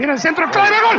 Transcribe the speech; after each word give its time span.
Tira 0.00 0.14
el 0.14 0.18
centro, 0.18 0.50
clave, 0.50 0.76
gol. 0.80 0.98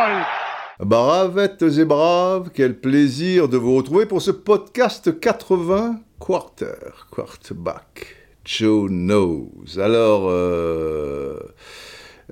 ¡Gol! 0.00 0.86
Bravettes 0.86 1.78
et 1.78 1.84
braves, 1.84 2.48
quel 2.54 2.80
plaisir 2.80 3.50
de 3.50 3.58
vous 3.58 3.76
retrouver 3.76 4.06
pour 4.06 4.22
ce 4.22 4.30
podcast 4.30 5.20
80 5.20 6.00
quarter, 6.18 6.72
quarterback. 7.10 8.16
Joe 8.46 8.88
knows. 8.88 9.52
Alors, 9.76 10.30
euh, 10.30 11.38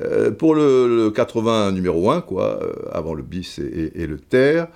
euh, 0.00 0.30
pour 0.30 0.54
le, 0.54 1.10
80 1.10 1.72
numéro 1.72 2.10
1, 2.10 2.22
quoi, 2.22 2.58
euh, 2.62 2.72
avant 2.90 3.12
le 3.12 3.22
bis 3.22 3.58
et, 3.58 4.06
le 4.06 4.18
terre, 4.18 4.68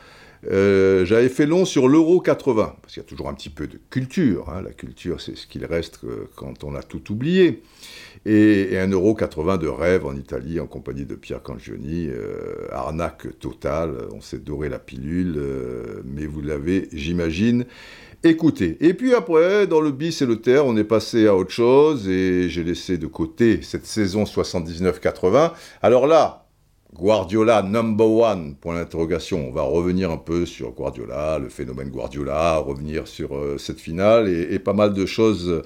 j'avais 0.44 1.28
fait 1.28 1.46
long 1.46 1.64
sur 1.64 1.88
l'euro 1.88 2.20
80, 2.20 2.76
parce 2.80 2.94
qu'il 2.94 3.02
y 3.02 3.06
a 3.06 3.08
toujours 3.08 3.28
un 3.28 3.34
petit 3.34 3.50
peu 3.50 3.66
de 3.66 3.78
culture. 3.90 4.48
Hein. 4.50 4.62
La 4.62 4.72
culture, 4.72 5.20
c'est 5.20 5.36
ce 5.36 5.46
qu'il 5.46 5.64
reste 5.64 6.00
quand 6.36 6.64
on 6.64 6.74
a 6.74 6.82
tout 6.82 7.12
oublié. 7.12 7.62
Et, 8.26 8.78
un 8.78 8.88
euro 8.88 9.14
80 9.14 9.58
de 9.58 9.68
rêve 9.68 10.06
en 10.06 10.14
Italie, 10.14 10.60
en 10.60 10.66
compagnie 10.66 11.04
de 11.04 11.14
Pierre 11.14 11.42
Cangioni. 11.42 12.08
arnaque 12.70 13.38
totale, 13.38 14.08
on 14.12 14.20
s'est 14.20 14.38
doré 14.38 14.68
la 14.68 14.78
pilule, 14.78 15.40
mais 16.04 16.26
vous 16.26 16.40
l'avez, 16.40 16.88
j'imagine, 16.92 17.64
écoutez. 18.24 18.76
Et 18.80 18.94
puis 18.94 19.14
après, 19.14 19.66
dans 19.66 19.80
le 19.80 19.90
bis 19.90 20.22
et 20.22 20.26
le 20.26 20.40
terre, 20.40 20.66
on 20.66 20.76
est 20.76 20.84
passé 20.84 21.26
à 21.26 21.36
autre 21.36 21.50
chose 21.50 22.08
et 22.08 22.48
j'ai 22.48 22.64
laissé 22.64 22.98
de 22.98 23.06
côté 23.06 23.60
cette 23.62 23.86
saison 23.86 24.24
79-80. 24.24 25.52
Alors 25.82 26.06
là, 26.06 26.47
Guardiola 26.94 27.62
number 27.62 28.08
one, 28.08 28.54
point 28.54 28.74
d'interrogation. 28.74 29.48
On 29.48 29.52
va 29.52 29.62
revenir 29.62 30.10
un 30.10 30.16
peu 30.16 30.46
sur 30.46 30.70
Guardiola, 30.72 31.38
le 31.38 31.48
phénomène 31.48 31.90
Guardiola, 31.90 32.56
revenir 32.58 33.06
sur 33.06 33.36
euh, 33.36 33.58
cette 33.58 33.78
finale 33.78 34.28
et, 34.28 34.58
pas 34.58 34.72
mal 34.72 34.94
de 34.94 35.04
choses 35.04 35.62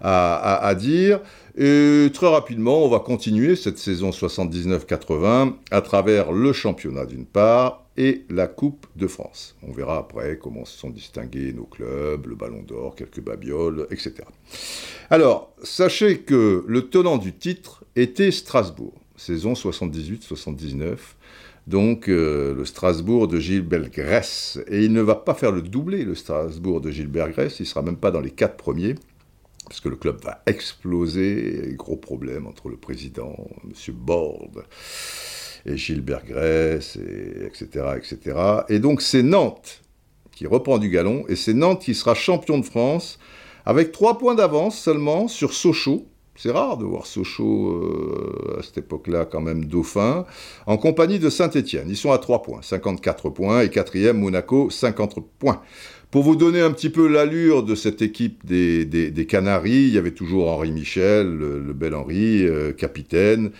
à, 0.00 0.74
dire. 0.74 1.20
Et 1.56 2.08
très 2.12 2.28
rapidement, 2.28 2.84
on 2.84 2.88
va 2.88 2.98
continuer 2.98 3.54
cette 3.54 3.78
saison 3.78 4.10
79-80 4.10 5.52
à 5.70 5.80
travers 5.82 6.32
le 6.32 6.52
championnat 6.52 7.04
d'une 7.04 7.26
part 7.26 7.84
et 7.96 8.24
la 8.30 8.46
Coupe 8.46 8.86
de 8.96 9.06
France. 9.06 9.54
On 9.62 9.72
verra 9.72 9.98
après 9.98 10.38
comment 10.40 10.64
se 10.64 10.78
sont 10.78 10.90
distingués 10.90 11.52
nos 11.52 11.64
clubs, 11.64 12.26
le 12.26 12.34
Ballon 12.34 12.62
d'Or, 12.62 12.94
quelques 12.96 13.20
babioles, 13.20 13.86
etc. 13.90 14.14
Alors, 15.10 15.52
sachez 15.62 16.20
que 16.20 16.64
le 16.66 16.88
tenant 16.88 17.18
du 17.18 17.34
titre 17.34 17.84
était 17.96 18.30
Strasbourg, 18.30 18.94
saison 19.22 19.52
78-79. 19.54 20.96
Donc 21.66 22.08
euh, 22.08 22.54
le 22.54 22.64
Strasbourg 22.64 23.28
de 23.28 23.38
Gilbert 23.38 23.88
Grèce. 23.90 24.58
Et 24.68 24.84
il 24.84 24.92
ne 24.92 25.00
va 25.00 25.14
pas 25.14 25.34
faire 25.34 25.52
le 25.52 25.62
doublé, 25.62 26.04
le 26.04 26.14
Strasbourg 26.14 26.80
de 26.80 26.90
Gilbert 26.90 27.30
Grèce, 27.30 27.60
il 27.60 27.66
sera 27.66 27.82
même 27.82 27.96
pas 27.96 28.10
dans 28.10 28.20
les 28.20 28.30
quatre 28.30 28.56
premiers, 28.56 28.96
parce 29.66 29.80
que 29.80 29.88
le 29.88 29.96
club 29.96 30.20
va 30.22 30.42
exploser, 30.46 31.74
gros 31.76 31.96
problème 31.96 32.46
entre 32.46 32.68
le 32.68 32.76
président, 32.76 33.36
M. 33.64 33.94
Borde, 33.94 34.64
et 35.64 35.76
Gilbert 35.76 36.24
et 36.26 36.78
etc., 37.46 37.66
etc. 37.96 38.36
Et 38.68 38.80
donc 38.80 39.00
c'est 39.00 39.22
Nantes 39.22 39.82
qui 40.32 40.46
reprend 40.48 40.78
du 40.78 40.88
galon, 40.88 41.24
et 41.28 41.36
c'est 41.36 41.54
Nantes 41.54 41.82
qui 41.82 41.94
sera 41.94 42.14
champion 42.14 42.58
de 42.58 42.64
France, 42.64 43.20
avec 43.64 43.92
trois 43.92 44.18
points 44.18 44.34
d'avance 44.34 44.76
seulement 44.76 45.28
sur 45.28 45.52
Sochaux. 45.52 46.06
C'est 46.42 46.50
rare 46.50 46.76
de 46.76 46.84
voir 46.84 47.06
Sochaux 47.06 47.68
euh, 47.70 48.58
à 48.58 48.64
cette 48.64 48.78
époque-là 48.78 49.26
quand 49.26 49.40
même 49.40 49.64
dauphin, 49.66 50.26
en 50.66 50.76
compagnie 50.76 51.20
de 51.20 51.30
Saint-Étienne. 51.30 51.86
Ils 51.88 51.96
sont 51.96 52.10
à 52.10 52.18
trois 52.18 52.42
points, 52.42 52.62
54 52.62 53.30
points, 53.30 53.60
et 53.60 53.70
quatrième 53.70 54.18
Monaco, 54.18 54.68
50 54.68 55.20
points. 55.38 55.62
Pour 56.10 56.24
vous 56.24 56.34
donner 56.34 56.60
un 56.60 56.72
petit 56.72 56.90
peu 56.90 57.06
l'allure 57.06 57.62
de 57.62 57.76
cette 57.76 58.02
équipe 58.02 58.44
des, 58.44 59.26
Canaries, 59.28 59.86
il 59.86 59.92
y 59.94 59.98
avait 59.98 60.10
toujours 60.10 60.50
Henri 60.50 60.72
Michel, 60.72 61.28
le, 61.28 61.72
bel 61.74 61.94
Henri, 61.94 62.44
euh, 62.44 62.72
capitaine. 62.72 63.52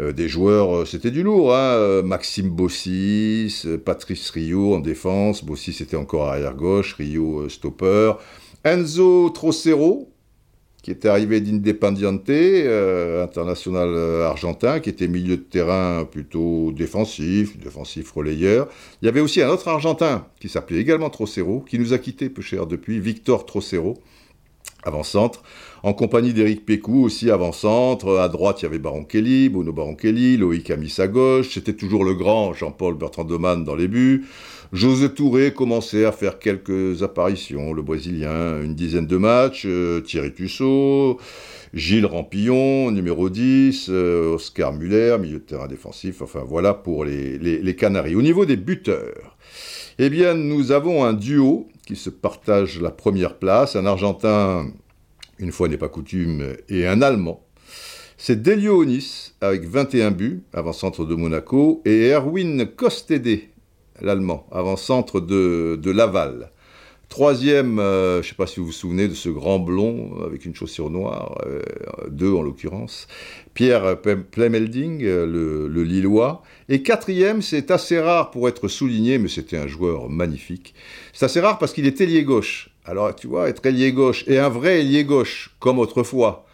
Euh, 0.00 0.10
des 0.10 0.28
joueurs, 0.28 0.84
c'était 0.84 1.12
du 1.12 1.22
lourd, 1.22 1.54
hein, 1.54 2.02
Maxime 2.02 2.50
Bossis, 2.50 3.64
Patrice 3.84 4.30
Rio 4.30 4.74
en 4.74 4.80
défense, 4.80 5.44
Bossis 5.44 5.80
était 5.80 5.96
encore 5.96 6.26
arrière-gauche, 6.26 6.94
Rio 6.94 7.48
stopper, 7.48 8.14
Enzo 8.64 9.30
Trocero, 9.30 10.08
qui 10.86 10.92
était 10.92 11.08
arrivé 11.08 11.40
d'Independiente, 11.40 12.30
international 12.30 14.22
argentin, 14.22 14.78
qui 14.78 14.88
était 14.88 15.08
milieu 15.08 15.36
de 15.36 15.42
terrain 15.42 16.04
plutôt 16.04 16.70
défensif, 16.70 17.58
défensif 17.58 18.12
relayeur. 18.12 18.68
Il 19.02 19.06
y 19.06 19.08
avait 19.08 19.18
aussi 19.18 19.42
un 19.42 19.48
autre 19.48 19.66
argentin 19.66 20.26
qui 20.38 20.48
s'appelait 20.48 20.78
également 20.78 21.10
Trocero, 21.10 21.64
qui 21.68 21.80
nous 21.80 21.92
a 21.92 21.98
quittés 21.98 22.28
peu 22.28 22.40
cher 22.40 22.68
depuis, 22.68 23.00
Victor 23.00 23.46
Trocero, 23.46 23.94
avant-centre 24.84 25.42
en 25.82 25.92
compagnie 25.92 26.32
d'Éric 26.32 26.64
Pécou, 26.64 27.02
aussi 27.04 27.32
avant-centre. 27.32 28.18
À 28.18 28.28
droite, 28.28 28.62
il 28.62 28.66
y 28.66 28.66
avait 28.66 28.78
Baron 28.78 29.02
Kelly, 29.02 29.48
Bruno 29.48 29.72
Baron 29.72 29.96
Kelly, 29.96 30.36
Loïc 30.36 30.70
Amis 30.70 30.94
à 30.98 31.08
gauche. 31.08 31.54
C'était 31.54 31.74
toujours 31.74 32.04
le 32.04 32.14
grand 32.14 32.52
Jean-Paul 32.52 32.94
Bertrand 32.94 33.24
Doman 33.24 33.64
dans 33.64 33.74
les 33.74 33.88
buts. 33.88 34.24
José 34.72 35.10
Touré 35.10 35.52
commençait 35.52 36.04
à 36.04 36.12
faire 36.12 36.38
quelques 36.38 37.02
apparitions, 37.02 37.72
le 37.72 37.82
Brésilien, 37.82 38.62
une 38.62 38.74
dizaine 38.74 39.06
de 39.06 39.16
matchs. 39.16 39.64
Euh, 39.66 40.00
Thierry 40.00 40.32
Tussaud, 40.32 41.18
Gilles 41.74 42.06
Rampillon, 42.06 42.90
numéro 42.90 43.30
10, 43.30 43.86
euh, 43.88 44.34
Oscar 44.34 44.72
Muller, 44.72 45.16
milieu 45.20 45.38
de 45.38 45.44
terrain 45.44 45.68
défensif. 45.68 46.22
Enfin, 46.22 46.42
voilà 46.46 46.74
pour 46.74 47.04
les, 47.04 47.38
les 47.38 47.76
Canaries. 47.76 48.16
Au 48.16 48.22
niveau 48.22 48.44
des 48.44 48.56
buteurs, 48.56 49.36
eh 49.98 50.10
bien, 50.10 50.34
nous 50.34 50.72
avons 50.72 51.04
un 51.04 51.12
duo 51.12 51.68
qui 51.86 51.96
se 51.96 52.10
partage 52.10 52.80
la 52.80 52.90
première 52.90 53.38
place, 53.38 53.76
un 53.76 53.86
Argentin 53.86 54.66
une 55.38 55.52
fois 55.52 55.68
n'est 55.68 55.76
pas 55.76 55.88
coutume, 55.88 56.56
et 56.68 56.86
un 56.86 57.02
Allemand. 57.02 57.42
C'est 58.16 58.42
Delio 58.42 58.80
Onis, 58.80 59.34
avec 59.40 59.64
21 59.64 60.10
buts, 60.10 60.42
avant-centre 60.52 61.04
de 61.04 61.14
Monaco, 61.14 61.82
et 61.84 62.08
Erwin 62.08 62.66
Kostede, 62.66 63.40
l'Allemand, 64.00 64.46
avant-centre 64.52 65.20
de, 65.20 65.78
de 65.80 65.90
Laval. 65.90 66.50
Troisième, 67.08 67.78
euh, 67.78 68.14
je 68.14 68.26
ne 68.26 68.30
sais 68.30 68.34
pas 68.34 68.48
si 68.48 68.58
vous 68.58 68.66
vous 68.66 68.72
souvenez 68.72 69.06
de 69.06 69.14
ce 69.14 69.28
grand 69.28 69.60
blond 69.60 70.18
avec 70.24 70.44
une 70.44 70.54
chaussure 70.54 70.90
noire, 70.90 71.38
euh, 71.46 71.62
deux 72.10 72.32
en 72.32 72.42
l'occurrence, 72.42 73.06
Pierre 73.54 73.96
Plemelding, 74.00 75.02
le, 75.02 75.68
le, 75.68 75.82
Lillois. 75.84 76.42
Et 76.68 76.82
quatrième, 76.82 77.42
c'est 77.42 77.70
assez 77.70 78.00
rare 78.00 78.32
pour 78.32 78.48
être 78.48 78.66
souligné, 78.66 79.18
mais 79.18 79.28
c'était 79.28 79.56
un 79.56 79.68
joueur 79.68 80.08
magnifique. 80.08 80.74
C'est 81.12 81.26
assez 81.26 81.40
rare 81.40 81.58
parce 81.58 81.72
qu'il 81.72 81.86
est 81.86 82.00
ailier 82.00 82.24
gauche. 82.24 82.70
Alors, 82.84 83.14
tu 83.14 83.28
vois, 83.28 83.48
être 83.48 83.64
ailier 83.66 83.92
gauche, 83.92 84.24
et 84.26 84.38
un 84.38 84.48
vrai 84.48 84.80
ailier 84.80 85.04
gauche, 85.04 85.54
comme 85.60 85.78
autrefois. 85.78 86.45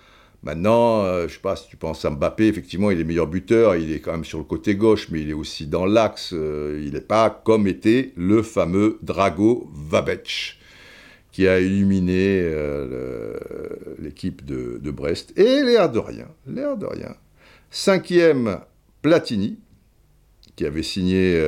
Maintenant, 0.42 1.04
je 1.04 1.08
euh, 1.08 1.28
je 1.28 1.34
sais 1.34 1.40
pas 1.40 1.54
si 1.54 1.68
tu 1.68 1.76
penses 1.76 2.04
à 2.04 2.10
Mbappé, 2.10 2.48
effectivement, 2.48 2.90
il 2.90 3.00
est 3.00 3.04
meilleur 3.04 3.28
buteur, 3.28 3.76
il 3.76 3.92
est 3.92 4.00
quand 4.00 4.10
même 4.10 4.24
sur 4.24 4.38
le 4.38 4.44
côté 4.44 4.74
gauche, 4.74 5.08
mais 5.10 5.20
il 5.20 5.30
est 5.30 5.34
aussi 5.34 5.66
dans 5.66 5.86
l'axe. 5.86 6.32
Euh, 6.32 6.82
il 6.84 6.94
n'est 6.94 7.00
pas 7.00 7.30
comme 7.30 7.68
était 7.68 8.12
le 8.16 8.42
fameux 8.42 8.98
Drago 9.02 9.70
Vabec, 9.72 10.58
qui 11.30 11.46
a 11.46 11.60
illuminé 11.60 12.40
euh, 12.42 13.38
l'équipe 14.00 14.44
de, 14.44 14.90
Brest. 14.90 15.32
Et 15.38 15.62
l'air 15.62 15.90
de 15.90 16.00
rien, 16.00 16.26
l'air 16.48 16.76
de 16.76 16.86
rien. 16.86 17.14
Cinquième, 17.70 18.58
Platini, 19.00 19.58
qui 20.56 20.66
avait 20.66 20.82
signé 20.82 21.40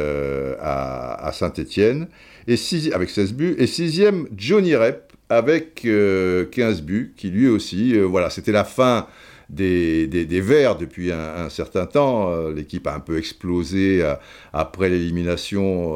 à, 0.61 1.31
Saint-Étienne, 1.35 2.07
et 2.47 2.57
avec 2.93 3.11
16 3.11 3.35
buts. 3.35 3.57
Et 3.59 3.67
sixième, 3.67 4.29
Johnny 4.37 4.77
Rep, 4.77 5.14
avec 5.37 5.83
15 5.83 5.87
euh, 5.87 6.83
buts, 6.83 7.15
qui 7.17 7.31
lui 7.31 7.49
aussi, 7.49 7.97
euh, 7.97 8.05
voilà, 8.05 8.31
c'était 8.31 8.53
la 8.53 8.65
fin 8.65 9.07
des, 9.51 10.07
des, 10.07 10.41
Verts 10.41 10.77
depuis 10.77 11.13
un, 11.13 11.51
certain 11.51 11.87
temps. 11.87 12.31
Euh, 12.33 12.53
l'équipe 12.53 12.87
a 12.87 12.95
un 12.95 13.01
peu 13.01 13.19
explosé 13.19 14.03
après 14.53 14.89
l'élimination 14.89 15.95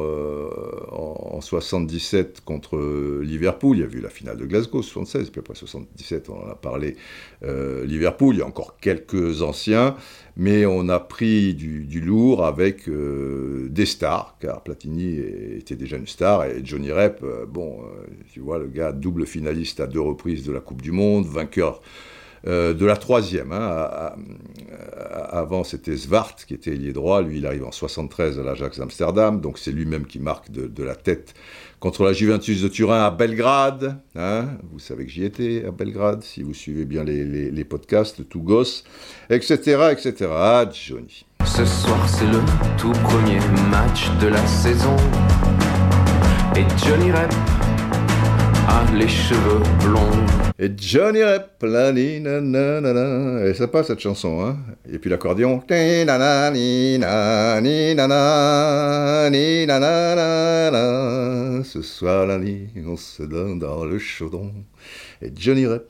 en, 0.91 1.35
en, 1.35 1.41
77 1.41 2.41
contre 2.45 2.77
Liverpool. 3.21 3.77
Il 3.77 3.79
y 3.79 3.83
a 3.83 3.87
eu 3.87 4.01
la 4.01 4.09
finale 4.09 4.37
de 4.37 4.45
Glasgow, 4.45 4.83
76, 4.83 5.31
puis 5.31 5.39
après 5.39 5.55
77, 5.55 6.29
on 6.29 6.45
en 6.45 6.51
a 6.51 6.55
parlé, 6.55 6.95
Liverpool. 7.41 8.35
Il 8.35 8.39
y 8.39 8.43
a 8.43 8.45
encore 8.45 8.77
quelques 8.79 9.41
anciens, 9.41 9.95
mais 10.37 10.65
on 10.65 10.89
a 10.89 10.99
pris 10.99 11.53
du, 11.53 12.01
lourd 12.01 12.45
avec 12.45 12.87
euh, 12.87 13.67
des 13.69 13.85
stars, 13.85 14.37
car 14.39 14.63
Platini 14.63 15.17
était 15.57 15.75
déjà 15.75 15.97
une 15.97 16.07
star, 16.07 16.45
et 16.45 16.61
Johnny 16.63 16.91
Rep, 16.91 17.21
euh, 17.23 17.45
bon, 17.45 17.81
euh, 17.81 18.05
tu 18.31 18.39
vois, 18.39 18.59
le 18.59 18.67
gars 18.67 18.91
double 18.91 19.25
finaliste 19.25 19.79
à 19.79 19.87
deux 19.87 20.01
reprises 20.01 20.45
de 20.45 20.51
la 20.51 20.59
Coupe 20.59 20.81
du 20.81 20.91
Monde, 20.91 21.25
vainqueur 21.25 21.81
de 22.45 22.85
la 22.85 22.97
troisième. 22.97 23.51
Hein, 23.51 24.13
avant, 25.31 25.63
c'était 25.63 25.97
Svart 25.97 26.35
qui 26.47 26.53
était 26.53 26.71
ailier 26.71 26.93
droit. 26.93 27.21
Lui, 27.21 27.37
il 27.37 27.45
arrive 27.45 27.65
en 27.65 27.71
73 27.71 28.39
à 28.39 28.43
l'Ajax 28.43 28.79
Amsterdam. 28.79 29.41
Donc, 29.41 29.57
c'est 29.57 29.71
lui-même 29.71 30.05
qui 30.05 30.19
marque 30.19 30.51
de, 30.51 30.83
la 30.83 30.95
tête 30.95 31.33
contre 31.79 32.03
la 32.03 32.13
Juventus 32.13 32.61
de 32.61 32.67
Turin 32.67 33.05
à 33.05 33.11
Belgrade. 33.11 33.99
Hein. 34.15 34.47
vous 34.71 34.79
savez 34.79 35.05
que 35.05 35.11
j'y 35.11 35.23
étais 35.23 35.63
à 35.65 35.71
Belgrade, 35.71 36.23
si 36.23 36.43
vous 36.43 36.53
suivez 36.53 36.85
bien 36.85 37.03
les, 37.03 37.63
podcasts, 37.63 38.27
tout 38.27 38.41
gosse, 38.41 38.83
etc., 39.29 39.89
etc. 39.91 40.31
Ah, 40.31 40.65
Johnny. 40.71 41.25
Ce 41.45 41.65
soir, 41.65 42.07
c'est 42.07 42.25
le 42.25 42.39
tout 42.77 42.91
premier 43.03 43.39
match 43.69 44.09
de 44.21 44.27
la 44.27 44.45
saison. 44.47 44.95
Et 46.55 46.65
Johnny 46.85 47.11
Rep 47.11 47.33
a 48.67 48.83
les 48.93 49.07
cheveux 49.07 49.61
Et 50.61 50.69
Johnny 50.77 51.23
Rep, 51.23 51.63
la 51.63 51.93
ni 51.93 52.19
na 52.19 52.41
na 52.41 52.81
na 52.81 52.91
na. 52.91 53.45
Et 53.47 53.53
ça 53.53 53.67
passe 53.69 53.87
cette 53.87 54.01
chanson, 54.01 54.41
hein. 54.41 54.57
Et 54.91 54.99
puis 54.99 55.09
l'accordéon. 55.09 55.63
Ni 55.69 56.03
na 56.03 56.17
na 56.17 56.51
ni 56.51 56.99
na 56.99 57.61
ni 57.61 57.95
na 57.95 58.07
na 58.07 59.29
ni 59.29 59.65
na 59.65 59.79
na 59.79 60.71
na. 60.71 61.63
Ce 61.63 61.81
soir 61.81 62.25
la 62.27 62.37
nuit, 62.37 62.67
on 62.85 62.97
se 62.97 63.23
donne 63.23 63.59
dans 63.59 63.85
le 63.85 63.99
chaudron. 63.99 64.51
Et 65.21 65.31
Johnny 65.33 65.65
Rep 65.65 65.89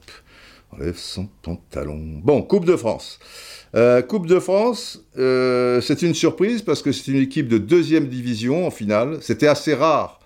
enlève 0.71 0.97
son 0.97 1.27
pantalon. 1.41 2.21
Bon, 2.23 2.43
Coupe 2.43 2.65
de 2.65 2.75
France. 2.75 3.19
Euh, 3.75 4.01
coupe 4.01 4.25
de 4.25 4.39
France, 4.39 5.03
euh, 5.17 5.79
c'est 5.81 6.01
une 6.01 6.15
surprise 6.15 6.63
parce 6.63 6.81
que 6.81 6.91
c'est 6.91 7.11
une 7.11 7.21
équipe 7.21 7.47
de 7.47 7.59
deuxième 7.59 8.07
division 8.07 8.65
en 8.65 8.71
finale. 8.71 9.17
C'était 9.21 9.47
assez 9.47 9.73
rare 9.73 10.18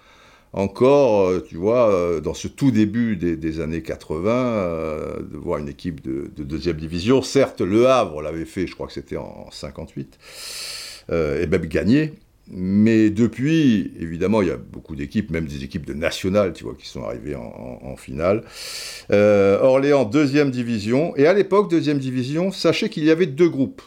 encore, 0.53 1.29
euh, 1.29 1.45
tu 1.47 1.55
vois, 1.55 1.91
euh, 1.91 2.21
dans 2.21 2.35
ce 2.35 2.47
tout 2.47 2.69
début 2.69 3.15
des, 3.17 3.59
années 3.59 3.81
80, 3.81 4.31
euh, 4.31 5.19
de 5.21 5.35
voir 5.35 5.57
une 5.57 5.67
équipe 5.67 6.01
de, 6.01 6.31
de 6.35 6.43
deuxième 6.43 6.77
division. 6.77 7.23
Certes, 7.23 7.61
Le 7.61 7.87
Havre 7.87 8.21
l'avait 8.21 8.45
fait, 8.45 8.67
je 8.67 8.75
crois 8.75 8.85
que 8.85 8.93
c'était 8.93 9.17
en 9.17 9.49
58, 9.51 10.19
euh, 11.11 11.41
et 11.41 11.47
même 11.47 11.65
gagné. 11.65 12.13
Mais 12.51 13.09
depuis, 13.09 13.93
évidemment, 13.99 14.41
il 14.41 14.49
y 14.49 14.51
a 14.51 14.57
beaucoup 14.57 14.95
d'équipes, 14.95 15.31
même 15.31 15.45
des 15.45 15.63
équipes 15.63 15.85
de 15.85 15.93
nationales, 15.93 16.53
tu 16.53 16.65
vois, 16.65 16.75
qui 16.75 16.87
sont 16.87 17.01
arrivées 17.03 17.35
en, 17.35 17.95
finale. 17.95 18.43
Orléans, 19.09 20.03
deuxième 20.03 20.51
division. 20.51 21.15
Et 21.15 21.25
à 21.25 21.33
l'époque, 21.33 21.71
deuxième 21.71 21.99
division, 21.99 22.51
sachez 22.51 22.89
qu'il 22.89 23.05
y 23.05 23.11
avait 23.11 23.27
deux 23.27 23.47
groupes. 23.47 23.81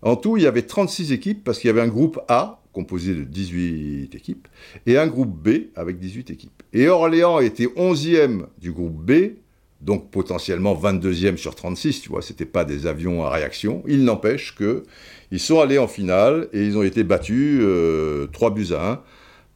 En 0.00 0.16
tout, 0.16 0.38
il 0.38 0.42
y 0.42 0.46
avait 0.46 0.62
36 0.62 1.12
équipes, 1.12 1.44
parce 1.44 1.58
qu'il 1.58 1.68
y 1.68 1.70
avait 1.70 1.82
un 1.82 1.88
groupe 1.88 2.18
A, 2.28 2.59
composé 2.72 3.14
de 3.14 3.24
18 3.24 4.14
équipes, 4.14 4.48
et 4.86 4.96
un 4.98 5.06
groupe 5.06 5.36
B, 5.36 5.66
avec 5.76 5.98
18 5.98 6.30
équipes. 6.30 6.62
Et 6.72 6.88
Orléans 6.88 7.40
était 7.40 7.66
11e 7.66 8.46
du 8.60 8.72
groupe 8.72 8.94
B, 9.04 9.32
donc 9.80 10.10
potentiellement 10.10 10.74
22e 10.74 11.36
sur 11.36 11.54
36, 11.54 12.02
tu 12.02 12.10
vois, 12.10 12.22
c'était 12.22 12.44
pas 12.44 12.64
des 12.64 12.86
avions 12.86 13.24
à 13.24 13.30
réaction. 13.30 13.82
Il 13.88 14.04
n'empêche 14.04 14.54
que 14.54 14.82
ils 15.32 15.40
sont 15.40 15.60
allés 15.60 15.78
en 15.78 15.88
finale 15.88 16.48
et 16.52 16.64
ils 16.64 16.76
ont 16.76 16.82
été 16.82 17.02
battus 17.02 17.60
euh, 17.62 18.26
3 18.32 18.50
buts 18.50 18.66
à 18.72 18.92
1 18.92 19.00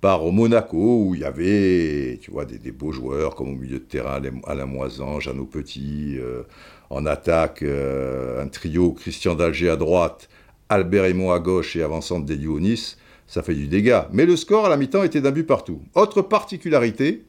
par 0.00 0.24
Monaco, 0.32 1.04
où 1.06 1.14
il 1.14 1.22
y 1.22 1.24
avait, 1.24 2.18
tu 2.20 2.30
vois, 2.30 2.44
des, 2.44 2.58
des 2.58 2.72
beaux 2.72 2.92
joueurs, 2.92 3.34
comme 3.34 3.48
au 3.48 3.56
milieu 3.56 3.78
de 3.78 3.84
terrain, 3.84 4.20
Alain- 4.44 4.66
Moisan, 4.66 5.18
Jeannot 5.20 5.46
Petit, 5.46 6.16
euh, 6.18 6.42
en 6.90 7.06
attaque, 7.06 7.62
euh, 7.62 8.42
un 8.42 8.48
trio, 8.48 8.92
Christian 8.92 9.34
Dalger 9.34 9.70
à 9.70 9.76
droite, 9.76 10.28
Albert 10.68 11.06
Aymon 11.06 11.32
à 11.32 11.38
gauche 11.38 11.74
et 11.76 11.82
avançante 11.82 12.24
d'Elionis, 12.26 12.96
ça 13.26 13.42
fait 13.42 13.54
du 13.54 13.66
dégât. 13.66 14.08
Mais 14.12 14.26
le 14.26 14.36
score 14.36 14.66
à 14.66 14.68
la 14.68 14.76
mi-temps 14.76 15.02
était 15.02 15.20
d'un 15.20 15.30
but 15.30 15.44
partout. 15.44 15.80
Autre 15.94 16.22
particularité, 16.22 17.24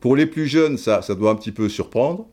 pour 0.00 0.16
les 0.16 0.26
plus 0.26 0.46
jeunes, 0.46 0.78
ça, 0.78 1.02
ça 1.02 1.14
doit 1.14 1.30
un 1.30 1.34
petit 1.34 1.52
peu 1.52 1.68
surprendre, 1.68 2.26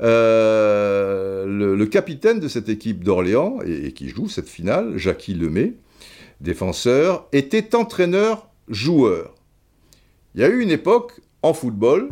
euh, 0.00 1.46
le, 1.46 1.86
capitaine 1.86 2.40
de 2.40 2.48
cette 2.48 2.68
équipe 2.68 3.04
d'Orléans, 3.04 3.58
et, 3.64 3.86
et 3.86 3.92
qui 3.92 4.08
joue 4.08 4.28
cette 4.28 4.48
finale, 4.48 4.96
Jackie 4.96 5.34
Lemay, 5.34 5.74
défenseur, 6.40 7.28
était 7.32 7.74
entraîneur-joueur. 7.74 9.34
Il 10.34 10.40
y 10.40 10.44
a 10.44 10.48
eu 10.48 10.60
une 10.60 10.70
époque 10.70 11.20
en 11.42 11.52
football 11.52 12.08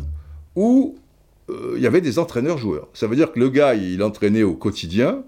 où 0.55 0.95
euh, 1.49 1.73
il 1.75 1.81
y 1.81 1.87
avait 1.87 2.01
des 2.01 2.19
entraîneurs-joueurs. 2.19 2.87
Ça 2.93 3.07
veut 3.07 3.15
dire 3.15 3.31
que 3.31 3.39
le 3.39 3.49
gars, 3.49 3.73
il 3.75 4.03
entraînait 4.03 4.43
au 4.43 4.53
quotidien, 4.53 5.23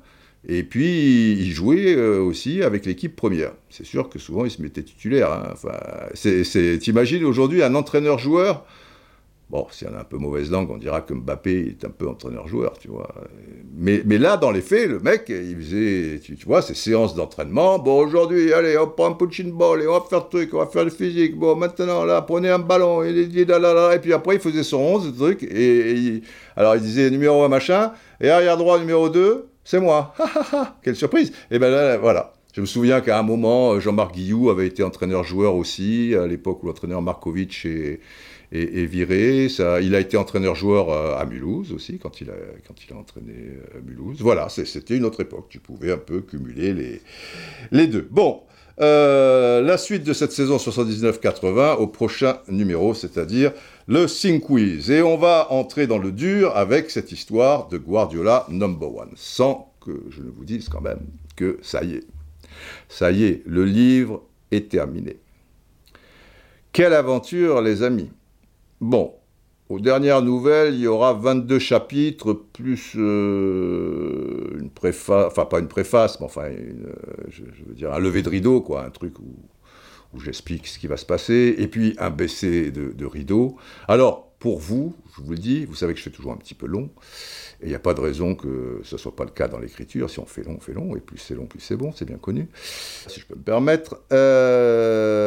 et 0.48 0.64
puis 0.64 1.34
il 1.34 1.52
jouait 1.52 1.96
euh, 1.96 2.22
aussi 2.22 2.64
avec 2.64 2.86
l'équipe 2.86 3.16
première. 3.16 3.54
C'est 3.70 3.86
sûr 3.86 4.10
que 4.10 4.20
souvent 4.20 4.46
il 4.46 4.52
se 4.52 4.62
mettait 4.62 4.84
titulaire. 4.84 5.32
hein. 5.32 5.50
Enfin, 5.54 5.78
t'imagines 6.80 7.24
aujourd'hui 7.24 7.64
un 7.64 7.76
entraîneur-joueur? 7.76 8.66
Bon, 9.50 9.68
si 9.70 9.86
on 9.86 9.94
a 9.96 10.00
un 10.00 10.04
peu 10.04 10.18
mauvaise 10.18 10.50
langue, 10.50 10.72
on 10.72 10.78
dira 10.78 11.02
que 11.02 11.14
Mbappé 11.14 11.78
est 11.80 11.86
un 11.86 11.92
peu 11.92 12.08
entraîneur-joueur, 12.08 12.80
tu 12.80 12.88
vois. 12.88 13.14
Mais, 13.78 14.02
là, 14.18 14.36
dans 14.36 14.50
les 14.50 14.62
faits, 14.62 14.90
le 14.90 15.00
mec, 15.00 15.26
il 15.30 15.56
faisait, 15.58 16.20
tu, 16.24 16.36
vois, 16.46 16.64
ces 16.64 16.74
séances 16.74 17.14
d'entraînement. 17.14 17.78
Bon, 17.78 18.00
aujourd'hui, 18.00 18.52
allez, 18.52 18.76
on 18.80 18.88
prend 18.88 19.12
un 19.12 19.12
punching 19.12 19.52
ball 19.52 19.84
et 19.84 19.88
on 19.88 19.94
va 19.94 20.06
faire 20.10 20.24
le 20.24 20.30
truc, 20.30 20.54
on 20.56 20.58
va 20.58 20.66
faire 20.66 20.86
le 20.86 20.90
physique. 20.90 21.38
Bon, 21.38 21.56
maintenant, 21.56 22.04
là, 22.04 22.24
prenez 22.24 22.50
un 22.50 22.58
ballon, 22.58 23.04
et, 23.04 23.10
et, 23.10 23.46
là, 23.46 23.60
là, 23.60 23.76
là, 23.76 23.96
et 23.96 24.00
puis 24.00 24.12
après, 24.12 24.36
il 24.36 24.42
faisait 24.42 24.64
son 24.64 24.78
11, 24.78 25.06
le 25.08 25.14
truc, 25.14 25.44
et, 25.44 25.92
et 25.92 26.22
alors 26.56 26.76
il 26.76 26.82
disait 26.82 27.12
numéro 27.12 27.44
1, 27.44 27.48
machin, 27.48 27.92
et 28.22 28.30
arrière 28.30 28.58
droit, 28.58 28.80
numéro 28.80 29.10
2, 29.10 29.46
c'est 29.64 29.80
moi. 29.80 30.14
Ha, 30.18 30.30
ha, 30.36 30.46
ha, 30.52 30.78
Quelle 30.84 30.96
surprise 30.96 31.32
Et 31.52 31.60
ben 31.60 31.70
là, 31.70 31.98
voilà. 31.98 32.34
Je 32.54 32.62
me 32.62 32.68
souviens 32.68 33.02
qu'à 33.02 33.18
un 33.18 33.24
moment, 33.24 33.80
Jean-Marc 33.80 34.14
Guillou 34.14 34.52
avait 34.52 34.68
été 34.68 34.84
entraîneur-joueur 34.84 35.56
aussi, 35.56 36.14
à 36.16 36.28
l'époque 36.28 36.62
où 36.62 36.68
l'entraîneur 36.68 37.02
Markovic 37.02 37.66
est, 37.66 38.00
viré. 38.52 39.48
Il 39.82 39.96
a 39.96 40.00
été 40.00 40.18
entraîneur-joueur 40.18 40.90
euh, 40.90 41.18
à 41.18 41.26
Mulhouse 41.26 41.74
aussi, 41.74 41.98
quand 41.98 42.22
il 42.22 42.30
a, 42.30 42.36
quand 42.68 42.76
il 42.88 42.94
a 42.94 42.98
entraîné 42.98 43.34
euh, 43.34 43.82
Mulhouse. 43.84 44.22
Voilà, 44.22 44.50
c'était 44.50 44.96
une 44.96 45.06
autre 45.06 45.22
époque. 45.22 45.48
Tu 45.50 45.58
pouvais 45.58 45.92
un 45.92 45.98
peu 45.98 46.22
cumuler 46.22 46.74
les, 46.74 47.02
les 47.72 47.88
deux. 47.88 48.08
Bon, 48.12 48.44
euh, 48.82 49.62
la 49.62 49.78
suite 49.78 50.04
de 50.04 50.14
cette 50.14 50.32
saison 50.32 50.58
79-80 50.58 51.76
au 51.78 51.88
prochain 51.88 52.40
numéro, 52.48 52.94
c'est-à-dire 52.94 53.52
le 53.88 54.08
Sing 54.08 54.42
Quiz. 54.42 54.90
Et 54.90 55.02
on 55.02 55.18
va 55.18 55.52
entrer 55.52 55.88
dans 55.88 56.00
le 56.00 56.12
dur 56.12 56.56
avec 56.56 56.90
cette 56.90 57.12
histoire 57.12 57.68
de 57.68 57.78
Guardiola 57.78 58.46
number 58.50 58.94
one, 58.94 59.12
sans 59.16 59.74
que 59.82 60.04
je 60.10 60.22
ne 60.22 60.30
vous 60.30 60.46
dise 60.46 60.70
quand 60.70 60.82
même 60.82 61.02
que 61.36 61.60
ça 61.62 61.84
y 61.84 61.96
est. 61.96 62.08
Ça 62.90 63.12
y 63.12 63.26
est, 63.26 63.44
le 63.46 63.66
livre 63.66 64.24
est 64.52 64.70
terminé. 64.70 65.20
Quelle 66.72 66.94
aventure, 66.94 67.62
les 67.62 67.84
amis 67.84 68.10
Bon, 68.82 69.14
aux 69.74 69.80
dernières 69.80 70.22
nouvelles, 70.22 70.76
il 70.76 70.82
y 70.82 70.88
aura 70.88 71.14
22 71.14 71.58
chapitres, 71.58 72.34
plus 72.34 72.94
euh, 72.96 74.58
une 74.60 74.70
préface, 74.70 75.26
enfin 75.28 75.46
pas 75.46 75.60
une 75.60 75.68
préface, 75.68 76.20
mais 76.20 76.26
enfin, 76.28 76.44
euh, 76.44 76.94
je, 77.30 77.44
veux 77.66 77.74
dire, 77.74 77.92
un 77.92 78.00
lever 78.00 78.22
de 78.22 78.30
rideau, 78.30 78.62
quoi, 78.62 78.86
un 78.86 78.92
truc 78.92 79.18
où, 79.20 80.20
j'explique 80.24 80.68
ce 80.68 80.78
qui 80.78 80.86
va 80.86 80.96
se 80.96 81.08
passer, 81.08 81.56
et 81.58 81.68
puis 81.68 81.96
un 81.98 82.12
baissé 82.12 82.70
de, 82.70 82.92
de 82.92 83.06
rideau. 83.06 83.58
Alors, 83.88 84.32
pour 84.38 84.60
vous, 84.60 84.94
je 85.16 85.24
vous 85.24 85.32
le 85.32 85.38
dis, 85.38 85.66
vous 85.66 85.74
savez 85.74 85.94
que 85.94 86.00
je 86.00 86.04
fais 86.04 86.12
toujours 86.12 86.34
un 86.34 86.38
petit 86.38 86.54
peu 86.54 86.68
long, 86.68 86.92
et 87.62 87.68
il 87.68 87.70
n'y 87.70 87.76
a 87.76 87.80
pas 87.80 87.94
de 87.96 88.02
raison 88.02 88.36
que 88.36 88.82
ce 88.84 88.96
ne 88.96 89.00
soit 89.00 89.16
pas 89.16 89.24
le 89.24 89.32
cas 89.32 89.48
dans 89.48 89.58
l'écriture. 89.58 90.10
Si 90.10 90.20
on 90.20 90.26
fait 90.26 90.44
long, 90.44 90.58
on 90.58 90.60
fait 90.60 90.74
long, 90.74 90.96
et 90.96 91.00
plus 91.00 91.18
c'est 91.18 91.34
long, 91.34 91.46
plus 91.46 91.62
c'est 91.62 91.78
bon, 91.78 91.94
c'est 91.96 92.06
bien 92.06 92.18
connu. 92.18 92.50
Si 93.08 93.22
je 93.22 93.26
peux 93.26 93.36
me 93.36 93.42
permettre. 93.42 94.02
Euh, 94.12 95.24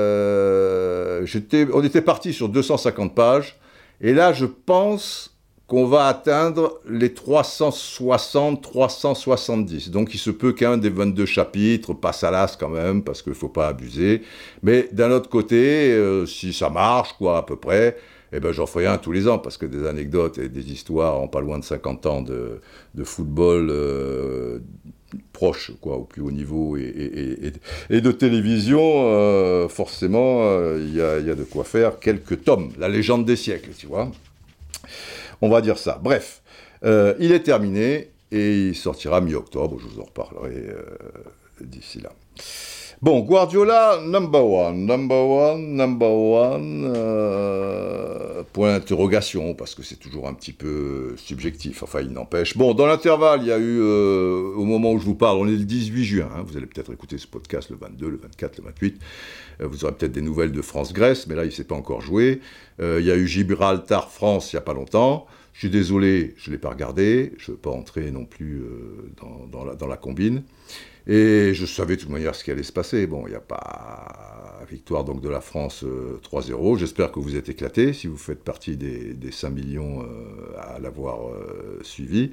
on 1.73 1.83
était 1.83 2.03
parti 2.03 2.33
sur 2.33 2.49
250 2.49 3.15
pages, 3.15 3.59
et 4.01 4.13
là, 4.13 4.33
je 4.33 4.47
pense 4.47 5.37
qu'on 5.67 5.87
va 5.87 6.07
atteindre 6.07 6.81
les 6.89 7.13
360, 7.13 8.63
370. 8.63 9.91
Donc 9.91 10.15
il 10.15 10.19
se 10.19 10.31
peut 10.31 10.53
qu'un 10.53 10.77
des 10.77 10.91
22 10.91 11.27
chapitres 11.27 11.93
passe 11.93 12.23
à 12.23 12.31
l'as 12.31 12.57
quand 12.59 12.69
même, 12.69 13.03
parce 13.03 13.21
qu'il 13.21 13.33
ne 13.33 13.37
faut 13.37 13.49
pas 13.49 13.69
abuser. 13.69 14.23
Mais 14.63 14.89
d'un 14.93 15.11
autre 15.11 15.29
côté, 15.29 15.91
euh, 15.93 16.25
si 16.25 16.53
ça 16.53 16.71
marche, 16.71 17.15
quoi, 17.15 17.39
à 17.39 17.43
peu 17.43 17.57
près, 17.57 17.97
eh 18.33 18.39
ben, 18.39 18.53
j'en 18.53 18.67
ferai 18.67 18.87
un 18.87 18.99
tous 18.99 19.13
les 19.13 19.27
ans, 19.27 19.39
parce 19.39 19.57
que 19.57 19.67
des 19.67 19.87
anecdotes 19.87 20.39
et 20.39 20.49
des 20.49 20.73
histoires 20.73 21.19
en 21.21 21.27
pas 21.27 21.41
loin 21.41 21.59
de 21.59 21.65
50 21.65 22.07
ans 22.07 22.23
de, 22.23 22.61
de 22.95 23.05
football 23.05 23.69
euh, 23.71 24.61
proche, 25.33 25.73
quoi, 25.81 25.97
au 25.97 26.05
plus 26.05 26.23
haut 26.23 26.31
niveau, 26.31 26.77
et, 26.77 27.53
et- 27.91 28.01
de 28.01 28.13
télévision, 28.13 28.81
euh, 28.83 29.69
forcément, 29.69 30.43
euh, 30.43 30.79
il 30.81 30.95
y, 30.95 31.01
a, 31.01 31.19
il 31.19 31.27
y 31.27 31.31
a 31.31 31.35
de 31.35 31.45
quoi 31.45 31.65
faire 31.65 31.99
quelques 31.99 32.45
tomes. 32.45 32.73
La 32.79 32.89
légende 32.89 33.25
des 33.25 33.37
siècles, 33.37 33.71
tu 33.77 33.87
vois. 33.87 34.11
On 35.43 35.49
va 35.49 35.61
dire 35.61 35.79
ça. 35.79 36.01
Bref, 36.03 36.43
euh, 36.85 37.15
il 37.19 37.33
est 37.33 37.41
terminé, 37.43 38.11
et 38.33 38.69
il 38.69 38.75
sortira 38.75 39.21
mi-octobre, 39.21 39.79
je 39.81 39.87
vous 39.87 40.01
en 40.01 40.05
reparlerai 40.05 40.55
euh, 40.69 40.85
d'ici 41.61 42.01
là. 42.01 42.13
Bon, 43.03 43.21
Guardiola, 43.21 44.01
number 44.07 44.43
one, 44.43 44.87
number 44.87 45.19
one, 45.19 45.77
number 45.77 46.09
one, 46.09 46.91
euh, 46.97 48.43
point 48.55 48.73
d'interrogation, 48.73 49.53
parce 49.53 49.75
que 49.75 49.83
c'est 49.83 49.97
toujours 49.97 50.27
un 50.29 50.33
petit 50.33 50.53
peu 50.53 51.15
subjectif, 51.19 51.83
enfin 51.83 52.01
il 52.01 52.11
n'empêche. 52.11 52.57
Bon, 52.57 52.73
dans 52.73 52.87
l'intervalle, 52.87 53.43
il 53.43 53.49
y 53.49 53.53
a 53.53 53.59
eu, 53.59 53.81
euh, 53.81 54.51
au 54.57 54.65
moment 54.65 54.93
où 54.93 54.99
je 54.99 55.05
vous 55.05 55.15
parle, 55.15 55.37
on 55.37 55.47
est 55.47 55.51
le 55.51 55.65
18 55.65 56.05
juin, 56.05 56.29
hein, 56.35 56.43
vous 56.47 56.57
allez 56.57 56.65
peut-être 56.65 56.91
écouter 56.91 57.19
ce 57.19 57.27
podcast 57.27 57.69
le 57.69 57.77
22, 57.77 58.09
le 58.09 58.17
24, 58.17 58.57
le 58.57 58.65
28, 58.65 58.99
euh, 59.61 59.67
vous 59.67 59.85
aurez 59.85 59.95
peut-être 59.95 60.13
des 60.13 60.23
nouvelles 60.23 60.53
de 60.53 60.63
France-Grèce, 60.63 61.27
mais 61.27 61.35
là 61.35 61.43
il 61.45 61.49
ne 61.49 61.53
s'est 61.53 61.65
pas 61.65 61.75
encore 61.75 62.01
joué. 62.01 62.41
Il 62.79 63.05
y 63.05 63.11
a 63.11 63.17
eu 63.17 63.27
Gibraltar-France 63.27 64.53
il 64.53 64.57
n'y 64.57 64.59
a 64.59 64.63
pas 64.63 64.75
longtemps. 64.75 65.27
Je 65.53 65.61
suis 65.61 65.71
désolé, 65.71 66.35
je 66.39 66.51
ne 66.51 66.55
l'ai 66.55 66.61
pas 66.61 66.71
regardé, 66.71 67.33
je 67.39 67.51
ne 67.51 67.57
veux 67.57 67.61
pas 67.61 67.71
entrer 67.71 68.11
non 68.11 68.25
plus 68.25 68.63
dans 69.19 69.87
la 69.87 69.97
combine. 69.97 70.43
Et 71.07 71.55
je 71.55 71.67
savais 71.67 71.97
de 71.97 72.01
toute 72.03 72.11
manière 72.11 72.35
ce 72.35 72.43
qui 72.45 72.51
allait 72.51 72.63
se 72.65 72.73
passer. 72.73 73.07
Bon, 73.07 73.27
il 73.27 73.31
n'y 73.31 73.37
a 73.37 73.41
pas 73.41 74.65
victoire 74.69 75.05
donc 75.05 75.21
de 75.21 75.29
la 75.29 75.41
France 75.41 75.85
euh, 75.85 76.19
3-0. 76.23 76.79
J'espère 76.79 77.13
que 77.13 77.21
vous 77.21 77.37
êtes 77.37 77.49
éclatés 77.49 77.93
si 77.93 78.09
vous 78.09 78.17
faites 78.17 78.43
partie 78.43 78.77
des, 78.77 79.15
des 79.15 79.31
5 79.31 79.51
millions 79.51 80.03
euh, 80.03 80.59
à 80.59 80.81
l'avoir 80.81 81.29
euh, 81.29 81.79
suivi. 81.83 82.33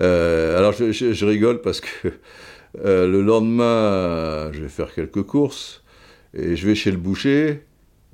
Euh, 0.00 0.58
alors 0.58 0.72
je, 0.72 1.24
rigole 1.24 1.62
parce 1.62 1.80
que 1.80 2.08
euh, 2.84 3.06
le 3.08 3.22
lendemain, 3.22 3.64
euh, 3.64 4.52
je 4.52 4.62
vais 4.62 4.68
faire 4.68 4.92
quelques 4.94 5.22
courses 5.22 5.82
et 6.34 6.56
je 6.56 6.66
vais 6.66 6.74
chez 6.74 6.90
le 6.90 6.98
boucher 6.98 7.62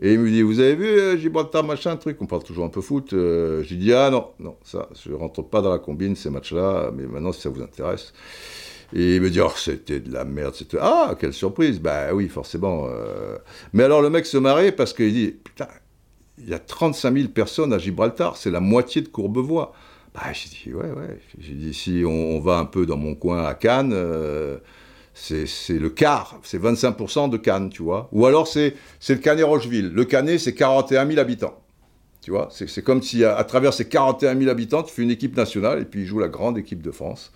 Et 0.00 0.14
il 0.14 0.20
me 0.20 0.30
dit, 0.30 0.42
vous 0.42 0.60
avez 0.60 0.74
vu 0.76 0.86
euh, 0.86 1.16
Gibraltar, 1.16 1.64
machin, 1.64 1.96
truc, 1.96 2.18
on 2.22 2.26
parle 2.26 2.42
toujours 2.44 2.64
un 2.64 2.68
peu 2.70 2.80
foot. 2.80 3.12
Euh, 3.12 3.62
J'ai 3.64 3.76
dit, 3.76 3.92
ah 3.92 4.10
non, 4.10 4.30
non, 4.40 4.56
ça, 4.64 4.88
je 5.04 5.12
rentre 5.12 5.42
pas 5.42 5.62
dans 5.62 5.70
la 5.72 5.78
combine, 5.78 6.16
ces 6.16 6.30
matchs-là, 6.30 6.90
mais 6.94 7.06
maintenant, 7.06 7.32
si 7.32 7.40
ça 7.40 7.50
vous 7.50 7.62
intéresse. 7.62 8.12
Et 8.94 9.16
il 9.16 9.22
me 9.22 9.30
dit, 9.30 9.40
oh, 9.40 9.50
c'était 9.56 10.00
de 10.00 10.12
la 10.12 10.24
merde. 10.24 10.54
C'était... 10.54 10.78
Ah, 10.80 11.14
quelle 11.18 11.32
surprise. 11.32 11.80
Bah 11.80 12.12
oui, 12.12 12.28
forcément. 12.28 12.86
euh. 12.88 13.38
Mais 13.72 13.84
alors, 13.84 14.02
le 14.02 14.10
mec 14.10 14.26
se 14.26 14.36
marrait 14.36 14.72
parce 14.72 14.92
qu'il 14.92 15.12
dit, 15.12 15.34
putain, 15.42 15.68
il 16.38 16.48
y 16.48 16.54
a 16.54 16.58
35 16.58 17.14
000 17.14 17.28
personnes 17.28 17.72
à 17.72 17.78
Gibraltar, 17.78 18.36
c'est 18.36 18.50
la 18.50 18.60
moitié 18.60 19.02
de 19.02 19.08
Courbevoie. 19.08 19.72
Bah, 20.14 20.22
j'ai 20.32 20.48
dit, 20.48 20.74
ouais, 20.74 20.90
ouais. 20.90 21.18
J'ai 21.38 21.54
dit, 21.54 21.72
si 21.72 22.02
on, 22.06 22.38
va 22.40 22.58
un 22.58 22.66
peu 22.66 22.84
dans 22.84 22.96
mon 22.96 23.14
coin 23.14 23.44
à 23.44 23.54
Cannes, 23.54 23.92
euh, 23.94 24.58
c'est, 25.14 25.46
c'est 25.46 25.78
le 25.78 25.88
quart, 25.90 26.38
c'est 26.42 26.60
25% 26.60 27.30
de 27.30 27.36
Cannes, 27.36 27.70
tu 27.70 27.82
vois. 27.82 28.08
Ou 28.12 28.26
alors 28.26 28.46
c'est, 28.46 28.74
c'est 29.00 29.14
le 29.14 29.20
Canet-Rocheville. 29.20 29.90
Le 29.92 30.04
Canet, 30.04 30.38
c'est 30.38 30.54
41 30.54 31.06
000 31.06 31.18
habitants. 31.18 31.58
Tu 32.20 32.30
vois, 32.30 32.48
c'est, 32.52 32.68
c'est 32.68 32.82
comme 32.82 33.02
si 33.02 33.24
à, 33.24 33.36
à 33.36 33.44
travers 33.44 33.72
ces 33.72 33.88
41 33.88 34.38
000 34.38 34.50
habitants, 34.50 34.82
tu 34.82 34.94
fais 34.94 35.02
une 35.02 35.10
équipe 35.10 35.36
nationale 35.36 35.80
et 35.80 35.84
puis 35.84 36.02
ils 36.02 36.06
jouent 36.06 36.20
la 36.20 36.28
grande 36.28 36.56
équipe 36.58 36.82
de 36.82 36.90
France. 36.90 37.32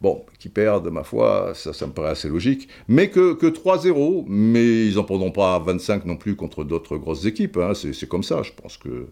Bon, 0.00 0.24
qui 0.38 0.48
perdent, 0.48 0.88
ma 0.88 1.02
foi, 1.04 1.52
ça, 1.54 1.72
ça 1.72 1.86
me 1.86 1.92
paraît 1.92 2.10
assez 2.10 2.28
logique. 2.28 2.68
Mais 2.88 3.08
que, 3.10 3.32
que 3.34 3.46
3-0, 3.46 4.24
mais 4.28 4.86
ils 4.86 4.94
n'en 4.96 5.04
prendront 5.04 5.30
pas 5.30 5.58
25 5.58 6.04
non 6.04 6.16
plus 6.16 6.36
contre 6.36 6.64
d'autres 6.64 6.96
grosses 6.96 7.24
équipes. 7.24 7.56
hein. 7.56 7.72
C'est, 7.74 8.08
comme 8.08 8.22
ça, 8.22 8.42
je 8.42 8.52
pense 8.52 8.76
que 8.76 9.08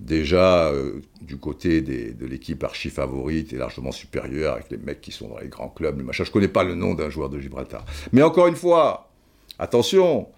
déjà, 0.00 0.68
euh, 0.68 1.00
du 1.20 1.36
côté 1.36 1.80
de 1.80 2.26
l'équipe 2.26 2.62
archi 2.64 2.90
favorite 2.90 3.52
et 3.52 3.56
largement 3.56 3.92
supérieure, 3.92 4.54
avec 4.54 4.70
les 4.70 4.76
mecs 4.76 5.00
qui 5.00 5.12
sont 5.12 5.28
dans 5.28 5.38
les 5.38 5.48
grands 5.48 5.68
clubs, 5.68 5.98
le 5.98 6.04
machin, 6.04 6.24
je 6.24 6.30
connais 6.30 6.48
pas 6.48 6.64
le 6.64 6.74
nom 6.74 6.94
d'un 6.94 7.10
joueur 7.10 7.28
de 7.28 7.38
Gibraltar. 7.40 7.84
Mais 8.12 8.22
encore 8.22 8.46
une 8.46 8.56
fois, 8.56 9.10
attention, 9.58 10.28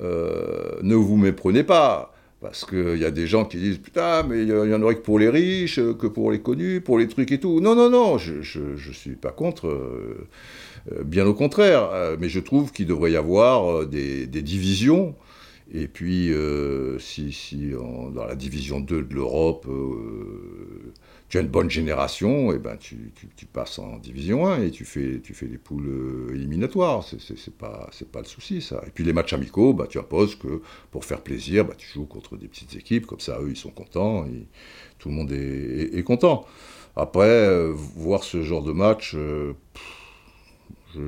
euh, 0.00 0.78
ne 0.82 0.94
vous 0.94 1.16
méprenez 1.16 1.64
pas. 1.64 2.14
Parce 2.42 2.64
qu'il 2.64 2.98
y 2.98 3.04
a 3.04 3.12
des 3.12 3.28
gens 3.28 3.44
qui 3.44 3.56
disent 3.56 3.78
Putain, 3.78 4.24
mais 4.24 4.42
il 4.42 4.48
y, 4.48 4.74
en 4.74 4.82
aurait 4.82 4.96
que 4.96 5.02
pour 5.02 5.20
les 5.20 5.28
riches, 5.28 5.78
euh, 5.78 5.94
que 5.94 6.08
pour 6.08 6.32
les 6.32 6.40
connus, 6.40 6.80
pour 6.80 6.98
les 6.98 7.06
trucs 7.06 7.30
et 7.30 7.38
tout. 7.38 7.60
Non, 7.60 7.76
non, 7.76 7.88
non, 7.88 8.18
je 8.18 8.60
ne 8.60 8.92
suis 8.92 9.14
pas 9.14 9.30
contre. 9.30 9.68
euh, 9.68 10.26
euh, 10.90 11.04
bien 11.04 11.24
au 11.24 11.34
contraire. 11.34 11.88
Mais 12.18 12.28
je 12.28 12.40
trouve 12.40 12.72
qu'il 12.72 12.86
devrait 12.86 13.12
y 13.12 13.16
avoir 13.16 13.86
des, 13.86 14.26
des 14.26 14.42
divisions. 14.42 15.14
Et 15.70 15.88
puis, 15.88 16.32
euh, 16.32 16.98
si, 16.98 17.32
si 17.32 17.70
dans 17.70 18.26
la 18.26 18.34
division 18.34 18.80
2 18.80 19.02
de 19.02 19.14
l'Europe, 19.14 19.66
euh, 19.68 20.92
tu 21.28 21.38
as 21.38 21.40
une 21.40 21.48
bonne 21.48 21.70
génération, 21.70 22.52
et 22.52 22.58
ben 22.58 22.76
tu, 22.76 23.12
tu- 23.14 23.46
passes 23.46 23.78
en 23.78 23.98
division 23.98 24.46
1 24.46 24.62
et 24.62 24.70
tu 24.70 24.84
fais, 24.84 25.20
tu 25.22 25.34
fais 25.34 25.46
les 25.46 25.58
poules 25.58 25.86
euh, 25.88 26.34
éliminatoires. 26.34 27.04
C'est- 27.04 27.20
C'est 27.20 27.38
c'est 27.38 27.54
pas, 27.54 27.88
pas 28.12 28.20
le 28.20 28.26
souci, 28.26 28.60
ça. 28.62 28.82
Et 28.86 28.90
puis 28.90 29.04
les 29.04 29.12
matchs 29.12 29.32
amicaux, 29.32 29.72
bah, 29.74 29.86
tu 29.88 29.98
imposes 29.98 30.36
que 30.36 30.62
pour 30.90 31.04
faire 31.04 31.20
plaisir, 31.22 31.64
bah, 31.66 31.74
tu 31.76 31.88
joues 31.88 32.06
contre 32.06 32.36
des 32.36 32.48
petites 32.48 32.74
équipes, 32.76 33.06
comme 33.06 33.20
ça, 33.20 33.38
eux, 33.42 33.50
ils 33.50 33.56
sont 33.56 33.70
contents, 33.70 34.26
tout 34.98 35.08
le 35.08 35.14
monde 35.14 35.32
est, 35.32 36.02
content. 36.04 36.46
Après, 36.96 37.70
voir 37.72 38.22
ce 38.24 38.42
genre 38.42 38.62
de 38.62 38.72
match, 38.72 39.16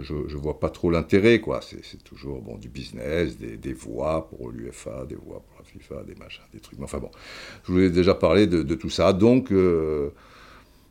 je, 0.03 0.15
je 0.27 0.37
vois 0.37 0.61
pas 0.61 0.71
trop 0.71 0.91
l'intérêt, 0.91 1.41
quoi. 1.41 1.61
C'est 1.63 2.03
toujours 2.05 2.41
bon, 2.41 2.57
du 2.57 2.69
business, 2.69 3.37
des, 3.39 3.73
voix 3.73 4.29
pour 4.29 4.51
l'UFA, 4.51 5.05
des 5.07 5.15
voix 5.15 5.43
pour 5.47 5.59
la 5.59 5.65
FIFA, 5.65 6.05
des 6.05 6.15
machins, 6.15 6.43
des 6.53 6.61
trucs. 6.61 6.79
Mais 6.79 6.85
enfin 6.85 6.99
bon, 6.99 7.11
je 7.65 7.73
vous 7.73 7.81
ai 7.81 7.91
déjà 7.91 8.15
parlé 8.15 8.47
de, 8.47 8.75
tout 8.75 8.91
ça. 8.91 9.13
Donc, 9.13 9.53
euh, 9.53 10.11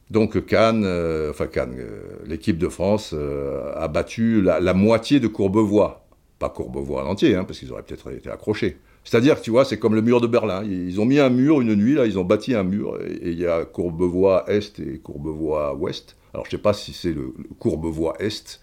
donc 0.09 0.45
Cannes, 0.45 0.83
euh, 0.85 1.31
enfin 1.31 1.47
Cannes, 1.47 1.75
euh, 1.77 2.17
l'équipe 2.25 2.57
de 2.57 2.69
France 2.69 3.13
a 3.13 3.87
battu 3.87 4.41
la, 4.41 4.73
moitié 4.73 5.19
de 5.19 5.27
Courbevoie. 5.27 6.05
Pas 6.39 6.49
Courbevoie 6.49 7.05
en 7.05 7.09
entier, 7.09 7.35
hein, 7.35 7.43
parce 7.45 7.59
qu'ils 7.59 7.71
auraient 7.71 7.83
peut-être 7.83 8.11
été 8.11 8.29
accrochés. 8.29 8.77
C'est-à-dire 9.03 9.41
tu 9.41 9.51
vois, 9.51 9.65
c'est 9.65 9.79
comme 9.79 9.95
le 9.95 10.01
mur 10.01 10.21
de 10.21 10.27
Berlin. 10.27 10.63
Ils 10.63 10.99
ont 11.01 11.05
mis 11.05 11.19
un 11.19 11.29
mur 11.29 11.61
une 11.61 11.75
nuit, 11.75 11.95
là, 11.95 12.05
ils 12.05 12.17
ont 12.17 12.23
bâti 12.23 12.55
un 12.55 12.63
mur, 12.63 12.97
et 13.01 13.31
il 13.31 13.39
y 13.39 13.45
a 13.45 13.65
Courbevoie 13.65 14.45
Est 14.47 14.79
et 14.79 14.99
Courbevoie 14.99 15.75
Ouest. 15.75 16.15
Alors 16.33 16.45
je 16.45 16.51
sais 16.51 16.57
pas 16.57 16.73
si 16.73 16.93
c'est 16.93 17.11
le 17.13 17.33
Courbevoie 17.59 18.15
Est 18.19 18.61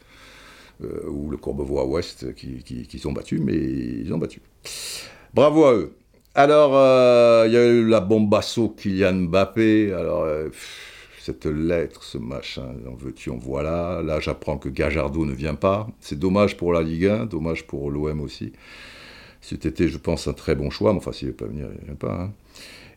euh, 0.82 1.08
ou 1.08 1.30
le 1.30 1.36
Courbevoie 1.36 1.86
Ouest 1.86 2.34
qui, 2.34 2.62
qui, 2.62 2.86
qui 2.86 3.06
ont 3.06 3.12
battu, 3.12 3.38
mais 3.38 3.54
ils 3.54 4.12
ont 4.12 4.18
battu. 4.18 4.40
Bravo 5.34 5.64
à 5.64 5.74
eux. 5.74 5.92
Alors, 6.34 6.76
euh, 6.76 7.44
il 7.46 7.52
y 7.52 7.56
a 7.56 7.66
eu 7.66 7.84
la 7.86 8.00
bombasso 8.00 8.68
Kylian 8.68 9.14
Mbappé. 9.14 9.92
Alors, 9.92 10.22
euh, 10.22 10.48
cette 11.20 11.46
lettre, 11.46 12.02
ce 12.04 12.18
machin, 12.18 12.74
en 12.88 12.94
veux-tu, 12.94 13.30
en 13.30 13.36
voilà. 13.36 14.00
Là, 14.02 14.20
j'apprends 14.20 14.56
que 14.56 14.68
Gajardo 14.68 15.26
ne 15.26 15.32
vient 15.32 15.56
pas. 15.56 15.88
C'est 16.00 16.18
dommage 16.18 16.56
pour 16.56 16.72
la 16.72 16.82
Ligue 16.82 17.06
1, 17.06 17.26
dommage 17.26 17.66
pour 17.66 17.90
l'OM 17.90 18.20
aussi. 18.20 18.52
C'était, 19.40 19.88
je 19.88 19.98
pense, 19.98 20.28
un 20.28 20.32
très 20.32 20.54
bon 20.54 20.70
choix, 20.70 20.92
mais 20.92 20.98
enfin, 20.98 21.12
s'il 21.12 21.28
ne 21.28 21.32
veut 21.32 21.36
pas 21.36 21.46
venir, 21.46 21.66
il 21.72 21.80
ne 21.80 21.86
vient 21.86 21.94
pas. 21.94 22.22
hein. 22.22 22.32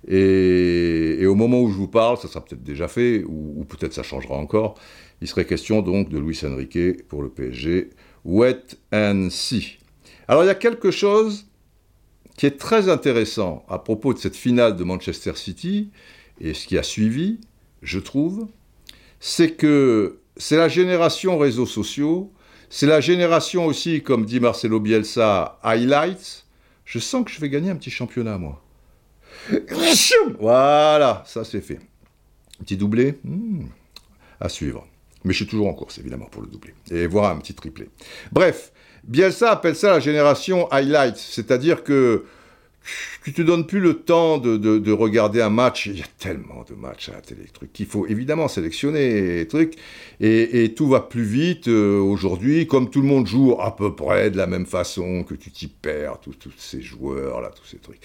Et, 0.08 1.26
au 1.26 1.36
moment 1.36 1.62
où 1.62 1.70
je 1.70 1.76
vous 1.76 1.88
parle, 1.88 2.18
ça 2.18 2.28
sera 2.28 2.44
peut-être 2.44 2.64
déjà 2.64 2.88
fait, 2.88 3.24
ou, 3.24 3.54
ou 3.58 3.64
peut-être 3.64 3.94
ça 3.94 4.04
changera 4.04 4.36
encore, 4.36 4.76
il 5.22 5.28
serait 5.28 5.46
question 5.46 5.82
donc 5.82 6.10
de 6.10 6.20
Luis 6.20 6.40
Enrique 6.44 7.08
pour 7.08 7.24
le 7.24 7.30
PSG. 7.30 7.92
Wet 8.26 8.78
and 8.92 9.30
see. 9.30 9.78
Alors, 10.28 10.44
il 10.44 10.48
y 10.48 10.50
a 10.50 10.56
quelque 10.56 10.92
chose 10.92 11.46
qui 12.38 12.46
est 12.46 12.58
très 12.58 12.90
intéressant 12.90 13.66
à 13.70 13.80
propos 13.80 14.14
de 14.14 14.20
cette 14.20 14.36
finale 14.36 14.76
de 14.76 14.84
Manchester 14.84 15.34
City 15.36 15.92
et 16.42 16.54
ce 16.54 16.68
qui 16.68 16.78
a 16.78 16.84
suivi, 16.84 17.40
je 17.82 18.00
trouve, 18.00 18.48
c'est 19.20 19.52
que 19.52 20.20
c'est 20.38 20.58
la 20.58 20.68
génération 20.68 21.38
réseaux 21.38 21.66
sociaux, 21.66 22.32
c'est 22.76 22.88
la 22.88 23.02
génération 23.02 23.68
aussi, 23.68 24.02
comme 24.02 24.26
dit 24.26 24.40
Marcelo 24.40 24.80
Bielsa, 24.80 25.60
highlights. 25.62 26.44
Je 26.86 26.98
sens 26.98 27.24
que 27.24 27.30
je 27.30 27.40
vais 27.40 27.48
gagner 27.48 27.70
un 27.70 27.76
petit 27.76 27.92
championnat, 27.92 28.40
moi. 28.40 28.64
Voilà, 30.40 31.24
ça 31.28 31.44
c'est 31.44 31.62
fait. 31.62 31.80
Petit 32.62 32.76
doublé, 32.76 33.20
hmm, 33.24 33.66
à 34.40 34.50
suivre. 34.50 34.88
Mais 35.24 35.34
je 35.34 35.38
suis 35.38 35.46
toujours 35.46 35.68
en 35.68 35.76
course, 35.76 36.00
évidemment, 36.00 36.26
pour 36.26 36.42
le 36.42 36.48
doublé. 36.48 36.74
Et 36.90 37.06
voir 37.06 37.30
un 37.30 37.38
petit 37.38 37.54
triplé. 37.54 37.90
Bref, 38.32 38.72
Bielsa 39.04 39.52
appelle 39.52 39.76
ça 39.76 39.92
la 39.92 40.00
génération 40.00 40.68
highlights, 40.72 41.18
c'est-à-dire 41.18 41.84
que 41.84 42.26
tu 43.24 43.34
te 43.34 43.42
donnes 43.42 43.66
plus 43.68 43.80
le 43.80 43.96
temps 43.96 44.38
de, 44.38 44.58
de- 44.58 44.78
de 44.78 44.92
regarder 44.92 45.42
un 45.42 45.50
match. 45.50 45.86
Il 45.86 45.98
y 45.98 46.02
a 46.02 46.06
tellement 46.20 46.64
de 46.70 46.76
matchs 46.76 47.10
à 47.10 47.14
la 47.14 47.22
télé, 47.22 47.44
trucs 47.54 47.72
qu'il 47.74 47.86
faut 47.86 48.06
évidemment 48.08 48.48
sélectionner, 48.48 49.40
et 49.42 49.48
trucs, 49.48 49.76
et, 50.20 50.74
tout 50.76 50.88
va 50.88 51.00
plus 51.02 51.24
vite 51.24 51.68
euh, 51.68 52.00
aujourd'hui. 52.00 52.68
Comme 52.68 52.90
tout 52.90 53.02
le 53.02 53.08
monde 53.08 53.28
joue 53.28 53.56
à 53.60 53.76
peu 53.76 53.96
près 53.96 54.32
de 54.32 54.38
la 54.38 54.48
même 54.48 54.66
façon, 54.66 55.24
que 55.24 55.34
tu 55.36 55.52
t'y 55.52 55.68
perds, 55.68 56.20
tous 56.22 56.36
ces 56.58 56.82
joueurs 56.82 57.42
là, 57.42 57.52
tous 57.56 57.66
ces 57.66 57.78
trucs, 57.78 58.02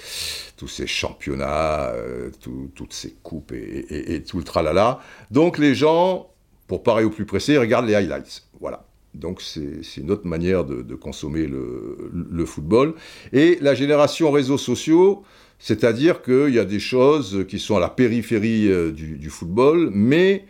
tous 0.56 0.68
ces 0.68 0.87
championnats, 0.87 1.90
euh, 1.94 2.30
tout- 2.40 2.70
toutes 2.75 2.92
ces 2.92 3.12
coupes 3.23 3.52
et, 3.52 3.56
et- 3.90 4.14
et 4.14 4.23
tout 4.23 4.38
le 4.38 4.44
tralala. 4.44 5.00
Donc 5.30 5.58
les 5.58 5.75
gens, 5.75 6.30
pour 6.66 6.82
parer 6.82 7.04
au 7.04 7.11
plus 7.11 7.26
pressé, 7.26 7.56
regardent 7.58 7.87
les 7.87 7.94
highlights. 7.94 8.44
Voilà. 8.61 8.88
Donc 9.18 9.42
c'est 9.42 9.80
une 9.96 10.10
autre 10.10 10.26
manière 10.26 10.64
de, 10.64 10.94
consommer 10.94 11.46
le, 11.46 12.44
football. 12.46 12.94
Et 13.32 13.58
la 13.60 13.75
génération 13.75 14.30
réseaux 14.30 14.58
sociaux, 14.58 15.22
c'est-à-dire 15.58 16.22
qu'il 16.22 16.54
y 16.54 16.58
a 16.58 16.64
des 16.64 16.80
choses 16.80 17.44
qui 17.48 17.58
sont 17.58 17.76
à 17.76 17.80
la 17.80 17.88
périphérie 17.88 18.70
euh, 18.70 18.92
du, 18.92 19.28
football, 19.30 19.90
mais 19.92 20.44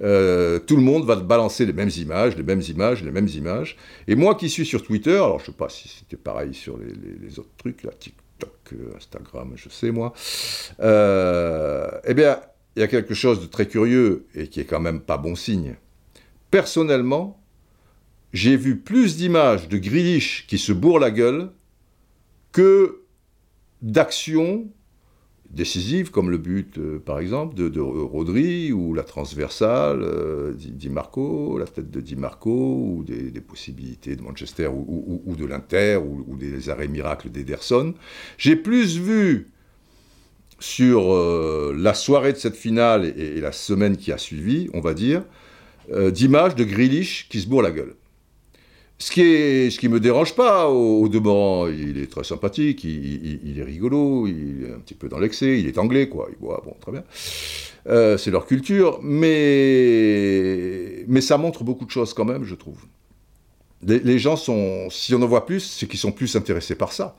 euh, 0.00 0.58
tout 0.58 0.76
le 0.76 0.82
monde 0.82 1.04
va 1.04 1.16
balancer 1.16 1.64
les 1.66 1.72
mêmes 1.72 1.90
images, 1.96 2.36
les 2.36 2.42
mêmes 2.42 2.62
images, 2.68 3.02
les 3.02 3.10
mêmes 3.10 3.28
images. 3.28 3.76
Et 4.06 4.14
moi 4.14 4.34
qui 4.34 4.48
suis 4.48 4.66
sur 4.66 4.82
Twitter, 4.82 5.14
alors 5.14 5.40
je 5.40 5.46
sais 5.46 5.52
pas 5.52 5.68
si 5.68 5.88
c'était 5.88 6.16
pareil 6.16 6.54
sur 6.54 6.78
les 6.78 7.38
autres 7.38 7.54
trucs, 7.56 7.82
là, 7.82 7.90
TikTok, 7.98 8.28
euh, 8.72 8.96
Instagram, 8.96 9.52
je 9.56 9.68
sais 9.68 9.90
moi, 9.90 10.12
euh, 10.80 11.88
eh 12.04 12.14
bien, 12.14 12.40
il 12.76 12.80
y 12.80 12.82
a 12.82 12.88
quelque 12.88 13.14
chose 13.14 13.40
de 13.40 13.46
très 13.46 13.66
curieux 13.66 14.26
et 14.34 14.48
qui 14.48 14.60
est 14.60 14.64
quand 14.64 14.80
même 14.80 15.00
pas 15.00 15.18
bon 15.18 15.34
signe. 15.34 15.76
Personnellement, 16.50 17.37
j'ai 18.32 18.56
vu 18.56 18.76
plus 18.76 19.16
d'images 19.16 19.68
de 19.68 19.78
Grealish 19.78 20.46
qui 20.46 20.58
se 20.58 20.72
bourre 20.72 20.98
la 20.98 21.10
gueule 21.10 21.50
que 22.52 23.02
d'actions 23.82 24.68
décisives, 25.50 26.10
comme 26.10 26.30
le 26.30 26.36
but, 26.36 26.76
euh, 26.76 26.98
par 26.98 27.20
exemple, 27.20 27.54
de, 27.54 27.70
de 27.70 27.80
Rodri, 27.80 28.70
ou 28.70 28.92
la 28.92 29.02
transversale 29.02 30.02
euh, 30.02 30.52
Di 30.54 30.90
Marco, 30.90 31.58
la 31.58 31.66
tête 31.66 31.90
de 31.90 32.00
Di 32.02 32.16
Marco, 32.16 32.50
ou 32.50 33.02
des, 33.02 33.40
possibilités 33.40 34.14
de 34.14 34.22
Manchester, 34.22 34.68
ou, 34.68 35.34
de 35.34 35.46
l'Inter, 35.46 35.96
ou, 35.96 36.36
des 36.36 36.68
arrêts 36.68 36.88
miracles 36.88 37.30
d'Ederson. 37.30 37.94
J'ai 38.36 38.56
plus 38.56 38.98
vu 38.98 39.46
sur 40.60 41.14
euh, 41.14 41.74
la 41.78 41.94
soirée 41.94 42.34
de 42.34 42.38
cette 42.38 42.56
finale 42.56 43.06
et, 43.06 43.38
et 43.38 43.40
la 43.40 43.52
semaine 43.52 43.96
qui 43.96 44.12
a 44.12 44.18
suivi, 44.18 44.68
on 44.74 44.80
va 44.80 44.92
dire, 44.92 45.22
euh, 45.90 46.10
d'images 46.10 46.54
de 46.54 46.64
Grealish 46.64 47.26
qui 47.30 47.40
se 47.40 47.46
bourre 47.46 47.62
la 47.62 47.70
gueule. 47.70 47.94
Ce 49.00 49.12
qui 49.12 49.22
est, 49.22 49.70
ce 49.70 49.78
qui 49.78 49.88
me 49.88 50.00
dérange 50.00 50.34
pas 50.34 50.68
au, 50.68 51.02
au 51.02 51.08
demeurant, 51.08 51.68
il 51.68 51.98
est 51.98 52.10
très 52.10 52.24
sympathique, 52.24 52.82
il, 52.82 53.56
est 53.56 53.62
rigolo, 53.62 54.26
il 54.26 54.64
est 54.64 54.74
un 54.74 54.80
petit 54.80 54.94
peu 54.94 55.08
dans 55.08 55.20
l'excès, 55.20 55.60
il 55.60 55.68
est 55.68 55.78
anglais 55.78 56.08
quoi, 56.08 56.28
il 56.32 56.38
boit, 56.38 56.60
bon 56.64 56.74
très 56.80 56.90
bien. 56.90 57.04
Euh, 57.86 58.18
c'est 58.18 58.32
leur 58.32 58.46
culture, 58.46 58.98
mais 59.02 61.04
mais 61.06 61.20
ça 61.20 61.38
montre 61.38 61.62
beaucoup 61.62 61.84
de 61.84 61.90
choses 61.90 62.12
quand 62.12 62.24
même, 62.24 62.42
je 62.42 62.56
trouve. 62.56 62.78
Les 63.82 64.18
gens 64.18 64.34
sont, 64.34 64.90
si 64.90 65.14
on 65.14 65.22
en 65.22 65.28
voit 65.28 65.46
plus, 65.46 65.60
c'est 65.60 65.86
qu'ils 65.86 66.00
sont 66.00 66.10
plus 66.10 66.34
intéressés 66.34 66.74
par 66.74 66.92
ça 66.92 67.16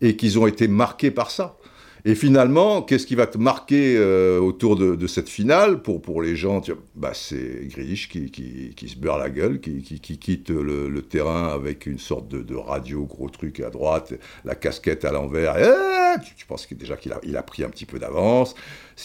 et 0.00 0.16
qu'ils 0.16 0.36
ont 0.40 0.48
été 0.48 0.66
marqués 0.66 1.12
par 1.12 1.30
ça. 1.30 1.56
Et 2.04 2.14
finalement, 2.14 2.82
qu'est-ce 2.82 3.06
qui 3.06 3.14
va 3.14 3.26
te 3.26 3.38
marquer 3.38 3.96
euh, 3.96 4.38
autour 4.38 4.76
de, 4.76 5.06
cette 5.06 5.28
finale 5.28 5.82
pour, 5.82 6.00
pour 6.00 6.22
les 6.22 6.36
gens 6.36 6.62
bah, 6.94 7.12
C'est 7.14 7.66
Grealish 7.68 8.08
qui, 8.08 8.30
qui, 8.30 8.88
se 8.88 8.96
beurre 8.96 9.18
la 9.18 9.30
gueule, 9.30 9.60
qui, 9.60 9.82
qui 9.82 10.18
quitte 10.18 10.50
le, 10.50 11.02
terrain 11.02 11.48
avec 11.48 11.86
une 11.86 11.98
sorte 11.98 12.28
de, 12.28 12.42
de, 12.42 12.54
radio, 12.54 13.04
gros 13.04 13.28
truc 13.28 13.60
à 13.60 13.70
droite, 13.70 14.14
la 14.44 14.54
casquette 14.54 15.04
à 15.04 15.12
l'envers. 15.12 15.56
Eh, 15.58 16.20
tu, 16.36 16.46
penses 16.46 16.66
que 16.66 16.74
déjà 16.74 16.96
qu'il 16.96 17.12
a, 17.12 17.20
il 17.22 17.36
a 17.36 17.42
pris 17.42 17.64
un 17.64 17.68
petit 17.68 17.86
peu 17.86 17.98
d'avance. 17.98 18.54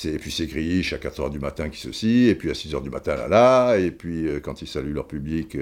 Et 0.05 0.17
puis 0.17 0.31
c'est 0.31 0.47
Grealish 0.47 0.93
à 0.93 0.97
4h 0.97 1.29
du 1.31 1.39
matin 1.39 1.69
qui 1.69 1.79
ceci, 1.79 2.27
et 2.27 2.35
puis 2.35 2.49
à 2.49 2.53
6h 2.53 2.81
du 2.83 2.89
matin 2.89 3.15
là 3.15 3.27
là, 3.27 3.77
et 3.77 3.91
puis 3.91 4.27
euh, 4.27 4.39
quand 4.39 4.61
il 4.61 4.67
salue 4.67 4.93
leur 4.93 5.07
public 5.07 5.57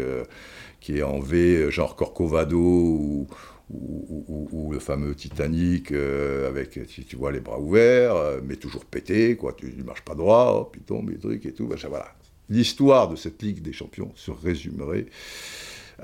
qui 0.80 0.98
est 0.98 1.04
en 1.04 1.20
V, 1.20 1.72
genre 1.72 1.96
Corcovado 1.96 2.60
ou 2.60 3.28
ou, 3.70 4.70
le 4.72 4.80
fameux 4.80 5.16
Titanic 5.16 5.92
euh, 5.92 6.48
avec, 6.48 6.88
tu, 6.88 7.06
tu, 7.06 7.16
vois, 7.16 7.32
les 7.32 7.40
bras 7.40 7.60
ouverts, 7.60 8.16
euh, 8.16 8.42
mais 8.44 8.56
toujours 8.56 8.86
pété, 8.86 9.36
quoi, 9.36 9.54
tu 9.54 9.74
ne 9.76 9.84
marches 9.84 10.04
pas 10.04 10.16
droit, 10.16 10.54
hop, 10.54 10.76
il 10.78 10.84
tombe, 10.84 11.10
des 11.10 11.18
trucs 11.18 11.46
et 11.46 11.54
tout, 11.54 11.68
voilà. 11.68 12.14
L'histoire 12.50 13.08
de 13.10 13.16
cette 13.16 13.42
Ligue 13.42 13.62
des 13.62 13.74
Champions 13.74 14.12
se 14.16 14.32
résumerait 14.32 15.06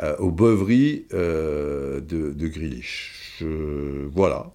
euh, 0.02 0.16
aux 0.18 0.32
beuveries 0.32 1.06
de, 1.12 2.02
de 2.02 2.48
Grealish. 2.48 3.44
voilà. 4.12 4.52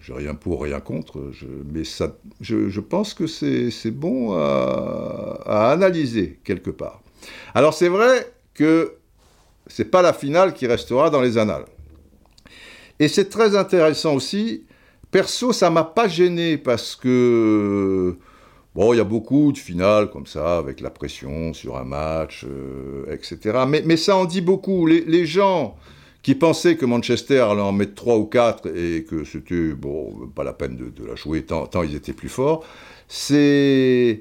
J'ai 0.00 0.12
rien 0.12 0.34
pour, 0.34 0.62
rien 0.62 0.78
contre, 0.78 1.32
mais 1.72 1.84
ça, 1.84 2.16
je, 2.40 2.80
pense 2.80 3.14
que 3.14 3.26
c'est 3.26 3.90
bon 3.90 4.34
à 4.34 5.70
analyser 5.72 6.38
quelque 6.44 6.70
part. 6.70 7.02
Alors 7.54 7.72
c'est 7.72 7.88
vrai 7.88 8.30
que 8.54 8.96
c'est 9.66 9.90
pas 9.90 10.02
la 10.02 10.12
finale 10.12 10.54
qui 10.54 10.66
restera 10.66 11.10
dans 11.10 11.20
les 11.20 11.38
annales. 11.38 11.64
Et 12.98 13.08
c'est 13.08 13.28
très 13.28 13.56
intéressant 13.56 14.14
aussi. 14.14 14.64
Perso, 15.10 15.52
ça 15.52 15.70
m'a 15.70 15.84
pas 15.84 16.08
gêné 16.08 16.58
parce 16.58 16.96
que 16.96 18.16
bon, 18.74 18.92
il 18.92 18.96
y 18.96 19.00
a 19.00 19.04
beaucoup 19.04 19.52
de 19.52 19.58
finales 19.58 20.10
comme 20.10 20.26
ça 20.26 20.58
avec 20.58 20.80
la 20.80 20.90
pression 20.90 21.52
sur 21.52 21.76
un 21.76 21.84
match, 21.84 22.44
euh, 22.48 23.04
etc. 23.12 23.64
Mais, 23.66 23.96
ça 23.96 24.16
en 24.16 24.24
dit 24.24 24.40
beaucoup. 24.40 24.86
Les, 24.86 25.26
gens 25.26 25.76
qui 26.22 26.34
pensaient 26.34 26.76
que 26.76 26.86
Manchester 26.86 27.40
allait 27.40 27.60
en 27.60 27.72
mettre 27.72 27.94
3 27.94 28.16
ou 28.16 28.24
4 28.24 28.66
et 28.76 29.04
que 29.04 29.24
c'était 29.24 29.72
bon, 29.74 30.28
pas 30.34 30.44
la 30.44 30.52
peine 30.52 30.76
de, 30.76 31.06
la 31.06 31.14
jouer 31.14 31.44
tant 31.44 31.68
ils 31.82 31.94
étaient 31.94 32.12
plus 32.12 32.28
forts, 32.28 32.64
c'est 33.08 34.20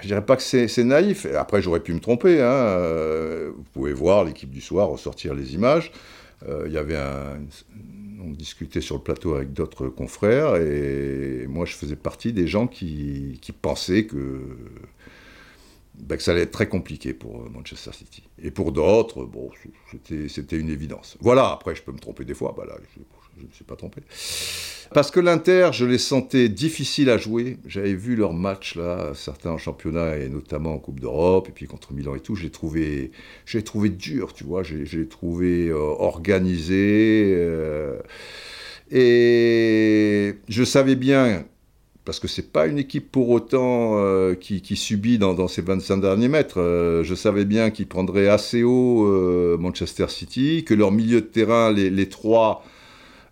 je 0.00 0.06
dirais 0.06 0.24
pas 0.24 0.36
que 0.36 0.42
c'est 0.42 0.84
naïf. 0.84 1.26
Après, 1.36 1.62
j'aurais 1.62 1.80
pu 1.80 1.92
me 1.92 2.00
tromper. 2.00 2.40
Hein. 2.40 2.52
Euh, 2.52 3.50
vous 3.54 3.64
pouvez 3.72 3.92
voir 3.92 4.24
l'équipe 4.24 4.50
du 4.50 4.60
soir 4.60 4.88
ressortir 4.88 5.34
les 5.34 5.54
images. 5.54 5.92
Euh, 6.48 6.64
il 6.66 6.72
y 6.72 6.78
avait 6.78 6.96
un, 6.96 7.38
on 8.24 8.30
discutait 8.30 8.80
sur 8.80 8.96
le 8.96 9.02
plateau 9.02 9.34
avec 9.34 9.52
d'autres 9.52 9.88
confrères 9.88 10.56
et 10.56 11.46
moi, 11.48 11.64
je 11.66 11.74
faisais 11.74 11.96
partie 11.96 12.32
des 12.32 12.46
gens 12.46 12.66
qui, 12.66 13.38
pensaient 13.60 14.04
que, 14.04 14.40
ben, 15.98 16.16
que 16.16 16.22
ça 16.22 16.32
allait 16.32 16.42
être 16.42 16.50
très 16.50 16.68
compliqué 16.68 17.12
pour 17.12 17.50
Manchester 17.50 17.92
City. 17.92 18.22
Et 18.42 18.50
pour 18.50 18.72
d'autres, 18.72 19.24
bon, 19.24 19.50
c'était 20.28 20.56
une 20.56 20.70
évidence. 20.70 21.16
Voilà. 21.20 21.50
Après, 21.50 21.74
je 21.74 21.82
peux 21.82 21.92
me 21.92 21.98
tromper 21.98 22.24
des 22.24 22.34
fois. 22.34 22.54
Ben 22.56 22.64
là, 22.66 22.76
je, 22.96 23.00
je 23.40 23.46
ne 23.46 23.52
suis 23.52 23.64
pas 23.64 23.76
trompé. 23.76 24.02
Parce 24.92 25.12
que 25.12 25.20
l'Inter, 25.20 25.70
je 25.72 25.84
les 25.84 25.98
sentais 25.98 26.48
difficiles 26.48 27.10
à 27.10 27.16
jouer. 27.16 27.58
J'avais 27.64 27.94
vu 27.94 28.16
leurs 28.16 28.32
matchs, 28.32 28.74
là, 28.74 29.12
certains 29.14 29.50
en 29.50 29.58
championnat 29.58 30.16
et 30.16 30.28
notamment 30.28 30.74
en 30.74 30.78
Coupe 30.78 30.98
d'Europe, 30.98 31.48
et 31.48 31.52
puis 31.52 31.66
contre 31.66 31.92
Milan 31.92 32.16
et 32.16 32.20
tout. 32.20 32.34
J'ai 32.34 32.50
trouvé, 32.50 33.12
j'ai 33.46 33.62
trouvé 33.62 33.88
dur, 33.88 34.32
tu 34.32 34.42
vois. 34.42 34.64
J'ai 34.64 35.06
trouvé 35.06 35.68
euh, 35.68 35.76
organisé. 35.76 37.32
Euh, 37.36 38.00
et 38.90 40.34
je 40.48 40.64
savais 40.64 40.96
bien, 40.96 41.44
parce 42.04 42.18
que 42.18 42.26
c'est 42.26 42.50
pas 42.50 42.66
une 42.66 42.78
équipe 42.78 43.12
pour 43.12 43.30
autant 43.30 43.96
euh, 43.98 44.34
qui, 44.34 44.74
subit 44.74 45.18
dans, 45.18 45.34
dans, 45.34 45.46
ces 45.46 45.62
25 45.62 45.98
derniers 45.98 46.26
mètres. 46.26 46.60
Je 47.04 47.14
savais 47.14 47.44
bien 47.44 47.70
qu'ils 47.70 47.86
prendraient 47.86 48.26
assez 48.26 48.64
haut 48.64 49.56
Manchester 49.56 50.08
City, 50.08 50.64
que 50.66 50.74
leur 50.74 50.90
milieu 50.90 51.20
de 51.20 51.26
terrain, 51.26 51.72
les, 51.72 51.90
les 51.90 52.08
trois 52.08 52.64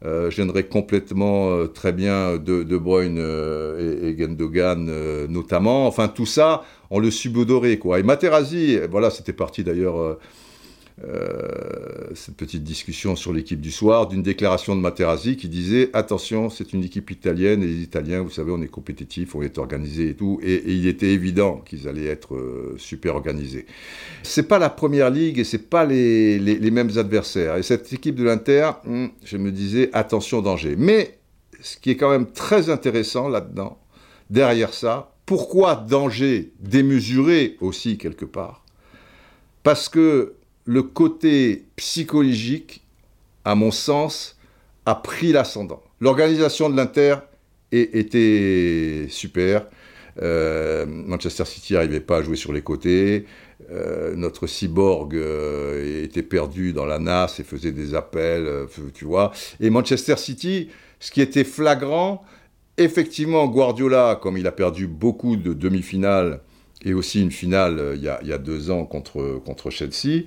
euh, 0.04 0.30
gênerait 0.30 0.64
complètement 0.64 1.50
euh, 1.50 1.66
très 1.66 1.92
bien 1.92 2.36
De, 2.36 2.62
de 2.62 2.76
Bruyne 2.78 3.18
euh, 3.18 4.00
et, 4.02 4.10
et, 4.10 4.18
Gendogan 4.18 4.88
euh, 4.88 5.26
notamment. 5.28 5.86
Enfin, 5.86 6.08
tout 6.08 6.26
ça, 6.26 6.62
on 6.90 7.00
le 7.00 7.10
subodorait, 7.10 7.78
quoi. 7.78 7.98
Et 7.98 8.02
Materazzi, 8.02 8.78
voilà, 8.90 9.10
c'était 9.10 9.32
parti 9.32 9.64
d'ailleurs 9.64 10.18
euh, 11.04 12.08
cette 12.14 12.36
petite 12.36 12.64
discussion 12.64 13.14
sur 13.14 13.32
l'équipe 13.32 13.60
du 13.60 13.70
soir, 13.70 14.08
d'une 14.08 14.22
déclaration 14.22 14.74
de 14.74 14.80
Materazzi 14.80 15.36
qui 15.36 15.48
disait 15.48 15.90
attention, 15.92 16.50
c'est 16.50 16.72
une 16.72 16.82
équipe 16.82 17.10
italienne 17.10 17.62
et 17.62 17.66
les 17.66 17.82
Italiens, 17.82 18.22
vous 18.22 18.30
savez, 18.30 18.50
on 18.50 18.60
est 18.62 18.68
compétitifs, 18.68 19.34
on 19.34 19.42
est 19.42 19.58
organisé 19.58 20.08
et 20.08 20.14
tout, 20.14 20.40
et, 20.42 20.54
et 20.54 20.72
il 20.72 20.86
était 20.88 21.10
évident 21.10 21.62
qu'ils 21.64 21.86
allaient 21.86 22.06
être 22.06 22.34
euh, 22.34 22.74
super 22.78 23.14
organisés. 23.14 23.66
C'est 24.24 24.48
pas 24.48 24.58
la 24.58 24.70
première 24.70 25.10
ligue 25.10 25.38
et 25.38 25.44
c'est 25.44 25.68
pas 25.70 25.84
les, 25.84 26.38
les, 26.38 26.58
les, 26.58 26.70
mêmes 26.70 26.90
adversaires. 26.96 27.56
Et 27.56 27.62
cette 27.62 27.92
équipe 27.92 28.16
de 28.16 28.24
l'Inter, 28.24 28.70
hmm, 28.84 29.06
je 29.24 29.36
me 29.36 29.52
disais 29.52 29.90
attention 29.92 30.42
danger. 30.42 30.74
Mais 30.76 31.18
ce 31.60 31.76
qui 31.76 31.90
est 31.90 31.96
quand 31.96 32.10
même 32.10 32.26
très 32.26 32.70
intéressant 32.70 33.28
là-dedans, 33.28 33.78
derrière 34.30 34.74
ça, 34.74 35.12
pourquoi 35.26 35.76
danger 35.76 36.52
démesuré 36.58 37.56
aussi 37.60 37.98
quelque 37.98 38.24
part? 38.24 38.64
Parce 39.62 39.88
que 39.88 40.34
le 40.68 40.82
côté 40.82 41.64
psychologique, 41.76 42.82
à 43.46 43.54
mon 43.54 43.70
sens, 43.70 44.36
a 44.84 44.94
pris 44.94 45.32
l'ascendant. 45.32 45.82
L'organisation 45.98 46.68
de 46.68 46.76
l'Inter 46.76 47.16
était 47.72 49.06
super. 49.08 49.64
Euh, 50.20 50.84
Manchester 50.86 51.46
City 51.46 51.72
n'arrivait 51.72 52.00
pas 52.00 52.18
à 52.18 52.22
jouer 52.22 52.36
sur 52.36 52.52
les 52.52 52.60
côtés. 52.60 53.24
Euh, 53.70 54.14
notre 54.14 54.46
cyborg 54.46 55.14
euh, 55.16 56.04
était 56.04 56.22
perdu 56.22 56.74
dans 56.74 56.84
la 56.84 56.98
nasse 56.98 57.40
et 57.40 57.44
faisait 57.44 57.72
des 57.72 57.94
appels, 57.94 58.66
tu. 58.92 59.06
Et 59.60 59.70
Manchester 59.70 60.18
City, 60.18 60.68
ce 61.00 61.10
qui 61.10 61.22
était 61.22 61.44
flagrant, 61.44 62.22
effectivement, 62.76 63.46
Guardiola, 63.46 64.18
comme 64.20 64.36
il 64.36 64.46
a 64.46 64.52
perdu 64.52 64.86
beaucoup 64.86 65.36
de 65.36 65.54
demi-finales 65.54 66.42
et 66.84 66.92
aussi 66.92 67.22
une 67.22 67.32
finale 67.32 67.94
il 67.96 68.02
y, 68.02 68.32
a, 68.32 68.38
deux 68.38 68.70
ans 68.70 68.84
contre 68.84 69.70
Chelsea, 69.70 70.26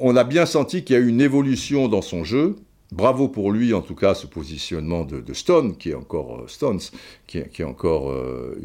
on 0.00 0.16
a 0.16 0.24
bien 0.24 0.46
senti 0.46 0.82
qu'il 0.82 0.96
y 0.96 0.98
a 0.98 1.02
eu 1.02 1.08
une 1.08 1.20
évolution 1.20 1.88
dans 1.88 2.02
son 2.02 2.24
jeu. 2.24 2.56
Bravo 2.92 3.28
pour 3.28 3.52
lui, 3.52 3.72
en 3.72 3.82
tout 3.82 3.94
cas, 3.94 4.14
ce 4.14 4.26
positionnement 4.26 5.04
de, 5.04 5.20
de 5.20 5.32
Stone, 5.32 5.76
qui 5.76 5.90
est 5.90 5.94
encore 5.94 6.40
euh, 6.40 6.48
Stones, 6.48 6.80
qui, 7.28 7.38
est, 7.38 7.62
encore 7.62 8.10
euh, 8.10 8.58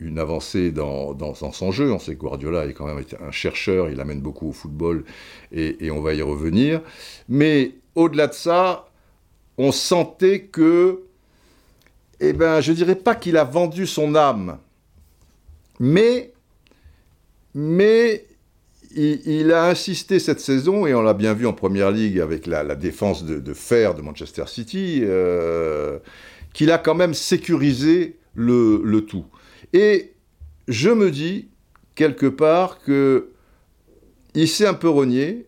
une 0.00 0.18
avancée 0.18 0.72
dans, 0.72 1.14
son 1.34 1.70
jeu. 1.70 1.92
On 1.92 2.00
sait 2.00 2.16
que 2.16 2.20
Guardiola 2.20 2.66
est 2.66 2.72
quand 2.72 2.86
même 2.86 3.04
un 3.20 3.30
chercheur, 3.30 3.88
il 3.88 4.00
amène 4.00 4.20
beaucoup 4.20 4.48
au 4.48 4.52
football, 4.52 5.04
et, 5.52 5.86
et 5.86 5.92
on 5.92 6.00
va 6.00 6.14
y 6.14 6.22
revenir. 6.22 6.80
Mais 7.28 7.74
au-delà 7.94 8.26
de 8.26 8.34
ça, 8.34 8.88
on 9.56 9.70
sentait 9.70 10.40
que, 10.42 11.02
eh 12.18 12.32
ben, 12.32 12.60
je 12.60 12.72
dirais 12.72 12.96
pas 12.96 13.14
qu'il 13.14 13.36
a 13.36 13.44
vendu 13.44 13.86
son 13.86 14.16
âme, 14.16 14.58
mais, 15.78 16.32
mais 17.54 18.24
il, 18.94 19.52
a 19.52 19.68
insisté 19.68 20.18
cette 20.18 20.40
saison, 20.40 20.86
et 20.86 20.94
on 20.94 21.02
l'a 21.02 21.14
bien 21.14 21.34
vu 21.34 21.46
en 21.46 21.52
Première 21.52 21.90
Ligue 21.90 22.20
avec 22.20 22.46
la, 22.46 22.74
défense 22.74 23.24
de, 23.24 23.54
fer 23.54 23.94
de 23.94 24.02
Manchester 24.02 24.44
City, 24.46 25.00
euh, 25.02 25.98
qu'il 26.52 26.70
a 26.70 26.78
quand 26.78 26.94
même 26.94 27.14
sécurisé 27.14 28.18
le, 28.34 29.00
tout. 29.00 29.26
Et 29.72 30.12
je 30.68 30.90
me 30.90 31.10
dis, 31.10 31.48
quelque 31.94 32.26
part, 32.26 32.80
que 32.80 33.28
il 34.34 34.48
s'est 34.48 34.66
un 34.66 34.74
peu 34.74 34.88
renié, 34.88 35.46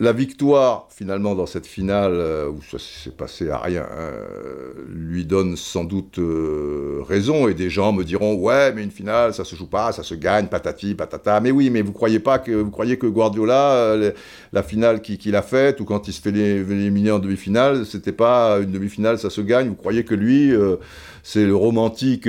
la 0.00 0.12
victoire, 0.12 0.88
finalement, 1.02 1.34
dans 1.34 1.46
cette 1.46 1.66
finale, 1.66 2.12
euh, 2.14 2.48
où 2.48 2.60
ça 2.62 2.78
s'est 2.78 3.10
passé 3.10 3.50
à 3.50 3.58
rien, 3.58 3.84
euh, 3.90 4.72
lui 4.88 5.24
donne 5.24 5.56
sans 5.56 5.82
doute 5.82 6.18
euh, 6.20 7.00
raison, 7.08 7.48
et 7.48 7.54
des 7.54 7.70
gens 7.70 7.92
me 7.92 8.04
diront, 8.04 8.34
ouais, 8.34 8.72
mais 8.72 8.84
une 8.84 8.92
finale, 8.92 9.34
ça 9.34 9.44
se 9.44 9.56
joue 9.56 9.66
pas, 9.66 9.90
ça 9.90 10.04
se 10.04 10.14
gagne, 10.14 10.46
patati, 10.46 10.94
patata. 10.94 11.40
Mais 11.40 11.50
oui, 11.50 11.70
mais 11.70 11.82
vous 11.82 11.90
croyez 11.90 12.20
pas 12.20 12.38
que, 12.38 12.52
vous 12.52 12.70
croyez 12.70 12.98
que 12.98 13.08
Guardiola, 13.08 13.72
euh, 13.72 14.12
la 14.52 14.62
finale 14.62 15.02
qu'il 15.02 15.18
qu 15.18 15.34
a 15.34 15.42
faite, 15.42 15.80
ou 15.80 15.84
quand 15.84 16.06
il 16.06 16.12
se 16.12 16.20
fait 16.20 16.30
éliminer 16.30 17.10
en 17.10 17.18
demi-finale, 17.18 17.84
c'était 17.84 18.12
pas 18.12 18.60
une 18.60 18.70
demi-finale, 18.70 19.18
ça 19.18 19.28
se 19.28 19.40
gagne, 19.40 19.70
vous 19.70 19.74
croyez 19.74 20.04
que 20.04 20.14
lui, 20.14 20.52
c'est 21.24 21.44
le 21.44 21.56
romantique 21.56 22.28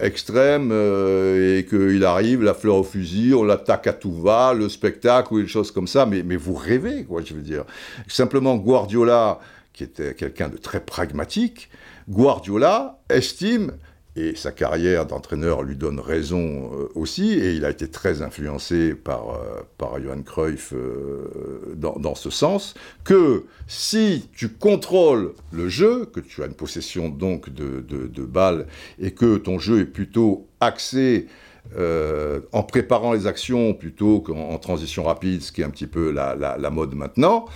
extrême, 0.00 0.70
et 0.70 1.66
qu'il 1.68 2.04
arrive, 2.04 2.42
la 2.42 2.54
fleur 2.54 2.76
au 2.76 2.82
fusil, 2.84 3.34
on 3.34 3.42
l'attaque 3.42 3.86
à 3.88 3.92
tout 3.92 4.12
va, 4.12 4.54
le 4.54 4.68
spectacle, 4.68 5.34
ou 5.34 5.40
des 5.40 5.48
choses 5.48 5.72
comme 5.72 5.88
ça, 5.88 6.06
mais, 6.06 6.22
mais 6.22 6.36
vous 6.36 6.54
rêvez, 6.54 7.04
quoi, 7.04 7.22
je 7.24 7.34
veux 7.34 7.42
dire. 7.42 7.64
Simplement, 8.12 8.56
Guardiola, 8.56 9.40
qui 9.72 9.84
était 9.84 10.14
quelqu'un 10.14 10.50
de 10.50 10.58
très 10.58 10.80
pragmatique, 10.80 11.70
Guardiola 12.10 12.98
estime 13.08 13.72
et 14.16 14.34
sa 14.34 14.52
carrière 14.52 15.06
d'entraîneur 15.06 15.62
lui 15.62 15.76
donne 15.76 15.98
raison 15.98 16.70
euh, 16.74 16.88
aussi, 16.94 17.32
et 17.32 17.54
il 17.54 17.64
a 17.64 17.70
été 17.70 17.88
très 17.88 18.20
influencé 18.20 18.94
par, 18.94 19.30
euh, 19.30 19.98
Johan 19.98 20.20
Cruyff 20.22 20.74
euh, 20.74 21.72
dans, 21.76 21.94
dans, 21.94 22.14
ce 22.14 22.28
sens, 22.28 22.74
que 23.04 23.46
si 23.66 24.28
tu 24.34 24.50
contrôles 24.50 25.32
le 25.50 25.70
jeu, 25.70 26.04
que 26.04 26.20
tu 26.20 26.42
as 26.42 26.46
une 26.46 26.54
possession 26.54 27.08
donc 27.08 27.48
de, 27.48 27.80
de, 27.80 28.06
de 28.06 28.22
balles, 28.24 28.66
et 28.98 29.12
que 29.12 29.38
ton 29.38 29.58
jeu 29.58 29.80
est 29.80 29.86
plutôt 29.86 30.46
axé 30.60 31.28
euh, 31.76 32.40
en 32.52 32.62
préparant 32.62 33.12
les 33.12 33.26
actions 33.26 33.72
plutôt 33.74 34.20
qu'en 34.20 34.58
transition 34.58 35.04
rapide, 35.04 35.42
ce 35.42 35.52
qui 35.52 35.62
est 35.62 35.64
un 35.64 35.70
petit 35.70 35.86
peu 35.86 36.10
la, 36.10 36.34
la, 36.34 36.58
la 36.58 36.70
mode 36.70 36.94
maintenant, 36.94 37.46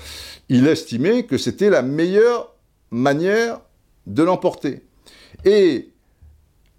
il 0.49 0.67
estimait 0.67 1.25
que 1.25 1.39
c'était 1.39 1.71
la 1.71 1.83
meilleure 1.83 2.55
manière 2.91 3.61
de 4.07 4.23
l'emporter. 4.23 4.83
Et 5.45 5.91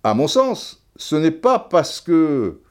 à 0.04 0.13
mon 0.13 0.28
sens, 0.28 0.84
ce 0.96 1.16
n'est 1.16 1.32
pas 1.32 1.60
parce 1.60 2.02
que 2.02 2.62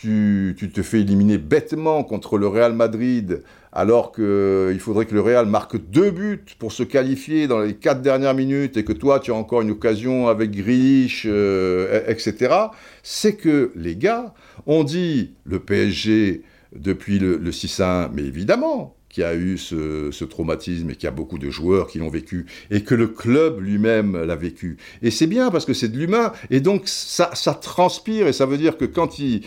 tu, 0.00 0.70
te 0.72 0.82
fais 0.82 1.00
éliminer 1.00 1.38
bêtement 1.38 2.04
contre 2.04 2.38
le 2.38 2.46
Real 2.46 2.72
Madrid 2.72 3.42
alors 3.72 4.12
qu'il 4.12 4.78
faudrait 4.80 5.06
que 5.06 5.14
le 5.14 5.20
Real 5.20 5.46
marque 5.46 5.76
deux 5.90 6.10
buts 6.10 6.44
pour 6.58 6.72
se 6.72 6.82
qualifier 6.82 7.46
dans 7.46 7.60
les 7.60 7.74
quatre 7.74 8.00
dernières 8.00 8.34
minutes 8.34 8.76
et 8.76 8.84
que 8.84 8.92
toi 8.92 9.20
tu 9.20 9.32
as 9.32 9.34
encore 9.34 9.62
une 9.62 9.70
occasion 9.70 10.28
avec 10.28 10.50
Grealish, 10.50 11.26
euh, 11.26 12.02
etc. 12.06 12.54
C'est 13.02 13.36
que 13.36 13.72
les 13.74 13.96
gars 13.96 14.32
ont 14.66 14.84
dit 14.84 15.34
le 15.44 15.58
PSG 15.58 16.42
depuis 16.74 17.18
le, 17.18 17.36
le 17.36 17.50
6-1, 17.50 18.10
mais 18.12 18.22
évidemment, 18.22 18.96
qui 19.16 19.22
a 19.22 19.34
eu 19.34 19.56
ce, 19.56 20.24
traumatisme 20.24 20.90
et 20.90 20.94
qui 20.94 21.06
a 21.06 21.10
beaucoup 21.10 21.38
de 21.38 21.48
joueurs 21.48 21.86
qui 21.86 22.00
l'ont 22.00 22.10
vécu, 22.10 22.44
et 22.70 22.82
que 22.82 22.94
le 22.94 23.08
club 23.08 23.60
lui-même 23.62 24.14
l'a 24.14 24.36
vécu. 24.36 24.76
Et 25.00 25.10
c'est 25.10 25.26
bien 25.26 25.50
parce 25.50 25.64
que 25.64 25.72
c'est 25.72 25.88
de 25.88 25.96
l'humain, 25.96 26.32
et 26.50 26.60
donc 26.60 26.82
ça, 26.84 27.30
transpire, 27.62 28.28
et 28.28 28.34
ça 28.34 28.44
veut 28.44 28.58
dire 28.58 28.76
que 28.76 28.84
quand 28.84 29.18
il, 29.18 29.40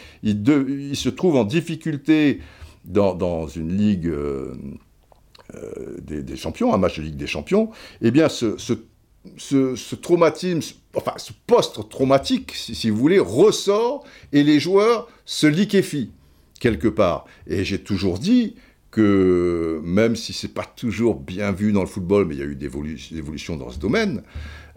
se 0.95 1.09
trouve 1.09 1.35
en 1.35 1.43
difficulté 1.43 2.39
dans, 2.83 3.45
une 3.45 3.77
ligue 3.77 4.07
euh, 4.07 4.55
euh, 5.53 5.97
des, 6.01 6.35
champions, 6.35 6.73
un 6.73 6.79
match 6.79 6.97
de 6.97 7.03
Ligue 7.03 7.17
des 7.17 7.27
champions, 7.27 7.69
eh 8.01 8.09
bien 8.09 8.27
ce 8.27 8.55
traumatisme, 10.01 10.79
enfin 10.95 11.13
ce 11.17 11.31
post-traumatique, 11.45 12.53
si, 12.55 12.73
si 12.73 12.89
vous 12.89 12.97
voulez, 12.97 13.19
ressort, 13.19 14.03
et 14.33 14.41
les 14.41 14.59
joueurs 14.59 15.07
se 15.25 15.45
liquéfient 15.45 16.09
quelque 16.59 16.87
part. 16.87 17.25
Et 17.45 17.63
j'ai 17.63 17.79
toujours 17.79 18.17
dit, 18.17 18.55
que 18.91 19.79
même 19.83 20.15
si 20.15 20.33
c'est 20.33 20.53
pas 20.53 20.65
toujours 20.65 21.15
bien 21.15 21.51
vu 21.51 21.71
dans 21.71 21.81
le 21.81 21.87
football, 21.87 22.25
mais 22.25 22.35
il 22.35 22.39
y 22.39 22.43
a 22.43 22.47
eu 22.47 22.55
des 22.55 22.67
évolutions 23.17 23.57
dans 23.57 23.69
ce 23.69 23.79
domaine, 23.79 24.23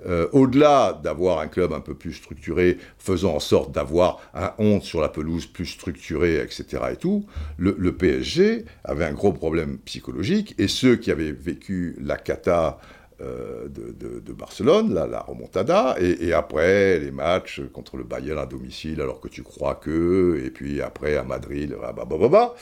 euh, 0.06 0.26
au-delà 0.32 1.00
d'avoir 1.02 1.38
un 1.38 1.46
club 1.46 1.72
un 1.72 1.80
peu 1.80 1.94
plus 1.94 2.12
structuré, 2.12 2.78
faisant 2.98 3.36
en 3.36 3.40
sorte 3.40 3.72
d'avoir 3.72 4.20
un 4.34 4.52
honte 4.58 4.82
sur 4.82 5.00
la 5.00 5.08
pelouse 5.08 5.46
plus 5.46 5.66
structuré, 5.66 6.36
etc. 6.40 6.82
et 6.92 6.96
tout, 6.96 7.24
le, 7.56 7.92
PSG 7.92 8.64
avait 8.84 9.04
un 9.04 9.12
gros 9.12 9.32
problème 9.32 9.78
psychologique, 9.84 10.54
et 10.58 10.66
ceux 10.66 10.96
qui 10.96 11.10
avaient 11.10 11.32
vécu 11.32 11.96
la 12.00 12.16
cata 12.16 12.78
euh, 13.20 13.68
de, 13.68 14.32
Barcelone, 14.32 14.92
la, 14.92 15.20
remontada, 15.20 15.94
et, 16.00 16.26
et, 16.26 16.32
après 16.32 16.98
les 16.98 17.12
matchs 17.12 17.60
contre 17.72 17.96
le 17.96 18.02
Bayern 18.02 18.38
à 18.38 18.46
domicile, 18.46 19.00
alors 19.00 19.20
que 19.20 19.28
tu 19.28 19.42
crois 19.42 19.76
que, 19.76 20.42
et 20.44 20.50
puis 20.50 20.82
après 20.82 21.16
à 21.16 21.22
Madrid, 21.22 21.76
bah, 21.80 21.94
bah, 21.94 22.04
bah, 22.08 22.28
bah 22.28 22.54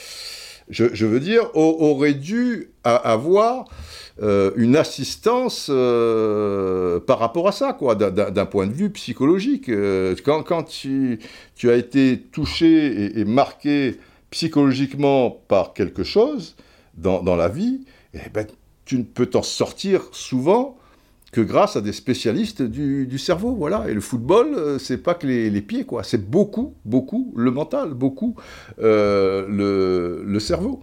je, 0.71 1.07
veux 1.07 1.21
dire, 1.21 1.51
aurait 1.55 2.15
dû 2.15 2.71
avoir 2.85 3.67
euh, 4.23 4.53
une 4.57 4.77
assistance 4.77 5.69
euh, 5.71 7.01
par 7.01 7.19
rapport 7.19 7.49
à 7.49 7.53
ça, 7.53 7.73
quoi, 7.73 7.95
d'un 7.95 8.47
point 8.47 8.67
de 8.67 8.73
vue 8.73 8.91
psychologique. 8.91 9.69
Euh, 9.69 10.15
quand, 10.25 10.63
tu, 10.65 11.19
as 11.65 11.75
été 11.75 12.21
touché 12.33 13.19
et, 13.19 13.25
marqué 13.25 13.99
psychologiquement 14.31 15.31
par 15.31 15.73
quelque 15.73 16.05
chose 16.05 16.57
dans, 16.95 17.23
dans 17.23 17.37
la 17.37 17.49
vie, 17.49 17.81
eh 18.15 18.29
ben, 18.33 18.47
tu 18.85 18.99
ne 18.99 19.05
peux 19.05 19.27
t'en 19.27 19.43
sortir 19.43 20.03
souvent 20.13 20.77
que 21.33 21.41
grâce 21.41 21.77
à 21.77 21.81
des 21.81 21.93
spécialistes 21.93 22.63
du, 22.63 23.19
cerveau, 23.19 23.55
voilà. 23.55 23.89
Et 23.89 23.95
le 23.95 24.01
football, 24.01 24.55
euh, 24.55 24.79
c'est 24.79 24.99
pas 24.99 25.15
que 25.15 25.27
les, 25.27 25.63
pieds, 25.63 25.85
quoi. 25.85 26.03
C'est 26.03 26.31
beaucoup, 26.31 26.75
beaucoup 26.85 27.33
le 27.37 27.51
mental, 27.51 27.95
beaucoup 27.95 28.35
euh, 28.81 29.47
le, 30.25 30.41
cerveau. 30.41 30.83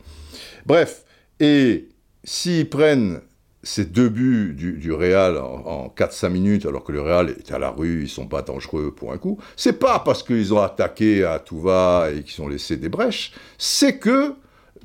Bref, 0.65 1.03
et 1.39 1.89
s'ils 2.23 2.69
prennent 2.69 3.19
ces 3.63 3.83
deux 3.83 4.07
buts 4.07 4.53
du, 4.55 4.73
du 4.73 4.93
Real 4.93 5.37
en, 5.37 5.65
en 5.65 5.87
4-5 5.89 6.29
minutes, 6.29 6.65
alors 6.65 6.85
que 6.85 6.93
le 6.93 7.01
Real 7.01 7.29
est 7.29 7.51
à 7.51 7.59
la 7.59 7.69
rue, 7.69 8.03
ils 8.03 8.09
sont 8.09 8.27
pas 8.27 8.41
dangereux 8.41 8.93
pour 8.95 9.11
un 9.11 9.17
coup, 9.17 9.39
c'est 9.57 9.79
pas 9.79 9.99
parce 9.99 10.23
qu'ils 10.23 10.53
ont 10.53 10.61
attaqué 10.61 11.25
à 11.25 11.39
tout 11.39 11.59
va 11.59 12.09
et 12.15 12.23
qu'ils 12.23 12.41
ont 12.41 12.47
laissé 12.47 12.77
des 12.77 12.87
brèches, 12.87 13.33
c'est 13.57 13.97
que, 13.97 14.33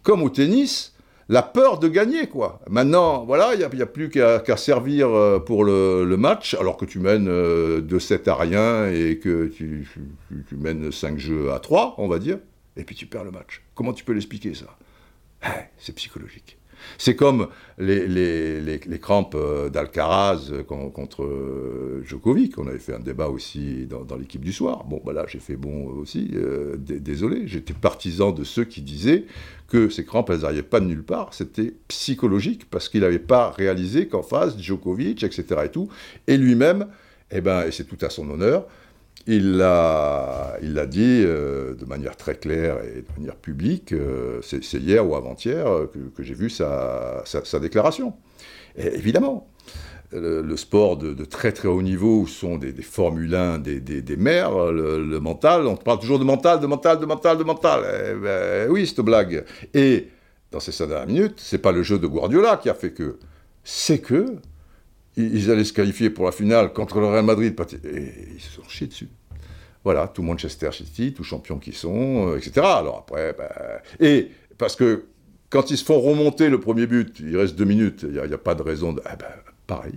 comme 0.03 0.23
au 0.23 0.31
tennis, 0.31 0.92
la 1.33 1.43
peur 1.43 1.79
de 1.79 1.89
gagner, 1.89 2.27
quoi. 2.27 2.61
Maintenant, 2.69 3.25
voilà, 3.25 3.55
il 3.55 3.59
n'y 3.59 3.83
a, 3.83 3.87
plus 3.87 4.11
qu'à 4.11 4.41
qu 4.41 4.55
servir 4.59 5.09
euh, 5.09 5.39
pour 5.39 5.65
le, 5.65 6.05
match, 6.19 6.53
alors 6.53 6.77
que 6.77 6.85
tu 6.85 6.99
mènes 6.99 7.27
euh, 7.27 7.81
2-7 7.81 8.29
à 8.29 8.35
rien 8.35 8.91
et 8.91 9.19
que 9.19 9.47
tu, 9.47 9.89
tu, 10.29 10.45
tu, 10.47 10.57
mènes 10.57 10.93
5 10.93 11.19
jeux 11.19 11.51
à 11.51 11.59
3, 11.59 11.95
on 11.97 12.07
va 12.07 12.19
dire, 12.19 12.39
et 12.77 12.85
puis 12.85 12.95
tu 12.95 13.07
perds 13.07 13.25
le 13.25 13.31
match. 13.31 13.63
Comment 13.75 13.95
tu 13.95 14.05
peux 14.05 14.13
l'expliquer, 14.13 14.53
ça? 14.53 14.67
Eh, 15.47 15.49
C'est 15.79 15.95
psychologique. 15.95 16.59
C'est 16.99 17.17
comme 17.17 17.49
les, 17.79 18.99
crampes 19.01 19.35
euh, 19.35 19.69
d'Alcaraz 19.69 20.51
euh, 20.51 20.63
contre 20.63 21.25
euh, 21.25 22.03
Djokovic. 22.05 22.59
On 22.59 22.67
avait 22.67 22.79
fait 22.79 22.95
un 22.95 23.01
débat 23.01 23.29
aussi 23.29 23.87
dans, 23.87 24.17
l'équipe 24.17 24.45
du 24.45 24.53
soir. 24.53 24.85
Bon, 24.85 25.01
bah 25.05 25.13
là, 25.13 25.25
j'ai 25.29 25.39
fait 25.39 25.57
bon 25.57 25.87
aussi. 25.87 26.31
Désolé, 26.79 27.47
j'étais 27.47 27.75
partisan 27.75 28.33
de 28.33 28.45
ceux 28.45 28.65
qui 28.65 28.83
disaient 28.83 29.25
que 29.69 29.89
ces 29.89 30.05
crampes, 30.05 30.31
elles 30.31 30.41
n'arrivaient 30.41 30.63
pas 30.63 30.81
de 30.81 30.87
nulle 30.87 31.05
part. 31.05 31.35
C'était 31.35 31.73
psychologique 31.89 32.69
parce 32.71 32.89
qu'il 32.89 33.01
n'avait 33.01 33.19
pas 33.19 33.51
réalisé 33.51 34.07
qu'en 34.07 34.23
face, 34.23 34.59
Djokovic, 34.59 35.23
etc. 35.23 35.63
et 35.65 35.71
tout, 35.71 35.89
et 36.27 36.37
lui-même, 36.37 36.87
eh 37.31 37.41
ben, 37.41 37.67
et 37.67 37.71
c'est 37.71 37.85
tout 37.85 37.99
à 38.05 38.11
son 38.11 38.29
honneur, 38.29 38.67
il 39.27 39.57
l'a, 39.57 40.57
il 40.63 40.75
l'a 40.75 40.87
dit 40.87 41.23
euh, 41.25 41.75
de 41.75 41.85
manière 41.85 42.17
très 42.17 42.35
claire 42.35 42.79
et 42.83 43.03
de 43.03 43.07
manière 43.19 43.37
publique, 43.37 43.93
euh, 43.93 44.41
c'est, 44.43 44.63
hier 44.75 45.09
ou 45.09 45.15
avant-hier 45.15 45.67
que, 46.17 46.23
j'ai 46.23 46.35
vu 46.35 46.51
sa, 46.51 47.23
déclaration. 47.61 48.15
Évidemment, 48.77 49.49
le, 50.13 50.57
sport 50.57 50.97
de, 50.97 51.25
très 51.25 51.53
très 51.53 51.69
haut 51.69 51.83
niveau 51.83 52.21
où 52.21 52.27
sont 52.27 52.59
des, 52.59 52.73
des 52.73 52.83
Formule 52.83 53.35
1, 53.35 53.59
des, 53.59 53.81
des, 53.81 54.17
mers, 54.17 54.73
le, 54.73 55.21
mental, 55.21 55.67
on 55.67 55.77
parle 55.77 56.01
toujours 56.01 56.19
de 56.19 56.25
mental, 56.25 56.61
de 56.61 56.67
mental, 56.67 56.99
de 56.99 57.07
mental, 57.07 57.39
de 57.39 57.45
mental. 57.45 57.83
Eh 57.85 58.15
ben, 58.15 58.71
oui, 58.71 58.87
cette 58.87 59.01
blague. 59.01 59.45
Et 59.75 60.09
dans 60.51 60.61
ces 60.61 60.73
5 60.73 60.87
dernières 60.87 61.07
minutes, 61.07 61.35
c'est 61.39 61.59
pas 61.59 61.73
le 61.73 61.83
jeu 61.83 61.99
de 61.99 62.07
Guardiola 62.07 62.57
qui 62.57 62.69
a 62.69 62.75
fait 62.75 62.93
que, 62.93 63.19
c'est 63.65 64.01
que 64.01 64.37
ils 65.17 65.51
allaient 65.51 65.65
se 65.65 65.73
qualifier 65.73 66.11
pour 66.11 66.25
la 66.25 66.33
finale 66.33 66.73
contre 66.73 67.01
le 67.01 67.07
Real 67.07 67.25
Madrid, 67.25 67.55
et 67.85 68.35
ils 68.35 68.41
se 68.41 68.51
sont 68.51 68.69
chiés 68.69 68.87
dessus. 68.87 69.09
Voilà, 69.85 70.09
tout 70.09 70.23
Manchester 70.23 70.71
City, 70.73 71.13
tout 71.13 71.25
champions 71.25 71.59
qui 71.59 71.73
sont, 71.73 72.29
euh, 72.29 72.37
etc. 72.37 72.61
Alors 72.65 72.99
après, 72.99 73.35
bah, 73.37 73.51
et 73.99 74.29
parce 74.57 74.77
que 74.77 75.07
quand 75.51 75.71
ils 75.71 75.77
se 75.77 75.85
font 75.85 76.01
remonter 76.01 76.49
le 76.49 76.61
premier 76.61 76.87
but, 76.87 77.19
il 77.21 77.37
reste 77.37 77.57
deux 77.57 77.65
minutes, 77.65 78.07
il 78.09 78.13
n'y 78.13 78.19
a, 78.33 78.39
pas 78.39 78.55
de 78.55 78.63
raison 78.63 78.93
de. 78.93 79.03
Ah 79.05 79.17
ben, 79.17 79.27
pareil, 79.67 79.93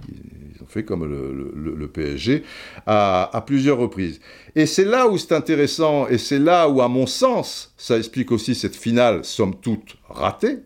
ils 0.55 0.61
ont 0.61 0.65
fait 0.67 0.83
comme 0.83 1.05
le 1.05 1.87
PSG 1.87 2.43
à, 2.87 3.29
à, 3.35 3.41
plusieurs 3.41 3.77
reprises. 3.77 4.19
Et 4.55 4.65
c'est 4.65 4.85
là 4.85 5.07
où 5.07 5.17
c'est 5.17 5.33
intéressant, 5.33 6.07
et 6.07 6.17
c'est 6.17 6.39
là 6.39 6.67
où, 6.67 6.81
à 6.81 6.87
mon 6.87 7.05
sens, 7.05 7.73
ça 7.77 7.97
explique 7.97 8.31
aussi 8.31 8.55
cette 8.55 8.75
finale, 8.75 9.23
somme 9.23 9.55
toute, 9.55 9.97
ratée, 10.09 10.57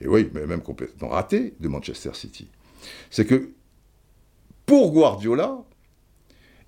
et 0.00 0.08
oui, 0.08 0.30
mais 0.34 0.46
même 0.46 0.62
complètement 0.62 1.08
ratée, 1.08 1.54
de 1.60 1.68
Manchester 1.68 2.10
City. 2.14 2.48
C'est 3.10 3.26
que 3.26 3.50
pour 4.66 4.92
Guardiola, 4.92 5.58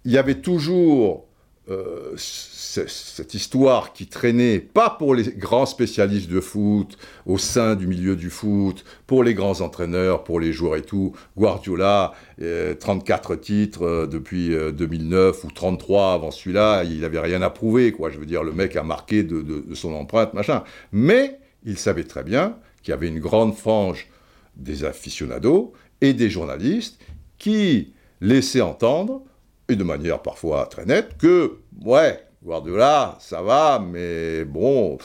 il 0.04 0.12
y 0.12 0.18
avait 0.18 0.40
toujours 0.40 1.26
euh, 1.68 2.14
cette 2.16 3.34
histoire 3.34 3.92
qui 3.92 4.06
traînait, 4.06 4.60
pas 4.60 4.88
pour 4.88 5.16
les 5.16 5.24
grands 5.32 5.66
spécialistes 5.66 6.30
de 6.30 6.40
foot, 6.40 6.96
au 7.24 7.38
sein 7.38 7.74
du 7.74 7.88
milieu 7.88 8.14
du 8.14 8.30
foot, 8.30 8.84
pour 9.08 9.24
les 9.24 9.34
grands 9.34 9.60
entraîneurs, 9.62 10.22
pour 10.22 10.38
les 10.38 10.52
joueurs 10.52 10.76
et 10.76 10.82
tout. 10.82 11.12
Guardiola, 11.36 12.12
euh, 12.40 12.74
34 12.74 13.34
titres 13.34 13.82
euh, 13.82 14.06
depuis 14.06 14.50
2009 14.50 15.42
ou 15.42 15.50
33 15.50 16.12
avant 16.12 16.30
celui-là, 16.30 16.84
il 16.84 17.00
n'avait 17.00 17.18
rien 17.18 17.42
à 17.42 17.50
prouver, 17.50 17.90
quoi. 17.90 18.10
Je 18.10 18.18
veux 18.18 18.26
dire, 18.26 18.44
le 18.44 18.52
mec 18.52 18.76
a 18.76 18.84
marqué 18.84 19.24
de, 19.24 19.42
de, 19.42 19.60
de 19.60 19.74
son 19.74 19.92
empreinte, 19.92 20.34
machin. 20.34 20.62
Mais 20.92 21.40
il 21.64 21.78
savait 21.78 22.04
très 22.04 22.22
bien 22.22 22.56
qu'il 22.82 22.92
y 22.92 22.94
avait 22.94 23.08
une 23.08 23.18
grande 23.18 23.56
frange 23.56 24.06
des 24.54 24.84
aficionados 24.84 25.72
et 26.00 26.12
des 26.12 26.30
journalistes 26.30 27.00
qui 27.38 27.92
laissait 28.20 28.60
entendre, 28.60 29.22
et 29.68 29.76
de 29.76 29.84
manière 29.84 30.22
parfois 30.22 30.66
très 30.66 30.84
nette, 30.84 31.16
que, 31.18 31.58
ouais, 31.84 32.20
Guardiola, 32.44 33.16
ça 33.20 33.42
va, 33.42 33.84
mais 33.84 34.44
bon, 34.44 34.98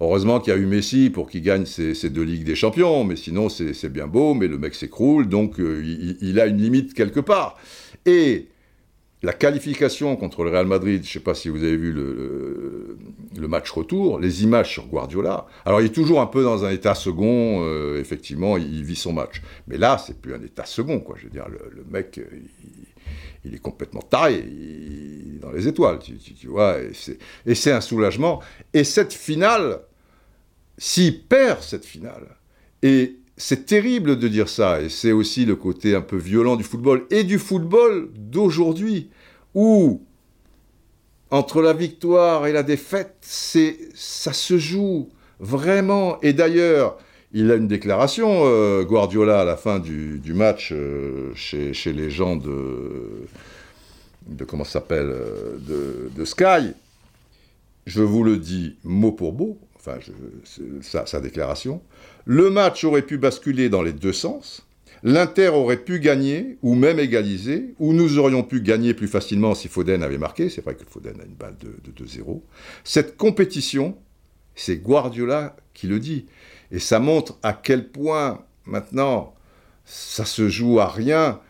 heureusement 0.00 0.40
qu'il 0.40 0.52
y 0.52 0.56
a 0.56 0.58
eu 0.58 0.66
Messi 0.66 1.10
pour 1.10 1.28
qu'il 1.28 1.42
gagne 1.42 1.66
ces, 1.66 1.94
ces, 1.94 2.10
deux 2.10 2.22
Ligues 2.22 2.44
des 2.44 2.54
Champions, 2.54 3.04
mais 3.04 3.16
sinon 3.16 3.48
c'est 3.48 3.88
bien 3.88 4.06
beau, 4.06 4.34
mais 4.34 4.46
le 4.46 4.58
mec 4.58 4.74
s'écroule, 4.74 5.28
donc 5.28 5.58
euh, 5.58 5.82
il, 5.84 6.16
il, 6.20 6.40
a 6.40 6.46
une 6.46 6.58
limite 6.58 6.94
quelque 6.94 7.20
part. 7.20 7.56
Et 8.06 8.48
la 9.22 9.32
qualification 9.32 10.16
contre 10.16 10.42
le 10.42 10.50
Real 10.50 10.66
Madrid, 10.66 11.02
je 11.04 11.08
ne 11.08 11.12
sais 11.12 11.20
pas 11.20 11.34
si 11.34 11.48
vous 11.48 11.62
avez 11.62 11.76
vu 11.76 11.92
le, 11.92 12.96
match 13.48 13.70
retour, 13.70 14.18
les 14.18 14.42
images 14.42 14.70
sur 14.72 14.86
Guardiola. 14.86 15.46
Alors 15.64 15.80
il 15.80 15.86
est 15.86 15.94
toujours 15.94 16.20
un 16.20 16.26
peu 16.26 16.42
dans 16.42 16.64
un 16.64 16.70
état 16.70 16.94
second, 16.94 17.64
euh, 17.64 18.00
effectivement, 18.00 18.56
il, 18.56 18.82
vit 18.82 18.96
son 18.96 19.12
match. 19.12 19.42
Mais 19.68 19.78
là, 19.78 19.98
c'est 19.98 20.20
plus 20.20 20.34
un 20.34 20.42
état 20.42 20.64
second, 20.64 21.00
quoi. 21.00 21.16
Je 21.18 21.24
veux 21.24 21.30
dire, 21.30 21.46
le, 21.48 21.84
mec, 21.90 22.20
il, 23.44 23.54
est 23.54 23.58
complètement 23.58 24.00
taré, 24.00 24.44
il, 24.44 25.36
est 25.36 25.38
dans 25.40 25.52
les 25.52 25.68
étoiles, 25.68 25.98
tu 26.00 26.46
vois, 26.48 26.78
et 27.46 27.54
c'est 27.54 27.72
un 27.72 27.80
soulagement. 27.80 28.40
Et 28.72 28.84
cette 28.84 29.12
finale, 29.12 29.80
s'il 30.78 31.22
perd 31.24 31.62
cette 31.62 31.84
finale, 31.84 32.26
et 32.82 33.16
c'est 33.42 33.66
terrible 33.66 34.20
de 34.20 34.28
dire 34.28 34.48
ça, 34.48 34.80
et 34.80 34.88
c'est 34.88 35.10
aussi 35.10 35.44
le 35.44 35.56
côté 35.56 35.96
un 35.96 36.00
peu 36.00 36.16
violent 36.16 36.54
du 36.54 36.62
football, 36.62 37.06
et 37.10 37.24
du 37.24 37.40
football 37.40 38.08
d'aujourd'hui, 38.14 39.10
où 39.52 40.00
entre 41.32 41.60
la 41.60 41.72
victoire 41.72 42.46
et 42.46 42.52
la 42.52 42.62
défaite, 42.62 43.16
c'est 43.20 43.78
ça 43.94 44.32
se 44.32 44.58
joue 44.58 45.08
vraiment. 45.40 46.20
Et 46.20 46.32
d'ailleurs, 46.32 46.98
il 47.32 47.50
a 47.50 47.56
une 47.56 47.66
déclaration, 47.66 48.42
euh, 48.44 48.84
Guardiola, 48.84 49.40
à 49.40 49.44
la 49.44 49.56
fin 49.56 49.80
du, 49.80 50.20
match 50.26 50.70
euh, 50.70 51.32
chez, 51.34 51.72
les 51.86 52.10
gens 52.10 52.36
de, 52.36 53.26
de 54.28 54.44
comment 54.44 54.62
s'appelle, 54.62 55.10
euh, 55.10 55.56
de, 55.58 56.10
de, 56.14 56.24
Sky. 56.24 56.74
Je 57.86 58.02
vous 58.02 58.22
le 58.22 58.36
dis 58.36 58.76
mot 58.84 59.10
pour 59.10 59.32
mot, 59.32 59.58
enfin, 59.74 59.98
sa, 60.82 61.20
déclaration, 61.20 61.82
le 62.24 62.50
match 62.50 62.84
aurait 62.84 63.02
pu 63.02 63.18
basculer 63.18 63.68
dans 63.68 63.82
les 63.82 63.92
deux 63.92 64.12
sens. 64.12 64.66
L'Inter 65.04 65.48
aurait 65.48 65.78
pu 65.78 65.98
gagner, 65.98 66.58
ou 66.62 66.74
même 66.74 67.00
égaliser, 67.00 67.74
ou 67.80 67.92
nous 67.92 68.18
aurions 68.18 68.44
pu 68.44 68.60
gagner 68.60 68.94
plus 68.94 69.08
facilement 69.08 69.54
si 69.54 69.66
Foden 69.66 70.02
avait 70.02 70.18
marqué. 70.18 70.48
C'est 70.48 70.62
vrai 70.62 70.76
que 70.76 70.84
Foden 70.88 71.20
a 71.20 71.24
une 71.24 71.34
balle 71.34 71.56
de, 71.60 71.74
de 71.90 72.04
2-0. 72.04 72.40
Cette 72.84 73.16
compétition, 73.16 73.96
c'est 74.54 74.76
Guardiola 74.76 75.56
qui 75.74 75.88
le 75.88 75.98
dit. 75.98 76.26
Et 76.70 76.78
ça 76.78 77.00
montre 77.00 77.38
à 77.42 77.52
quel 77.52 77.88
point, 77.88 78.44
maintenant, 78.64 79.34
ça 79.84 80.24
se 80.24 80.48
joue 80.48 80.80
à 80.80 80.88
rien. 80.88 81.40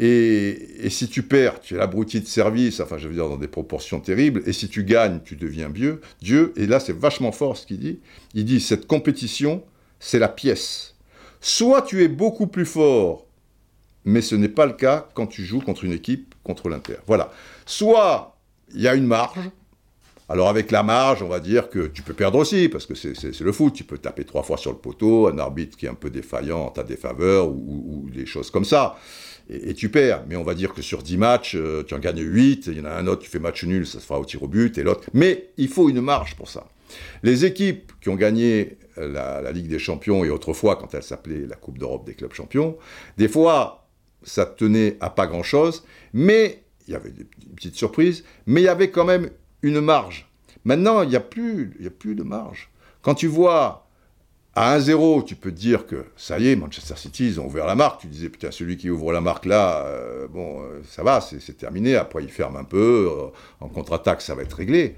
Et, 0.00 0.88
si 0.90 1.08
tu 1.08 1.22
perds, 1.22 1.60
tu 1.60 1.74
es 1.74 1.78
l'abruti 1.78 2.20
de 2.20 2.26
service, 2.26 2.78
enfin 2.80 2.98
je 2.98 3.08
veux 3.08 3.14
dire 3.14 3.28
dans 3.28 3.36
des 3.36 3.48
proportions 3.48 3.98
terribles, 3.98 4.42
et 4.46 4.52
si 4.52 4.68
tu 4.68 4.84
gagnes, 4.84 5.20
tu 5.24 5.34
deviens 5.34 5.70
Dieu. 5.70 6.00
Dieu, 6.22 6.52
et 6.56 6.66
là 6.66 6.78
c'est 6.78 6.96
vachement 6.96 7.32
fort 7.32 7.56
ce 7.56 7.66
qu'il 7.66 7.80
dit, 7.80 7.98
il 8.34 8.44
dit 8.44 8.60
cette 8.60 8.86
compétition, 8.86 9.64
c'est 10.00 10.18
la 10.18 10.28
pièce. 10.28 10.94
Soit 11.40 11.82
tu 11.82 12.02
es 12.02 12.08
beaucoup 12.08 12.46
plus 12.46 12.66
fort, 12.66 13.26
mais 14.04 14.22
ce 14.22 14.34
n'est 14.34 14.48
pas 14.48 14.66
le 14.66 14.72
cas 14.72 15.08
quand 15.14 15.26
tu 15.26 15.44
joues 15.44 15.60
contre 15.60 15.84
une 15.84 15.92
équipe, 15.92 16.34
contre 16.42 16.68
l'Inter. 16.68 16.96
Voilà. 17.06 17.32
Soit 17.66 18.36
il 18.74 18.80
y 18.80 18.88
a 18.88 18.94
une 18.94 19.06
marge, 19.06 19.38
alors 20.28 20.48
avec 20.48 20.70
la 20.70 20.82
marge, 20.82 21.22
on 21.22 21.28
va 21.28 21.40
dire 21.40 21.70
que 21.70 21.86
tu 21.86 22.02
peux 22.02 22.12
perdre 22.12 22.38
aussi, 22.38 22.68
parce 22.68 22.86
que 22.86 22.94
c'est 22.94 23.40
le 23.40 23.52
foot, 23.52 23.72
tu 23.72 23.84
peux 23.84 23.98
taper 23.98 24.24
trois 24.24 24.42
fois 24.42 24.58
sur 24.58 24.72
le 24.72 24.78
poteau, 24.78 25.28
un 25.28 25.38
arbitre 25.38 25.76
qui 25.76 25.86
est 25.86 25.88
un 25.88 25.94
peu 25.94 26.10
défaillant 26.10 26.66
en 26.66 26.70
ta 26.70 26.82
défaveur, 26.82 27.48
ou, 27.48 28.08
des 28.12 28.26
choses 28.26 28.50
comme 28.50 28.64
ça 28.64 28.96
et, 29.48 29.72
tu 29.72 29.88
perds. 29.88 30.24
Mais 30.28 30.36
on 30.36 30.44
va 30.44 30.54
dire 30.54 30.74
que 30.74 30.82
sur 30.82 31.02
10 31.02 31.16
matchs, 31.16 31.54
euh, 31.56 31.82
tu 31.82 31.94
en 31.94 31.98
gagnes 31.98 32.20
8, 32.20 32.66
il 32.66 32.78
y 32.78 32.80
en 32.80 32.84
a 32.84 32.90
un 32.90 33.06
autre, 33.06 33.22
tu 33.22 33.30
fais 33.30 33.38
match 33.38 33.64
nul, 33.64 33.86
ça 33.86 34.00
se 34.00 34.04
fera 34.04 34.20
au 34.20 34.24
tir 34.26 34.42
au 34.42 34.48
but, 34.48 34.76
et 34.76 34.82
l'autre. 34.82 35.08
Mais 35.14 35.48
il 35.56 35.68
faut 35.68 35.88
une 35.88 36.02
marge 36.02 36.36
pour 36.36 36.50
ça. 36.50 36.66
Les 37.22 37.44
équipes 37.44 37.92
qui 38.00 38.08
ont 38.08 38.14
gagné 38.14 38.78
euh, 38.98 39.08
la, 39.42 39.52
Ligue 39.52 39.68
des 39.68 39.78
Champions, 39.78 40.24
et 40.24 40.30
autrefois, 40.30 40.76
quand 40.76 40.94
elle 40.94 41.02
s'appelait 41.02 41.46
la 41.46 41.56
Coupe 41.56 41.78
d'Europe 41.78 42.06
des 42.06 42.14
clubs 42.14 42.32
champions, 42.32 42.76
des 43.16 43.28
fois, 43.28 43.88
ça 44.22 44.46
tenait 44.46 44.96
à 45.00 45.10
pas 45.10 45.26
grand-chose, 45.26 45.84
mais 46.12 46.62
il 46.86 46.92
y 46.92 46.96
avait 46.96 47.10
des 47.10 47.24
petites 47.54 47.76
surprises, 47.76 48.24
mais 48.46 48.62
il 48.62 48.64
y 48.64 48.68
avait 48.68 48.90
quand 48.90 49.04
même 49.04 49.30
une 49.62 49.80
marge. 49.80 50.30
Maintenant, 50.64 51.02
il 51.02 51.08
n'y 51.08 51.16
a, 51.16 51.20
plus, 51.20 51.72
a 51.86 51.90
plus 51.90 52.14
de 52.14 52.22
marge. 52.22 52.70
Quand 53.02 53.14
tu 53.14 53.26
vois 53.26 53.86
à 54.54 54.76
1-0, 54.78 55.24
tu 55.24 55.36
peux 55.36 55.50
te 55.52 55.56
dire 55.56 55.86
que 55.86 56.06
ça 56.16 56.38
y 56.38 56.48
est, 56.48 56.56
Manchester 56.56 56.96
City, 56.96 57.26
ils 57.26 57.40
ont 57.40 57.46
ouvert 57.46 57.66
la 57.66 57.74
marque. 57.74 58.00
Tu 58.00 58.06
disais, 58.08 58.28
putain, 58.28 58.50
celui 58.50 58.76
qui 58.76 58.90
ouvre 58.90 59.12
la 59.12 59.20
marque 59.20 59.44
là, 59.44 59.84
euh, 59.86 60.26
bon, 60.28 60.62
euh, 60.62 60.80
ça 60.88 61.02
va, 61.02 61.20
c'est 61.20 61.56
terminé. 61.56 61.94
Après, 61.94 62.22
il 62.24 62.30
ferme 62.30 62.56
un 62.56 62.64
peu. 62.64 63.08
En 63.60 63.68
contre-attaque, 63.68 64.20
ça 64.20 64.34
va 64.34 64.42
être 64.42 64.54
réglé. 64.54 64.96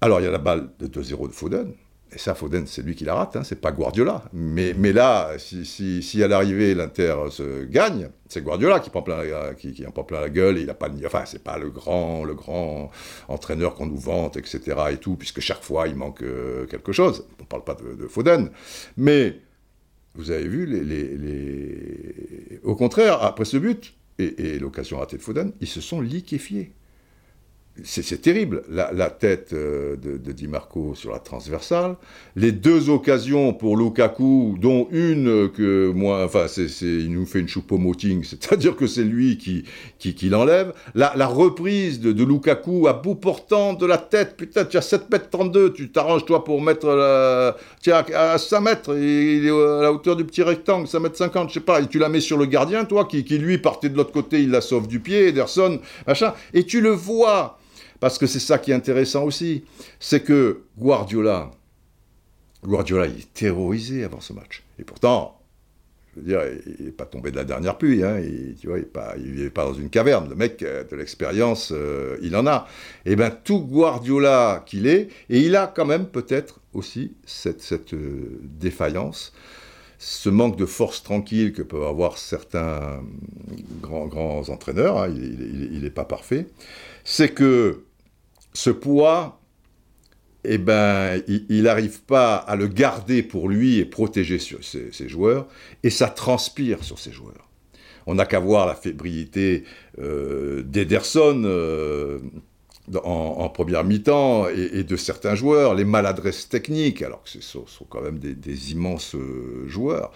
Alors, 0.00 0.20
il 0.20 0.24
y 0.24 0.26
a 0.26 0.30
la 0.30 0.38
balle 0.38 0.68
de 0.78 0.86
2-0 0.86 1.28
de 1.28 1.32
Foden. 1.32 1.74
Et 2.14 2.18
ça, 2.18 2.34
Foden, 2.34 2.66
c'est 2.66 2.82
lui 2.82 2.94
qui 2.94 3.04
la 3.04 3.14
rate, 3.14 3.34
hein, 3.36 3.42
c'est 3.42 3.60
pas 3.60 3.72
Guardiola. 3.72 4.22
Mais, 4.32 4.72
mais 4.78 4.92
là, 4.92 5.32
si, 5.38 5.64
si, 6.02 6.22
à 6.22 6.28
l'arrivée, 6.28 6.74
l'Inter 6.74 7.16
se 7.30 7.64
gagne, 7.64 8.08
c'est 8.28 8.40
Guardiola 8.40 8.78
qui, 8.78 8.90
prend 8.90 9.02
plein 9.02 9.22
qui, 9.58 9.84
en 9.86 9.90
prend 9.90 10.04
plein 10.04 10.20
la 10.20 10.30
gueule, 10.30 10.58
et 10.58 10.62
il 10.62 10.70
a 10.70 10.74
pas 10.74 10.88
Enfin, 11.04 11.24
c'est 11.24 11.42
pas 11.42 11.58
le 11.58 11.70
grand, 11.70 12.24
le 12.24 12.34
grand 12.34 12.90
entraîneur 13.26 13.74
qu'on 13.74 13.86
nous 13.86 13.96
vante, 13.96 14.36
etc. 14.36 14.60
et 14.92 14.98
tout, 14.98 15.16
puisque 15.16 15.40
chaque 15.40 15.62
fois, 15.62 15.88
il 15.88 15.96
manque 15.96 16.22
euh, 16.22 16.66
quelque 16.66 16.92
chose. 16.92 17.26
On 17.40 17.44
parle 17.44 17.64
pas 17.64 17.74
de, 17.74 18.06
Foden. 18.06 18.50
Mais, 18.96 19.40
vous 20.14 20.30
avez 20.30 20.46
vu, 20.46 20.66
les, 20.66 20.84
les, 20.84 22.60
au 22.62 22.76
contraire, 22.76 23.24
après 23.24 23.44
ce 23.44 23.56
but, 23.56 23.94
et 24.20 24.60
l'occasion 24.60 24.98
ratée 24.98 25.16
de 25.16 25.22
Foden, 25.22 25.52
ils 25.60 25.66
se 25.66 25.80
sont 25.80 26.00
liquéfiés 26.00 26.70
c'est 27.82 28.22
terrible, 28.22 28.62
la, 28.70 29.10
tête 29.10 29.52
euh, 29.52 29.96
de, 29.96 30.32
Di 30.32 30.46
Marco 30.46 30.94
sur 30.94 31.10
la 31.10 31.18
transversale, 31.18 31.96
les 32.36 32.52
deux 32.52 32.88
occasions 32.88 33.52
pour 33.52 33.76
Lukaku, 33.76 34.56
dont 34.60 34.86
une 34.92 35.50
que 35.50 35.90
moi, 35.90 36.24
enfin, 36.24 36.46
c'est, 36.46 36.68
il 36.80 37.12
nous 37.12 37.26
fait 37.26 37.40
une 37.40 37.48
choupo-moting, 37.48 38.22
c'est-à-dire 38.28 38.76
que 38.76 38.86
c'est 38.86 39.02
lui 39.02 39.38
qui, 39.38 39.64
qui, 39.98 40.28
l'enlève, 40.28 40.72
la, 40.94 41.26
reprise 41.26 41.98
de, 42.00 42.24
Lukaku 42.24 42.86
à 42.86 42.92
bout 42.92 43.16
portant 43.16 43.72
de 43.72 43.86
la 43.86 43.98
tête, 43.98 44.36
putain, 44.36 44.64
tu 44.64 44.76
as 44.76 44.82
7 44.82 45.10
mètres 45.10 45.30
32, 45.30 45.72
tu 45.72 45.90
t'arranges 45.90 46.24
toi 46.24 46.44
pour 46.44 46.62
mettre 46.62 46.86
la, 46.86 47.56
tiens, 47.82 48.04
à 48.14 48.38
5 48.38 48.60
mètres, 48.60 48.96
il 48.96 49.46
est 49.46 49.50
à 49.50 49.82
la 49.82 49.92
hauteur 49.92 50.14
du 50.14 50.24
petit 50.24 50.44
rectangle, 50.44 50.86
5 50.86 51.00
mètres 51.00 51.16
50, 51.16 51.48
je 51.48 51.54
sais 51.54 51.60
pas, 51.60 51.80
et 51.80 51.88
tu 51.88 51.98
la 51.98 52.08
mets 52.08 52.20
sur 52.20 52.38
le 52.38 52.46
gardien, 52.46 52.84
toi, 52.84 53.04
qui, 53.04 53.24
qui 53.24 53.38
lui 53.38 53.58
partait 53.58 53.88
de 53.88 53.96
l'autre 53.96 54.12
côté, 54.12 54.42
il 54.42 54.50
la 54.50 54.60
sauve 54.60 54.86
du 54.86 55.00
pied, 55.00 55.28
Ederson, 55.28 55.80
machin, 56.06 56.34
et 56.52 56.62
tu 56.64 56.80
le 56.80 56.90
vois, 56.90 57.58
parce 58.04 58.18
que 58.18 58.26
c'est 58.26 58.38
ça 58.38 58.58
qui 58.58 58.70
est 58.70 58.74
intéressant 58.74 59.24
aussi, 59.24 59.64
c'est 59.98 60.20
que 60.20 60.64
Guardiola, 60.76 61.52
Guardiola, 62.62 63.06
il 63.06 63.20
est 63.20 63.32
terrorisé 63.32 64.04
avant 64.04 64.20
ce 64.20 64.34
match. 64.34 64.62
Et 64.78 64.84
pourtant, 64.84 65.40
je 66.14 66.20
veux 66.20 66.26
dire, 66.26 66.42
il 66.78 66.84
n'est 66.84 66.92
pas 66.92 67.06
tombé 67.06 67.30
de 67.30 67.36
la 67.36 67.44
dernière 67.44 67.78
pluie, 67.78 68.04
hein, 68.04 68.20
tu 68.60 68.66
vois, 68.66 68.76
il 69.16 69.42
n'est 69.42 69.48
pas, 69.48 69.64
dans 69.64 69.72
une 69.72 69.88
caverne. 69.88 70.28
Le 70.28 70.34
mec, 70.34 70.62
euh, 70.62 70.84
de 70.84 70.96
l'expérience, 70.96 71.72
euh, 71.74 72.18
il 72.20 72.36
en 72.36 72.46
a. 72.46 72.68
Et 73.06 73.12
eh 73.12 73.16
bien, 73.16 73.30
tout 73.30 73.60
Guardiola 73.60 74.62
qu'il 74.66 74.86
est, 74.86 75.08
et 75.30 75.40
il 75.40 75.56
a 75.56 75.66
quand 75.66 75.86
même 75.86 76.04
peut-être 76.04 76.60
aussi 76.74 77.14
cette, 77.24 77.94
euh, 77.94 78.38
défaillance, 78.42 79.32
ce 79.96 80.28
manque 80.28 80.58
de 80.58 80.66
force 80.66 81.02
tranquille 81.02 81.54
que 81.54 81.62
peuvent 81.62 81.84
avoir 81.84 82.18
certains 82.18 83.02
grands, 83.80 84.08
grands 84.08 84.46
entraîneurs, 84.50 84.98
hein, 84.98 85.08
il 85.08 85.80
n'est 85.80 85.88
pas 85.88 86.04
parfait, 86.04 86.48
c'est 87.02 87.30
que 87.30 87.83
ce 88.54 88.70
poids, 88.70 89.40
eh 90.44 90.58
ben, 90.58 91.22
il 91.26 91.62
n'arrive 91.62 92.02
pas 92.02 92.36
à 92.36 92.54
le 92.54 92.68
garder 92.68 93.22
pour 93.22 93.48
lui 93.48 93.78
et 93.78 93.84
protéger 93.84 94.38
ses, 94.38 95.08
joueurs, 95.08 95.48
et 95.82 95.90
ça 95.90 96.08
transpire 96.08 96.84
sur 96.84 96.98
ses 96.98 97.12
joueurs. 97.12 97.48
On 98.06 98.14
n'a 98.14 98.26
qu'à 98.26 98.38
voir 98.38 98.66
la 98.66 98.74
fébrilité 98.74 99.64
euh, 99.98 100.62
d'Ederson 100.62 101.42
euh, 101.46 102.18
en, 103.02 103.48
première 103.48 103.84
mi-temps 103.84 104.48
et, 104.48 104.84
de 104.84 104.96
certains 104.96 105.34
joueurs, 105.34 105.74
les 105.74 105.86
maladresses 105.86 106.50
techniques, 106.50 107.00
alors 107.00 107.22
que 107.22 107.30
ce 107.30 107.40
sont, 107.40 107.64
quand 107.88 108.02
même 108.02 108.18
des, 108.18 108.72
immenses 108.72 109.14
euh, 109.14 109.66
joueurs. 109.66 110.12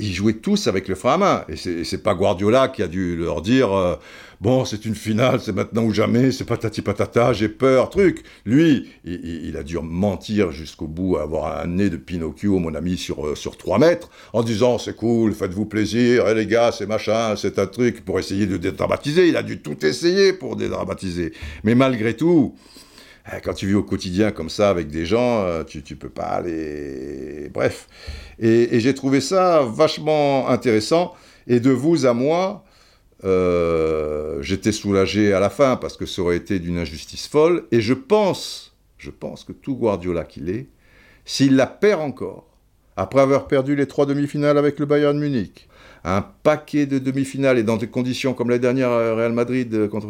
Ils 0.00 0.12
jouaient 0.12 0.34
tous 0.34 0.66
avec 0.66 0.88
le 0.88 0.94
frein 0.94 1.14
à 1.14 1.18
main, 1.18 1.44
et 1.48 1.84
c'est 1.84 2.02
pas 2.02 2.14
Guardiola 2.14 2.68
qui 2.68 2.82
a 2.82 2.88
dû 2.88 3.16
leur 3.16 3.42
dire 3.42 3.98
bon, 4.40 4.64
c'est 4.64 4.86
une 4.86 4.94
finale, 4.94 5.40
c'est 5.40 5.52
maintenant 5.52 5.84
ou 5.84 5.92
jamais, 5.92 6.32
c'est 6.32 6.44
patati 6.44 6.80
patata, 6.82 7.32
j'ai 7.32 7.48
peur, 7.48 7.90
truc. 7.90 8.22
Lui, 8.44 8.88
il, 9.04 9.56
a 9.56 9.62
dû 9.62 9.78
mentir 9.78 10.50
jusqu'au 10.50 10.86
bout, 10.86 11.18
avoir 11.18 11.60
un 11.60 11.66
nez 11.66 11.90
de 11.90 11.96
Pinocchio, 11.96 12.58
mon 12.58 12.74
ami, 12.74 12.96
sur, 12.96 13.26
euh, 13.26 13.34
sur 13.34 13.56
3 13.56 13.78
mètres, 13.78 14.10
en 14.32 14.42
disant 14.42 14.78
c'est 14.78 14.96
cool, 14.96 15.34
faites-vous 15.34 15.66
plaisir, 15.66 16.26
eh, 16.28 16.34
les 16.34 16.46
gars, 16.46 16.72
c'est 16.72 16.86
machin, 16.86 17.36
c'est 17.36 17.58
un 17.58 17.66
truc, 17.66 18.04
pour 18.04 18.18
essayer 18.18 18.46
de 18.46 18.56
dédramatiser. 18.56 19.28
Il 19.28 19.36
a 19.36 19.42
dû 19.42 19.60
tout 19.60 19.84
essayer 19.84 20.32
pour 20.32 20.56
dédramatiser. 20.56 21.32
Mais 21.64 21.74
malgré 21.74 22.14
tout, 22.14 22.54
quand 23.44 23.54
tu 23.54 23.66
vis 23.66 23.74
au 23.74 23.82
quotidien 23.82 24.32
comme 24.32 24.50
ça 24.50 24.70
avec 24.70 24.88
des 24.88 25.06
gens, 25.06 25.42
euh, 25.42 25.64
tu, 25.64 25.82
tu 25.82 25.96
peux 25.96 26.08
pas 26.08 26.24
aller. 26.24 27.48
Bref. 27.52 27.88
et 28.38 28.80
j'ai 28.80 28.94
trouvé 28.94 29.20
ça 29.20 29.62
vachement 29.62 30.48
intéressant. 30.48 31.14
Et 31.46 31.60
de 31.60 31.70
vous 31.70 32.06
à 32.06 32.14
moi, 32.14 32.64
euh, 33.24 34.40
j'étais 34.42 34.72
soulagé 34.72 35.32
à 35.32 35.40
la 35.40 35.50
fin 35.50 35.76
parce 35.76 35.96
que 35.96 36.06
ça 36.06 36.22
aurait 36.22 36.36
été 36.36 36.58
d'une 36.58 36.78
injustice 36.78 37.26
folle. 37.26 37.64
Et 37.72 37.80
je 37.80 37.94
pense, 37.94 38.76
je 38.98 39.10
pense 39.10 39.44
que 39.44 39.52
tout 39.52 39.76
Guardiola 39.76 40.24
qu'il 40.24 40.48
est, 40.48 40.68
s'il 41.24 41.56
la 41.56 41.66
perd 41.66 42.00
encore, 42.00 42.46
après 42.96 43.20
avoir 43.20 43.46
perdu 43.46 43.76
les 43.76 43.86
trois 43.86 44.06
demi-finales 44.06 44.58
avec 44.58 44.78
le 44.78 44.86
Bayern 44.86 45.18
Munich, 45.18 45.68
un 46.04 46.22
paquet 46.22 46.86
de 46.86 46.98
demi-finales 46.98 47.58
et 47.58 47.62
dans 47.62 47.76
des 47.76 47.88
conditions 47.88 48.34
comme 48.34 48.50
la 48.50 48.58
dernière 48.58 48.90
Real 48.90 49.32
Madrid 49.32 49.88
contre, 49.88 50.08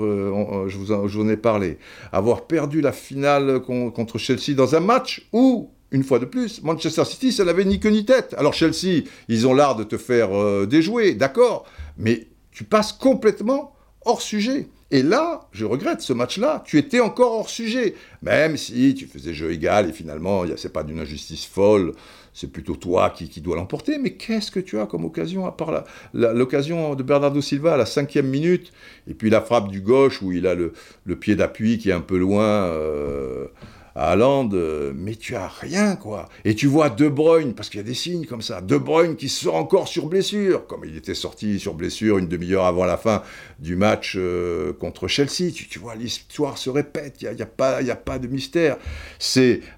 je, 0.68 0.76
vous 0.76 0.92
en, 0.92 1.09
je, 1.09 1.18
vous 1.18 1.24
en, 1.24 1.29
ai 1.29 1.37
parlé, 1.37 1.79
avoir 2.12 2.46
perdu 2.46 2.81
la 2.81 2.92
finale 2.92 3.61
contre 3.61 4.18
Chelsea 4.18 4.55
dans 4.55 4.74
un 4.74 4.81
match 4.81 5.26
où 5.33 5.70
une 5.92 6.05
fois 6.05 6.18
de 6.18 6.24
plus, 6.24 6.62
Manchester 6.62 7.05
City, 7.05 7.33
ça 7.33 7.44
n'avait 7.44 7.64
ni 7.64 7.81
queue 7.81 7.90
ni 7.90 8.05
tête. 8.05 8.35
Alors 8.38 8.55
Chelsea, 8.55 9.03
ils 9.29 9.46
ont 9.46 9.55
l'art 9.55 9.76
de 9.76 9.85
te 9.85 9.96
faire 9.96 10.37
euh, 10.37 10.66
déjouer, 10.66 11.14
d'accord, 11.14 11.66
mais 11.98 12.29
tu 12.53 12.64
passes 12.64 12.92
complètement 12.92 13.74
hors 14.05 14.22
sujet. 14.22 14.68
Et 14.92 15.03
là, 15.03 15.48
je 15.53 15.64
regrette 15.64 16.00
ce 16.00 16.12
match-là, 16.12 16.62
tu 16.66 16.76
étais 16.79 17.00
encore 17.00 17.33
hors 17.33 17.48
sujet. 17.48 17.94
Même 18.22 18.57
si 18.57 18.94
tu 18.94 19.07
faisais 19.07 19.35
jeu 19.35 19.53
égal 19.53 19.88
et 19.88 19.92
finalement, 19.92 20.44
c'est 20.57 20.72
pas 20.72 20.83
d'une 20.83 20.98
injustice 20.98 21.46
folle, 21.46 21.92
c'est 22.33 22.53
plutôt 22.53 22.77
toi 22.77 23.11
qui, 23.11 23.40
dois 23.40 23.57
l'emporter. 23.57 23.99
Mais 23.99 24.12
qu'est-ce 24.12 24.51
que 24.51 24.61
tu 24.61 24.79
as 24.79 24.87
comme 24.87 25.05
occasion, 25.05 25.47
à 25.47 25.53
part 25.53 25.85
l'occasion 26.12 26.95
de 26.95 27.03
Bernardo 27.03 27.40
Silva 27.40 27.75
à 27.75 27.77
la 27.77 27.87
cinquième 27.87 28.29
minute, 28.29 28.73
et 29.09 29.14
puis 29.14 29.31
la 29.31 29.40
frappe 29.40 29.69
du 29.69 29.81
gauche 29.81 30.23
où 30.23 30.33
il 30.33 30.47
a 30.47 30.55
le, 30.55 30.73
pied 31.16 31.37
d'appui 31.37 31.79
qui 31.79 31.90
est 31.90 31.95
un 31.95 32.01
peu 32.01 32.19
loin. 32.19 32.45
Euh, 32.45 33.47
à 33.95 34.12
Haaland, 34.12 34.51
euh, 34.53 34.93
mais 34.95 35.14
tu 35.16 35.35
as 35.35 35.49
rien, 35.49 35.97
quoi. 35.97 36.29
Et 36.45 36.55
tu 36.55 36.66
vois 36.66 36.90
De 36.90 37.09
Bruyne, 37.09 37.55
parce 37.55 37.69
qu'il 37.69 37.79
y 37.79 37.83
a 37.83 37.87
des 37.87 37.95
signes 37.95 38.25
comme 38.25 38.43
ça, 38.43 38.61
De 38.61 38.77
Bruyne 38.77 39.16
qui 39.16 39.29
sort 39.29 39.57
encore 39.57 39.88
sur 39.88 40.07
blessure, 40.07 40.66
comme 40.66 40.85
il 40.85 40.97
était 40.97 41.14
sorti 41.14 41.59
sur 41.59 41.75
blessure 41.75 42.19
une 42.19 42.29
demi-heure 42.29 42.66
avant 42.66 42.85
la 42.85 42.97
fin 42.97 43.23
du 43.59 43.77
match 43.77 44.14
euh, 44.16 44.73
contre 44.73 45.09
Chelsea. 45.09 45.51
Tu, 45.53 45.79
vois, 45.79 45.97
l'histoire 45.97 46.57
se 46.57 46.71
répète, 46.71 47.16
il 47.21 47.31
n'y 47.31 47.43
a, 47.43 47.45
a, 47.45 47.47
pas, 47.47 47.79
a 47.79 47.97
pas 47.97 48.19
de 48.19 48.29
mystère. 48.29 48.77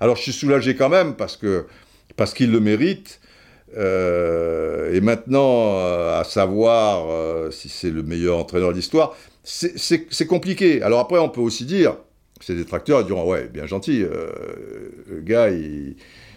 Alors 0.01 0.17
je 0.17 0.23
suis 0.23 0.33
soulagé 0.33 0.77
quand 0.77 0.89
même, 0.89 1.15
parce 1.15 1.37
que 1.37 1.67
parce 2.17 2.35
qu'il 2.35 2.51
le 2.51 2.61
mérite. 2.61 3.21
Euh, 3.77 4.93
et 4.93 5.01
maintenant, 5.01 5.79
à 5.79 6.25
savoir 6.25 7.53
si 7.53 7.69
c'est 7.69 7.91
le 7.91 8.03
meilleur 8.03 8.39
entraîneur 8.39 8.73
d'histoire, 8.73 9.17
c'est 9.45 10.27
compliqué. 10.27 10.83
Alors 10.83 11.01
après, 11.01 11.19
on 11.19 11.29
peut 11.29 11.41
aussi 11.41 11.65
dire, 11.65 11.97
ses 12.43 12.55
détracteurs 12.55 13.05
diront 13.05 13.29
ouais, 13.29 13.49
bien 13.49 13.67
gentil, 13.67 14.03
euh, 14.03 14.31
le 15.09 15.21
gars, 15.21 15.51
il... 15.51 15.97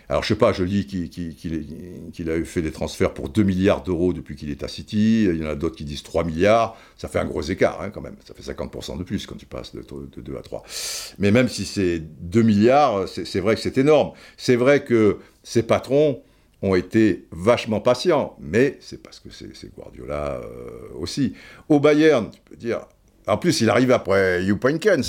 alors 0.09 0.23
je 0.23 0.29
sais 0.29 0.35
pas, 0.35 0.53
je 0.53 0.63
dis 0.63 0.85
qu'il 0.85 2.29
a 2.29 2.43
fait 2.45 2.61
des 2.61 2.71
transferts 2.71 3.13
pour 3.13 3.29
2 3.29 3.43
milliards 3.43 3.83
d'euros 3.83 4.13
depuis 4.13 4.35
qu'il 4.35 4.49
est 4.49 4.63
à 4.63 4.67
City, 4.67 5.23
il 5.23 5.37
y 5.37 5.45
en 5.45 5.49
a 5.49 5.55
d'autres 5.55 5.75
qui 5.75 5.85
disent 5.85 6.03
3 6.03 6.23
milliards, 6.23 6.77
ça 6.97 7.07
fait 7.07 7.19
un 7.19 7.25
gros 7.25 7.41
écart 7.41 7.81
hein, 7.81 7.89
quand 7.89 8.01
même, 8.01 8.15
ça 8.25 8.33
fait 8.33 8.43
50% 8.51 8.97
de 8.97 9.03
plus 9.03 9.25
quand 9.25 9.35
tu 9.35 9.45
passes 9.45 9.73
de, 9.73 9.81
2 9.81 10.37
à 10.37 10.41
3. 10.41 10.63
Mais 11.19 11.31
même 11.31 11.47
si 11.47 11.65
c'est 11.65 11.99
2 11.99 12.41
milliards, 12.41 13.07
c'est 13.07 13.39
vrai 13.39 13.55
que 13.55 13.61
c'est 13.61 13.77
énorme. 13.77 14.11
C'est 14.37 14.55
vrai 14.55 14.83
que 14.83 15.17
ces 15.43 15.63
patrons 15.63 16.21
ont 16.61 16.75
été 16.75 17.27
vachement 17.31 17.81
patients, 17.81 18.35
mais 18.39 18.77
c'est 18.79 19.01
parce 19.01 19.19
que 19.19 19.29
c'est 19.29 19.75
Guardiola 19.75 20.41
euh, 20.43 20.89
aussi. 20.97 21.33
Au 21.69 21.79
Bayern, 21.79 22.29
tu 22.31 22.39
peux 22.41 22.55
dire, 22.55 22.87
en 23.27 23.37
plus, 23.37 23.61
il 23.61 23.69
arrive 23.69 23.91
après 23.91 24.43
Jupp 24.43 24.65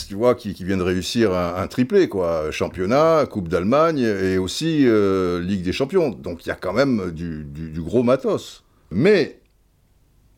tu 0.09 0.15
vois, 0.15 0.35
qui, 0.35 0.53
vient 0.65 0.79
de 0.79 0.83
réussir 0.83 1.35
un, 1.35 1.67
triplé, 1.67 2.09
quoi. 2.09 2.51
Championnat, 2.51 3.27
Coupe 3.31 3.49
d'Allemagne 3.49 3.99
et 4.01 4.39
aussi 4.39 4.85
euh, 4.87 5.43
Ligue 5.43 5.63
des 5.63 5.73
Champions. 5.73 6.11
Donc 6.11 6.47
il 6.47 6.49
y 6.49 6.53
a 6.53 6.55
quand 6.55 6.73
même 6.73 7.11
du, 7.11 7.45
gros 7.77 8.03
matos. 8.03 8.65
Mais, 8.91 9.41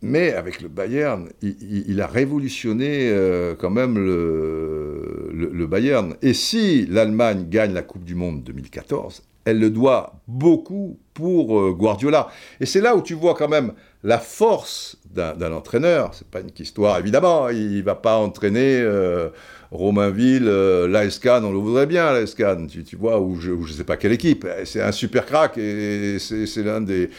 mais 0.02 0.32
avec 0.32 0.60
le 0.60 0.68
Bayern, 0.68 1.28
il, 1.40 2.00
a 2.00 2.08
révolutionné 2.08 3.10
euh, 3.10 3.54
quand 3.54 3.70
même 3.70 3.96
le, 3.96 5.66
Bayern. 5.66 6.16
Et 6.22 6.34
si 6.34 6.86
l'Allemagne 6.86 7.46
gagne 7.48 7.74
la 7.74 7.82
Coupe 7.82 8.04
du 8.04 8.16
Monde 8.16 8.42
2014, 8.42 9.22
elle 9.44 9.61
le 9.61 9.70
doit 9.70 10.14
beaucoup 10.27 10.98
pour 11.14 11.59
euh, 11.59 11.72
Guardiola. 11.72 12.29
Et 12.61 12.66
c'est 12.66 12.81
là 12.81 12.94
où 12.94 13.03
tu 13.03 13.14
vois 13.14 13.35
quand 13.35 13.48
même 13.48 13.72
la 14.05 14.18
force 14.18 14.96
d'un 15.12 15.53
entraîneur. 15.53 16.14
C'est 16.14 16.29
pas 16.29 16.40
une 16.40 16.51
histoire, 16.59 16.98
évidemment. 16.98 17.48
Il 17.48 17.83
va 17.83 17.96
pas 17.96 18.16
entraîner 18.18 18.81
euh, 18.81 19.31
Romainville, 19.72 20.46
euh, 20.46 20.87
l'ASCAN, 20.87 21.42
on 21.44 21.51
le 21.51 21.59
voudrait 21.59 21.87
bien, 21.87 22.12
l'ASCAN, 22.12 22.66
tu, 22.68 22.85
tu, 22.85 22.96
vois, 22.96 23.20
ou 23.20 23.40
je, 23.40 23.51
ne 23.53 23.66
sais 23.66 23.85
pas 23.85 23.96
quelle 23.96 24.12
équipe. 24.12 24.46
C'est 24.64 24.81
un 24.81 24.92
super 24.92 25.27
crack 25.27 25.59
et 25.59 26.18
c'est 26.18 26.62
l'un 26.62 26.81
des 26.81 27.11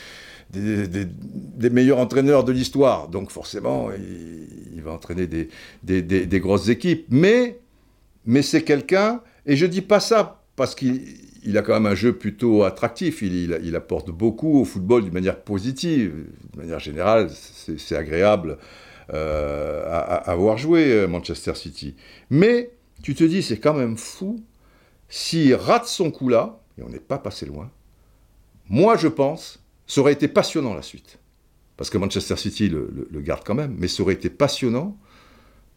meilleurs 1.69 1.99
entraîneurs 1.99 2.43
de 2.43 2.51
l'histoire. 2.51 3.09
Donc 3.09 3.31
forcément, 3.31 3.89
il, 3.91 4.81
va 4.81 4.91
entraîner 4.91 5.27
des, 5.27 5.49
des, 5.83 6.39
grosses 6.39 6.69
équipes. 6.69 7.05
Mais, 7.09 7.59
mais 8.25 8.41
c'est 8.41 8.63
quelqu'un, 8.63 9.21
et 9.45 9.57
je 9.57 9.65
dis 9.65 9.81
pas 9.81 9.99
ça 9.99 10.41
parce 10.55 10.73
qu'il 10.73 11.01
il 11.43 11.57
a 11.57 11.61
quand 11.61 11.73
même 11.73 11.85
un 11.85 11.95
jeu 11.95 12.13
plutôt 12.13 12.63
attractif. 12.63 13.21
Il, 13.21 13.75
apporte 13.75 14.09
beaucoup 14.11 14.59
au 14.59 14.65
football 14.65 15.03
d'une 15.03 15.13
manière 15.13 15.41
positive. 15.41 16.25
De 16.53 16.57
manière 16.57 16.79
générale, 16.79 17.29
c'est 17.29 17.95
agréable 17.95 18.57
euh, 19.13 19.83
à, 19.89 20.35
voir 20.35 20.57
jouer 20.57 20.91
euh, 20.91 21.07
Manchester 21.07 21.55
City. 21.55 21.95
Mais 22.29 22.71
tu 23.01 23.15
te 23.15 23.23
dis, 23.23 23.41
c'est 23.41 23.59
quand 23.59 23.73
même 23.73 23.97
fou 23.97 24.43
s'il 25.07 25.55
rate 25.55 25.87
son 25.87 26.11
coup 26.11 26.29
là, 26.29 26.59
et 26.77 26.83
on 26.83 26.89
n'est 26.89 26.99
pas 26.99 27.17
passé 27.17 27.45
loin. 27.45 27.71
Moi, 28.67 28.97
je 28.97 29.07
pense, 29.07 29.63
ça 29.87 30.01
aurait 30.01 30.13
été 30.13 30.27
passionnant 30.27 30.73
la 30.73 30.83
suite. 30.83 31.17
Parce 31.77 31.89
que 31.89 31.97
Manchester 31.97 32.35
City 32.35 32.69
le, 32.69 33.07
le 33.09 33.21
garde 33.21 33.43
quand 33.45 33.55
même, 33.55 33.75
mais 33.79 33.87
ça 33.87 34.03
aurait 34.03 34.13
été 34.13 34.29
passionnant 34.29 34.97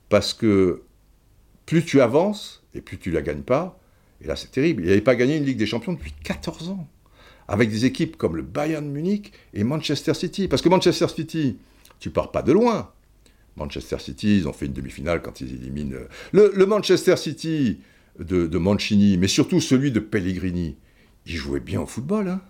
parce 0.09 0.35
que 0.35 0.83
plus 1.65 1.85
tu 1.85 2.01
avances 2.01 2.63
et 2.75 2.81
plus 2.81 2.99
tu 2.99 3.11
la 3.11 3.23
gagnes 3.23 3.43
pas, 3.43 3.79
et 4.23 4.27
là, 4.27 4.37
c'est 4.37 4.51
terrible. 4.51 4.83
Il 4.83 4.89
n'avait 4.89 5.01
pas 5.01 5.17
gagné 5.17 5.37
une 5.37 5.45
Ligue 5.45 5.59
des 5.59 5.67
Champions 5.67 5.93
depuis 5.93 6.13
14 6.23 6.69
ans. 6.71 6.89
Avec 7.49 7.71
des 7.71 7.85
équipes 7.85 8.17
comme 8.17 8.37
le 8.37 8.43
Bayern 8.43 8.89
Munich 8.89 9.33
et 9.53 9.65
Manchester 9.65 10.15
City. 10.15 10.49
Parce 10.49 10.63
que 10.63 10.69
Manchester 10.69 11.09
City, 11.09 11.59
tu 11.99 12.11
pars 12.11 12.31
pas 12.31 12.43
de 12.43 12.53
loin. 12.53 12.91
Manchester 13.57 13.99
City, 13.99 14.39
ils 14.39 14.49
ont 14.49 14.53
fait 14.53 14.67
une 14.67 14.73
demi-finale 14.73 15.21
quand 15.23 15.41
ils 15.41 15.53
éliminent. 15.53 15.97
Euh, 16.35 16.51
le, 16.55 16.67
Manchester 16.67 17.17
City 17.17 17.81
de, 18.19 18.59
Mancini, 18.59 19.19
mais 19.19 19.29
surtout 19.29 19.61
celui 19.61 19.91
de 19.91 20.01
Pellegrini, 20.01 20.77
il 21.27 21.37
jouait 21.37 21.61
bien 21.61 21.81
au 21.81 21.87
football. 21.87 22.29
Hein. 22.29 22.41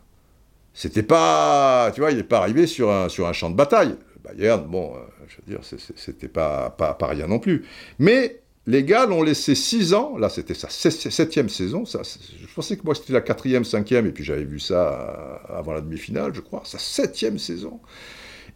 C'était 0.75 1.03
pas. 1.03 1.91
Tu 1.95 2.01
vois, 2.01 2.11
il 2.11 2.19
n'est 2.19 2.23
pas 2.23 2.39
arrivé 2.39 2.67
sur 2.67 2.91
un, 2.91 3.09
champ 3.09 3.51
de 3.51 3.57
bataille. 3.57 3.97
Le 4.15 4.31
Bayern, 4.31 4.65
bon, 4.67 4.95
euh, 4.95 4.99
je 5.27 5.37
veux 5.39 5.57
dire, 5.57 5.81
c'était 5.97 6.29
pas, 6.29 6.71
pas, 6.71 6.95
pas 6.95 7.09
rien 7.09 7.27
non 7.27 7.39
plus. 7.39 7.65
Mais 7.99 8.42
les 8.67 8.85
gars 8.85 9.07
l'ont 9.07 9.23
laissé 9.23 9.55
six 9.55 9.93
ans, 9.93 10.17
là 10.19 10.29
c'était 10.29 10.55
sa 10.55 10.69
septième 10.69 11.49
saison, 11.49 11.85
je 11.85 12.55
pensais 12.55 12.77
que 12.77 12.83
moi 12.85 12.95
c'était 12.95 13.13
la 13.13 13.21
quatrième, 13.21 13.65
cinquième, 13.65 14.07
et 14.07 14.13
puis 14.13 14.23
j'avais 14.23 14.45
vu 14.45 14.61
ça 14.61 15.41
euh, 15.51 15.59
avant 15.59 15.73
la 15.73 15.81
demi-finale, 15.81 16.33
je 16.35 16.41
crois, 16.41 16.63
sa 16.65 16.79
septième 16.79 17.39
saison. 17.39 17.81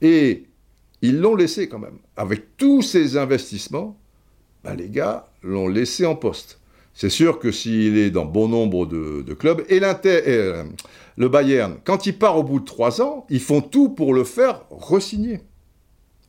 Et 0.01 0.45
ils 1.03 1.19
l'ont 1.19 1.35
laissé 1.35 1.69
quand 1.69 1.79
même. 1.79 1.99
Avec 2.17 2.57
tous 2.57 2.83
ces 2.83 3.17
investissements, 3.17 3.99
ben, 4.65 4.75
les 4.75 4.89
gars 4.89 5.27
l'ont 5.43 5.69
laissé 5.69 6.07
en 6.07 6.15
poste. 6.15 6.61
C'est 6.95 7.11
sûr 7.11 7.39
que 7.39 7.51
s'il 7.51 7.99
est 7.99 8.11
dans 8.11 8.25
bon 8.25 8.49
nombre 8.49 8.87
de, 8.87 9.35
clubs, 9.35 9.63
et, 9.69 9.81
euh, 9.83 10.65
le 11.17 11.29
Bayern, 11.29 11.77
quand 11.85 12.07
il 12.07 12.17
part 12.17 12.39
au 12.39 12.43
bout 12.43 12.61
de 12.61 12.65
trois 12.65 13.03
ans, 13.03 13.27
ils 13.29 13.41
font 13.41 13.61
tout 13.61 13.91
pour 13.91 14.15
le 14.15 14.25
faire 14.25 14.63
resigner. 14.71 15.41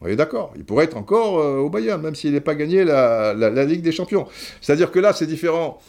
Vous 0.01 0.15
d'accord 0.15 0.53
Il 0.55 0.63
pourrait 0.63 0.85
être 0.85 0.97
encore 0.97 1.39
euh, 1.39 1.57
au 1.57 1.69
Bayern, 1.69 2.01
même 2.01 2.15
s'il 2.15 2.33
n'est 2.33 2.41
pas 2.41 2.55
gagné 2.55 2.83
la, 2.83 3.33
Ligue 3.65 3.81
des 3.81 3.91
Champions. 3.91 4.27
C'est-à-dire 4.61 4.91
que 4.91 4.99
là, 4.99 5.13
c'est 5.13 5.25
différent 5.25 5.79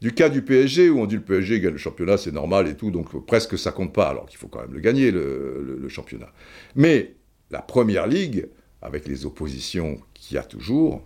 du 0.00 0.12
cas 0.12 0.28
du 0.28 0.42
PSG, 0.42 0.90
où 0.90 1.00
on 1.00 1.06
dit 1.06 1.14
le 1.14 1.22
PSG 1.22 1.60
gagne 1.60 1.72
le 1.72 1.78
championnat, 1.78 2.18
c'est 2.18 2.32
normal 2.32 2.66
et 2.66 2.74
tout, 2.74 2.90
donc 2.90 3.24
presque 3.24 3.56
ça 3.56 3.70
compte 3.70 3.92
pas, 3.92 4.08
alors 4.08 4.26
qu'il 4.26 4.36
faut 4.36 4.48
quand 4.48 4.60
même 4.60 4.72
le 4.72 4.80
gagner, 4.80 5.12
le, 5.12 5.88
championnat. 5.88 6.32
Mais 6.74 7.14
la 7.52 7.62
Première 7.62 8.08
Ligue, 8.08 8.48
avec 8.80 9.06
les 9.06 9.26
oppositions 9.26 10.00
qu'il 10.12 10.34
y 10.34 10.38
a 10.38 10.42
toujours, 10.42 11.04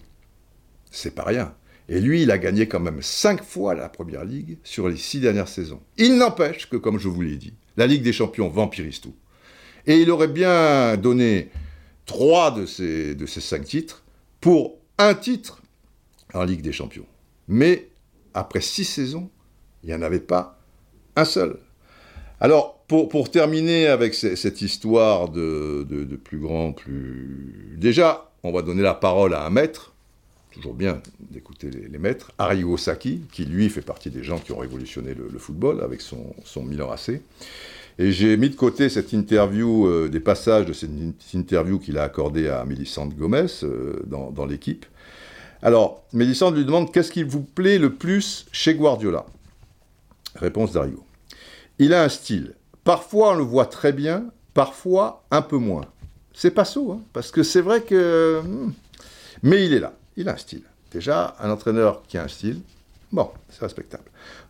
c'est 0.91 1.15
pas 1.15 1.25
rien. 1.25 1.55
Et 1.91 2.01
lui, 2.01 2.23
il 2.23 2.31
a 2.31 2.39
gagné 2.39 2.67
quand 2.69 2.81
même 2.81 3.03
cinq 3.03 3.45
fois 3.45 3.75
la 3.75 3.91
Première 3.91 4.25
Ligue 4.25 4.57
sur 4.65 4.89
les 4.89 4.97
six 4.97 5.21
dernières 5.21 5.49
saisons. 5.49 5.83
Il 5.99 6.17
n'empêche 6.17 6.71
que, 6.71 6.79
comme 6.79 6.99
je 6.99 7.09
vous 7.09 7.21
l'ai 7.21 7.37
dit, 7.37 7.53
la 7.77 7.87
Ligue 7.87 8.03
des 8.03 8.15
Champions 8.15 8.49
vampirise 8.49 9.03
tout. 9.03 9.15
Et 9.87 9.99
il 9.99 10.11
aurait 10.11 10.27
bien 10.27 10.97
donné 10.97 11.51
trois 12.07 12.51
de 12.51 12.65
ces, 12.65 13.15
de 13.15 13.27
ces 13.27 13.41
cinq 13.41 13.65
titres 13.65 14.03
pour 14.41 14.79
un 14.99 15.15
titre 15.15 15.61
en 16.33 16.45
Ligue 16.45 16.63
des 16.63 16.73
Champions. 16.73 17.07
Mais 17.49 17.89
après 18.35 18.61
six 18.61 18.85
saisons, 18.85 19.31
il 19.83 19.89
n'y 19.89 19.95
en 19.95 20.03
avait 20.03 20.21
pas 20.21 20.59
un 21.17 21.25
seul. 21.25 21.59
Alors, 22.41 22.77
pour, 22.89 23.09
pour 23.09 23.31
terminer 23.31 23.87
avec 23.87 24.15
cette 24.15 24.63
histoire 24.63 25.29
de, 25.29 25.87
de, 25.89 26.17
plus 26.17 26.39
grand, 26.39 26.73
plus... 26.73 27.77
Déjà, 27.79 28.31
on 28.43 28.53
va 28.53 28.63
donner 28.63 28.83
la 28.83 28.95
parole 28.95 29.35
à 29.35 29.45
un 29.45 29.51
maître, 29.51 29.95
toujours 30.53 30.75
bien 30.75 31.01
d'écouter 31.19 31.71
les, 31.71 31.99
maîtres, 31.99 32.33
Arrigo 32.39 32.77
Sacchi, 32.77 33.23
qui 33.33 33.45
lui 33.45 33.69
fait 33.71 33.83
partie 33.83 34.11
des 34.11 34.23
gens 34.23 34.39
qui 34.39 34.53
ont 34.53 34.59
révolutionné 34.59 35.15
le, 35.15 35.29
le 35.29 35.39
football 35.39 35.83
avec 35.83 36.01
son, 36.01 36.35
son 36.45 36.63
Milan 36.63 36.91
AC. 36.91 37.21
Et 37.99 38.13
j'ai 38.13 38.37
mis 38.37 38.51
de 38.51 38.57
côté 38.57 38.89
cette 38.89 39.13
interview, 39.13 39.87
euh, 39.87 40.09
des 40.09 40.21
passages 40.21 40.67
de 40.67 40.73
cette 40.73 40.91
interview 41.33 41.79
qu'il 41.79 41.97
a 41.97 42.03
accordée 42.03 42.49
à 42.49 42.65
Mélissande 42.65 43.15
Gomez 43.15 43.47
euh, 43.63 44.03
dans, 44.07 44.45
l'équipe. 44.45 44.85
Alors, 45.63 46.05
Mélissande 46.13 46.57
lui 46.57 46.65
demande 46.65 46.93
qu'est-ce 46.93 47.11
qui 47.11 47.23
vous 47.23 47.43
plaît 47.43 47.79
le 47.79 47.95
plus 47.95 48.47
chez 48.53 48.75
Guardiola? 48.75 49.25
Réponse 50.35 50.73
d'Arigo. 50.73 51.05
Il 51.79 51.95
a 51.95 52.03
un 52.03 52.11
style. 52.11 52.55
Parfois 52.85 53.33
on 53.33 53.37
le 53.37 53.43
voit 53.43 53.67
très 53.67 53.93
bien, 53.93 54.27
parfois 54.53 55.25
un 55.31 55.43
peu 55.43 55.57
moins. 55.57 55.87
C'est 56.35 56.51
pas 56.51 56.67
saut, 56.67 56.93
hein, 56.93 57.01
parce 57.15 57.31
que 57.31 57.43
c'est 57.43 57.63
vrai 57.63 57.81
que. 57.81 58.43
hmm. 58.45 58.73
Mais 59.43 59.65
il 59.65 59.73
est 59.73 59.81
là, 59.81 59.95
il 60.17 60.29
a 60.29 60.35
un 60.35 60.37
style. 60.37 60.63
Déjà, 60.93 61.35
un 61.41 61.51
entraîneur 61.51 62.03
qui 62.07 62.19
a 62.19 62.25
un 62.25 62.29
style, 62.29 62.61
bon, 63.13 63.31
c'est 63.49 63.61
respectable. 63.61 64.05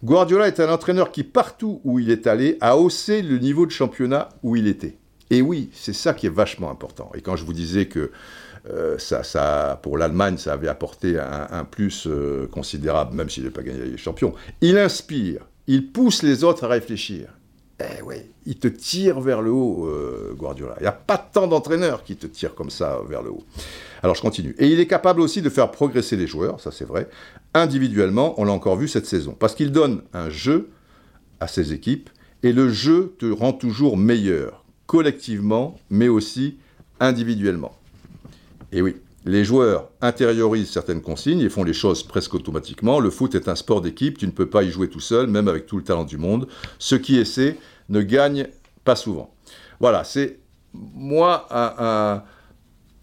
Guardiola 0.04 0.48
est 0.48 0.60
un 0.60 0.72
entraîneur 0.72 1.12
qui, 1.12 1.24
partout 1.24 1.80
où 1.84 1.98
il 1.98 2.10
est 2.10 2.26
allé, 2.26 2.58
a 2.60 2.76
haussé 2.76 3.22
le 3.22 3.38
niveau 3.38 3.66
de 3.66 3.70
championnat 3.70 4.28
où 4.42 4.56
il 4.56 4.66
était. 4.66 4.96
Et 5.30 5.42
oui, 5.42 5.70
c'est 5.72 5.92
ça 5.92 6.14
qui 6.14 6.26
est 6.26 6.34
vachement 6.34 6.70
important. 6.70 7.10
Et 7.14 7.20
quand 7.20 7.36
je 7.36 7.44
vous 7.44 7.52
disais 7.52 7.86
que 7.86 8.10
euh, 8.70 8.98
ça, 8.98 9.78
pour 9.82 9.98
l'Allemagne, 9.98 10.38
ça 10.38 10.52
avait 10.52 10.68
apporté 10.68 11.18
un, 11.18 11.46
un 11.50 11.64
plus 11.64 12.06
euh, 12.06 12.48
considérable, 12.48 13.14
même 13.14 13.30
s'il 13.30 13.44
n'a 13.44 13.50
pas 13.50 13.62
gagné 13.62 13.84
les 13.84 13.96
champions, 13.96 14.34
il 14.60 14.78
inspire, 14.78 15.46
il 15.66 15.92
pousse 15.92 16.22
les 16.22 16.44
autres 16.44 16.64
à 16.64 16.68
réfléchir. 16.68 17.28
Eh 17.78 18.02
oui, 18.02 18.16
il 18.46 18.58
te 18.58 18.68
tire 18.68 19.20
vers 19.20 19.42
le 19.42 19.50
haut, 19.50 19.86
euh, 19.86 20.32
Guardiola. 20.34 20.74
Il 20.78 20.82
n'y 20.82 20.88
a 20.88 20.92
pas 20.92 21.18
tant 21.18 21.46
d'entraîneurs 21.46 22.04
qui 22.04 22.16
te 22.16 22.26
tirent 22.26 22.54
comme 22.54 22.70
ça 22.70 23.00
vers 23.06 23.22
le 23.22 23.30
haut. 23.30 23.44
Alors 24.06 24.14
je 24.14 24.22
continue. 24.22 24.54
Et 24.60 24.68
il 24.68 24.78
est 24.78 24.86
capable 24.86 25.20
aussi 25.20 25.42
de 25.42 25.50
faire 25.50 25.72
progresser 25.72 26.16
les 26.16 26.28
joueurs, 26.28 26.60
ça 26.60 26.70
c'est 26.70 26.84
vrai, 26.84 27.08
individuellement, 27.54 28.40
on 28.40 28.44
l'a 28.44 28.52
encore 28.52 28.76
vu 28.76 28.86
cette 28.86 29.04
saison. 29.04 29.34
Parce 29.36 29.56
qu'il 29.56 29.72
donne 29.72 30.02
un 30.12 30.30
jeu 30.30 30.68
à 31.40 31.48
ses 31.48 31.72
équipes, 31.72 32.08
et 32.44 32.52
le 32.52 32.68
jeu 32.68 33.16
te 33.18 33.26
rend 33.26 33.52
toujours 33.52 33.96
meilleur, 33.96 34.64
collectivement, 34.86 35.76
mais 35.90 36.06
aussi 36.06 36.58
individuellement. 37.00 37.76
Et 38.70 38.80
oui, 38.80 38.94
les 39.24 39.44
joueurs 39.44 39.88
intériorisent 40.00 40.70
certaines 40.70 41.02
consignes 41.02 41.40
et 41.40 41.48
font 41.48 41.64
les 41.64 41.72
choses 41.72 42.04
presque 42.04 42.34
automatiquement. 42.34 43.00
Le 43.00 43.10
foot 43.10 43.34
est 43.34 43.48
un 43.48 43.56
sport 43.56 43.80
d'équipe, 43.80 44.18
tu 44.18 44.26
ne 44.26 44.30
peux 44.30 44.48
pas 44.48 44.62
y 44.62 44.70
jouer 44.70 44.88
tout 44.88 45.00
seul, 45.00 45.26
même 45.26 45.48
avec 45.48 45.66
tout 45.66 45.78
le 45.78 45.82
talent 45.82 46.04
du 46.04 46.16
monde. 46.16 46.46
Ceux 46.78 46.98
qui 46.98 47.16
essaient 47.18 47.56
ne 47.88 48.02
gagnent 48.02 48.46
pas 48.84 48.94
souvent. 48.94 49.34
Voilà, 49.80 50.04
c'est 50.04 50.38
moi 50.72 51.48
un, 51.50 51.74
un- 51.84 52.22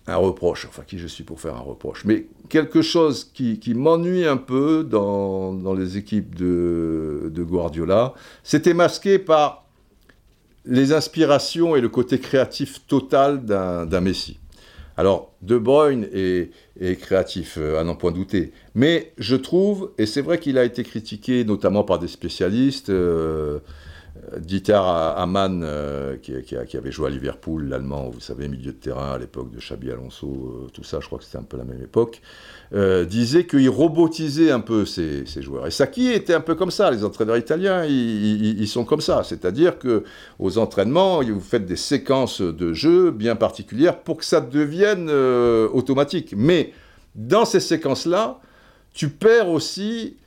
un 0.08 0.16
reproche, 0.18 0.66
enfin 0.68 0.84
qui 0.86 1.00
je 1.00 1.08
suis 1.08 1.24
pour 1.24 1.40
faire 1.40 1.56
un 1.56 1.62
reproche, 1.62 2.04
mais 2.06 2.28
quelque 2.50 2.82
chose 2.82 3.32
qui, 3.34 3.60
m'ennuie 3.74 4.26
un 4.26 4.38
peu 4.38 4.84
dans, 4.84 5.74
les 5.74 5.98
équipes 5.98 6.36
de, 6.36 7.32
Guardiola, 7.38 8.14
c'était 8.44 8.74
masqué 8.74 9.20
par 9.20 9.66
les 10.66 10.94
inspirations 10.94 11.76
et 11.76 11.82
le 11.82 11.90
côté 11.90 12.20
créatif 12.20 12.86
total 12.88 13.46
d'un 13.46 14.02
Messi. 14.02 14.40
Alors, 14.96 15.34
De 15.42 15.58
Bruyne 15.58 16.08
est, 16.14 16.52
créatif, 17.00 17.58
euh, 17.58 17.80
à 17.80 17.84
n'en 17.84 17.96
point 17.96 18.12
douter. 18.12 18.54
Mais 18.76 19.12
je 19.18 19.36
trouve, 19.36 19.92
et 19.98 20.06
c'est 20.06 20.22
vrai 20.22 20.38
qu'il 20.38 20.58
a 20.58 20.64
été 20.64 20.84
critiqué 20.84 21.44
notamment 21.46 21.84
par 21.84 21.98
des 21.98 22.08
spécialistes, 22.08 22.90
euh, 22.90 23.60
Dieter 24.40 24.80
Hamann, 24.84 25.64
euh, 25.64 26.18
qui, 26.18 26.78
avait 26.78 26.92
joué 26.92 27.08
à 27.08 27.10
Liverpool, 27.10 27.68
l'allemand, 27.68 28.10
vous 28.10 28.20
savez, 28.20 28.48
milieu 28.48 28.72
de 28.72 28.78
terrain 28.78 29.14
à 29.14 29.18
l'époque 29.18 29.52
de 29.52 29.60
Xabi 29.60 29.92
Alonso, 29.92 30.28
euh, 30.28 30.70
tout 30.74 30.84
ça, 30.84 31.00
je 31.00 31.08
crois 31.08 31.20
que 31.20 31.26
c'était 31.26 31.38
un 31.38 31.44
peu 31.44 31.58
la 31.58 31.64
même 31.64 31.82
époque, 31.82 32.22
euh, 32.74 33.06
disait 33.06 33.46
qu'il 33.46 33.70
robotisait 33.70 34.52
un 34.52 34.60
peu 34.60 34.86
ces 34.86 35.26
joueurs. 35.42 35.68
Et 35.68 35.72
Saki 35.72 36.10
était 36.10 36.34
un 36.34 36.42
peu 36.42 36.56
comme 36.56 36.72
ça, 36.72 36.92
les 36.92 37.04
entraîneurs 37.04 37.38
italiens, 37.38 37.86
ils, 37.86 38.60
ils- 38.62 38.68
sont 38.68 38.86
comme 38.86 39.02
ça. 39.02 39.24
C'est-à-dire 39.24 39.78
que 39.78 40.04
aux 40.40 40.58
entraînements, 40.58 41.22
vous 41.24 41.40
faites 41.40 41.66
des 41.66 41.76
séquences 41.76 42.42
de 42.42 42.74
jeu 42.74 43.12
bien 43.12 43.36
particulières 43.36 44.00
pour 44.00 44.18
que 44.18 44.26
ça 44.26 44.42
devienne 44.42 45.10
automatique. 45.10 46.34
Mais 46.36 46.74
dans 47.16 47.46
ces 47.46 47.60
séquences-là, 47.60 48.40
tu 48.94 49.10
perds 49.10 49.50
aussi 49.50 50.18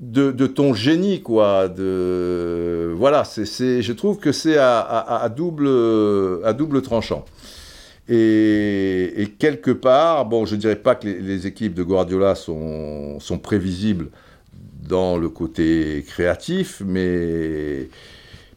de, 0.00 0.46
ton 0.46 0.74
génie, 0.74 1.22
quoi. 1.22 1.68
De, 1.68 2.92
voilà, 2.96 3.24
c'est, 3.24 3.82
je 3.82 3.92
trouve 3.92 4.18
que 4.18 4.32
c'est 4.32 4.58
à 4.58 5.30
double, 5.34 5.68
à 6.44 6.52
double 6.52 6.82
tranchant. 6.82 7.24
Et, 8.08 9.12
et 9.16 9.26
quelque 9.26 9.72
part, 9.72 10.26
bon, 10.26 10.46
je 10.46 10.54
ne 10.54 10.60
dirais 10.60 10.76
pas 10.76 10.94
que 10.94 11.06
les, 11.06 11.20
les 11.20 11.46
équipes 11.46 11.74
de 11.74 11.82
Guardiola 11.82 12.34
sont, 12.36 13.18
sont 13.18 13.38
prévisibles 13.38 14.10
dans 14.88 15.16
le 15.16 15.28
côté 15.28 16.04
créatif, 16.06 16.82
mais, 16.86 17.88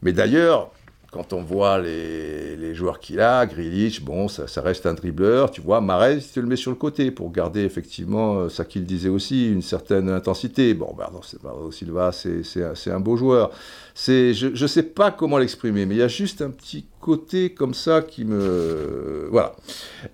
mais 0.03 0.13
d'ailleurs, 0.13 0.71
quand 1.11 1.33
on 1.33 1.41
voit 1.41 1.79
les, 1.79 2.55
les 2.55 2.75
joueurs 2.75 2.99
qu'il 2.99 3.19
a, 3.19 3.45
Grealish, 3.45 4.01
bon, 4.01 4.27
ça, 4.27 4.45
reste 4.61 4.85
un 4.85 4.93
dribbleur, 4.93 5.49
tu 5.49 5.61
vois, 5.61 5.81
Mahrez, 5.81 6.17
il 6.17 6.23
te 6.23 6.39
le 6.39 6.45
met 6.45 6.55
sur 6.55 6.71
le 6.71 6.77
côté 6.77 7.09
pour 7.09 7.31
garder 7.31 7.61
effectivement, 7.61 8.39
euh, 8.39 8.49
ça 8.49 8.63
qu'il 8.63 8.85
disait 8.85 9.09
aussi, 9.09 9.51
une 9.51 9.63
certaine 9.63 10.09
intensité. 10.09 10.73
Bon, 10.73 10.93
Bernardo 10.95 11.21
Bernardo 11.41 11.71
Silva, 11.71 12.11
c'est 12.11 12.91
un, 12.91 12.99
beau 12.99 13.17
joueur. 13.17 13.51
Je 13.95 14.61
ne 14.61 14.67
sais 14.67 14.83
pas 14.83 15.11
comment 15.11 15.39
l'exprimer, 15.39 15.85
mais 15.85 15.95
il 15.95 15.99
y 15.99 16.03
a 16.03 16.07
juste 16.07 16.41
un 16.41 16.51
petit 16.51 16.85
côté 17.01 17.53
comme 17.53 17.73
ça 17.73 18.01
qui 18.01 18.23
me... 18.23 19.27
Voilà. 19.31 19.55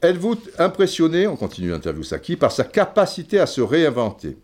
Êtes-vous 0.01 0.35
impressionné, 0.59 1.27
on 1.27 1.35
continue 1.35 1.71
l'interview 1.71 2.03
Saki, 2.03 2.37
par 2.37 2.51
sa 2.51 2.63
capacité 2.63 3.39
à 3.39 3.45
se 3.45 3.61
réinventer? 3.61 4.37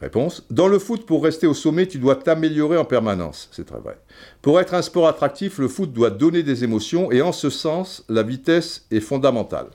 Réponse. 0.00 0.44
Dans 0.50 0.66
le 0.66 0.78
foot, 0.78 1.06
pour 1.06 1.22
rester 1.22 1.46
au 1.46 1.54
sommet, 1.54 1.86
tu 1.86 1.98
dois 1.98 2.16
t'améliorer 2.16 2.76
en 2.76 2.84
permanence. 2.84 3.48
C'est 3.52 3.64
très 3.64 3.78
vrai. 3.78 3.96
Pour 4.42 4.60
être 4.60 4.74
un 4.74 4.82
sport 4.82 5.06
attractif, 5.06 5.58
le 5.58 5.68
foot 5.68 5.92
doit 5.92 6.10
donner 6.10 6.42
des 6.42 6.64
émotions 6.64 7.12
et 7.12 7.22
en 7.22 7.32
ce 7.32 7.48
sens, 7.48 8.04
la 8.08 8.22
vitesse 8.22 8.86
est 8.90 9.00
fondamentale. 9.00 9.68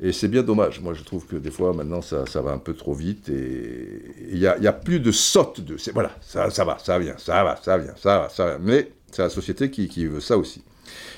Et 0.00 0.12
c'est 0.12 0.28
bien 0.28 0.42
dommage. 0.42 0.80
Moi, 0.80 0.94
je 0.94 1.02
trouve 1.02 1.26
que 1.26 1.36
des 1.36 1.50
fois, 1.50 1.72
maintenant, 1.72 2.02
ça, 2.02 2.24
va 2.42 2.50
un 2.50 2.58
peu 2.58 2.74
trop 2.74 2.92
vite 2.92 3.28
et 3.30 4.02
il 4.30 4.38
n'y 4.38 4.46
a, 4.46 4.72
plus 4.72 5.00
de 5.00 5.12
saute 5.12 5.60
Voilà, 5.94 6.10
ça, 6.20 6.48
va, 6.64 6.78
ça 6.78 6.98
vient, 6.98 7.14
ça 7.18 7.42
va, 7.42 7.56
ça 7.62 7.78
vient, 7.78 7.94
ça 7.96 8.18
va, 8.18 8.28
ça 8.28 8.44
va. 8.46 8.58
Mais 8.58 8.90
c'est 9.12 9.22
la 9.22 9.30
société 9.30 9.70
qui 9.70 10.06
veut 10.06 10.20
ça 10.20 10.36
aussi. 10.36 10.62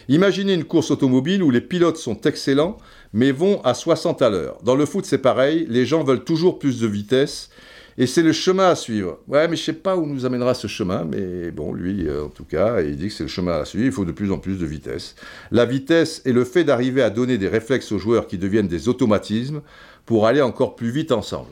Imaginez 0.08 0.54
une 0.54 0.64
course 0.64 0.90
automobile 0.90 1.42
où 1.42 1.50
les 1.50 1.60
pilotes 1.60 1.96
sont 1.96 2.20
excellents, 2.22 2.76
mais 3.12 3.32
vont 3.32 3.62
à 3.62 3.74
60 3.74 4.22
à 4.22 4.30
l'heure. 4.30 4.58
Dans 4.62 4.76
le 4.76 4.86
foot, 4.86 5.04
c'est 5.06 5.18
pareil. 5.18 5.66
Les 5.68 5.86
gens 5.86 6.04
veulent 6.04 6.24
toujours 6.24 6.58
plus 6.58 6.80
de 6.80 6.86
vitesse. 6.86 7.50
Et 7.97 8.07
c'est 8.07 8.22
le 8.22 8.32
chemin 8.32 8.70
à 8.70 8.74
suivre. 8.74 9.20
Ouais, 9.28 9.47
mais 9.47 9.57
je 9.57 9.62
sais 9.62 9.72
pas 9.72 9.97
où 9.97 10.07
nous 10.07 10.26
amènera 10.26 10.55
ce 10.55 10.66
chemin, 10.66 11.05
mais 11.05 11.51
bon, 11.53 11.72
lui, 11.72 12.09
euh, 12.09 12.24
en 12.24 12.28
tout 12.28 12.45
cas, 12.45 12.80
il 12.80 12.97
dit 12.97 13.09
que 13.09 13.14
c'est 13.14 13.24
le 13.24 13.28
chemin 13.28 13.61
à 13.61 13.64
suivre. 13.64 13.84
Il 13.84 13.92
faut 13.92 14.05
de 14.05 14.12
plus 14.12 14.32
en 14.32 14.38
plus 14.38 14.59
de 14.59 14.66
vitesse. 14.66 15.14
La 15.53 15.64
vitesse 15.64 16.20
est 16.24 16.32
le 16.32 16.45
fait 16.45 16.64
d'arriver 16.64 17.03
à 17.03 17.11
donner 17.11 17.38
des 17.38 17.49
réflexes 17.49 17.92
aux 17.92 17.99
joueurs 17.99 18.26
qui 18.26 18.36
deviennent 18.36 18.68
des 18.68 18.88
automatismes 18.88 19.62
pour 20.07 20.26
aller 20.26 20.42
encore 20.42 20.74
plus 20.74 20.90
vite 20.90 21.12
ensemble. 21.12 21.51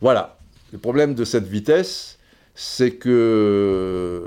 Voilà. 0.00 0.38
Le 0.72 0.78
problème 0.78 1.14
de 1.14 1.24
cette 1.24 1.46
vitesse, 1.46 2.18
c'est 2.54 2.92
que 2.92 4.22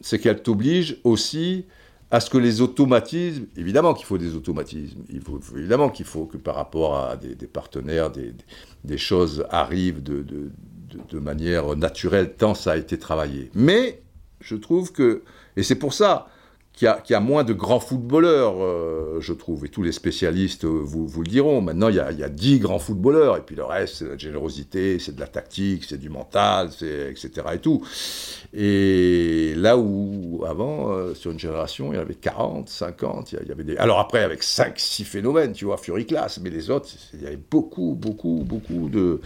c'est 0.00 0.18
qu'elle 0.18 0.42
t'oblige 0.42 0.96
aussi 1.04 1.64
à 2.12 2.20
ce 2.20 2.28
que 2.28 2.36
les 2.36 2.60
automatismes, 2.60 3.46
évidemment 3.56 3.94
qu'il 3.94 4.04
faut 4.04 4.18
des 4.18 4.34
automatismes, 4.34 5.00
il 5.08 5.22
faut, 5.22 5.40
évidemment 5.56 5.88
qu'il 5.88 6.04
faut 6.04 6.26
que 6.26 6.36
par 6.36 6.54
rapport 6.54 6.98
à 6.98 7.16
des, 7.16 7.46
partenaires, 7.46 8.12
des, 8.12 8.98
choses 8.98 9.46
arrivent 9.48 10.02
de 10.02 11.18
manière 11.18 11.74
naturelle, 11.74 12.34
tant 12.36 12.54
ça 12.54 12.72
a 12.72 12.76
été 12.76 12.98
travaillé. 12.98 13.50
Mais 13.54 14.02
je 14.40 14.56
trouve 14.56 14.92
que, 14.92 15.22
et 15.56 15.62
c'est 15.62 15.76
pour 15.76 15.94
ça 15.94 16.28
qu'il 16.82 17.10
y, 17.10 17.14
a- 17.14 17.18
a 17.18 17.20
moins 17.20 17.44
de 17.44 17.52
grands 17.52 17.78
footballeurs, 17.80 18.54
euh, 18.60 19.18
je 19.20 19.32
trouve, 19.32 19.64
et 19.64 19.68
tous 19.68 19.82
les 19.82 19.92
spécialistes 19.92 20.64
euh, 20.64 20.80
vous, 20.82 21.06
le 21.22 21.28
diront. 21.28 21.60
Maintenant, 21.60 21.88
il 21.88 21.94
y, 21.96 22.00
a, 22.00 22.10
il 22.10 22.18
y 22.18 22.24
a 22.24 22.28
10 22.28 22.58
grands 22.58 22.78
footballeurs, 22.80 23.36
et 23.36 23.40
puis 23.42 23.54
le 23.54 23.64
reste, 23.64 23.96
c'est 23.96 24.04
de 24.06 24.10
la 24.10 24.18
générosité, 24.18 24.98
c'est 24.98 25.14
de 25.14 25.20
la 25.20 25.28
tactique, 25.28 25.84
c'est 25.88 25.98
du 25.98 26.08
mental, 26.08 26.70
etc. 26.80 27.30
et 27.54 27.58
tout. 27.58 27.82
Et 28.52 29.54
là 29.56 29.78
où, 29.78 30.42
avant, 30.46 30.92
euh, 30.92 31.14
sur 31.14 31.30
une 31.30 31.38
génération, 31.38 31.92
il 31.92 31.96
y 31.96 31.98
avait 32.00 32.14
40, 32.14 32.68
50, 32.68 33.32
il 33.32 33.36
y 33.36 33.38
a- 33.38 33.42
il 33.42 33.48
y 33.48 33.52
avait 33.52 33.64
des... 33.64 33.76
Alors 33.76 33.98
après, 34.00 34.22
avec 34.24 34.42
5, 34.42 34.78
6 34.78 35.04
phénomènes, 35.04 35.52
tu 35.52 35.64
vois, 35.64 35.76
Fury 35.76 36.04
Class, 36.06 36.40
mais 36.42 36.50
les 36.50 36.68
autres, 36.70 36.88
il 37.14 37.22
y 37.22 37.26
avait 37.26 37.38
beaucoup, 37.50 37.94
beaucoup, 37.98 38.42
beaucoup 38.44 38.88
de, 38.88 39.20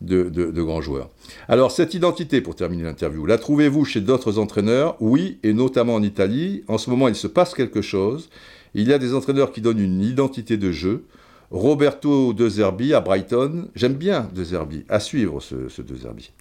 de, 0.00 0.62
grands 0.62 0.80
joueurs. 0.80 1.10
Alors, 1.48 1.70
cette 1.70 1.94
identité, 1.94 2.40
pour 2.40 2.54
terminer 2.54 2.84
l'interview, 2.84 3.26
la 3.26 3.38
trouvez-vous 3.38 3.84
chez 3.84 4.00
d'autres 4.00 4.38
entraîneurs? 4.38 4.96
Oui, 5.00 5.38
et 5.42 5.52
notamment 5.52 5.94
en 5.94 6.02
Italie. 6.02 6.64
En 6.68 6.78
ce 6.78 6.90
moment, 6.90 7.08
il 7.08 7.14
se 7.14 7.26
passe 7.26 7.54
quelque 7.54 7.82
chose. 7.82 8.28
Il 8.74 8.88
y 8.88 8.92
a 8.92 8.98
des 8.98 9.14
entraîneurs 9.14 9.52
qui 9.52 9.60
donnent 9.60 9.80
une 9.80 10.02
identité 10.02 10.56
de 10.56 10.70
jeu. 10.70 11.04
Roberto 11.50 12.32
De 12.32 12.48
Zerbi 12.48 12.92
à 12.92 13.00
Brighton, 13.00 13.68
j'aime 13.74 13.94
bien 13.94 14.28
De 14.34 14.42
Zerbi, 14.42 14.84
à 14.88 14.98
suivre 14.98 15.40
ce, 15.40 15.68
ce 15.68 15.80
De 15.80 15.94
Zerbi. 15.94 16.32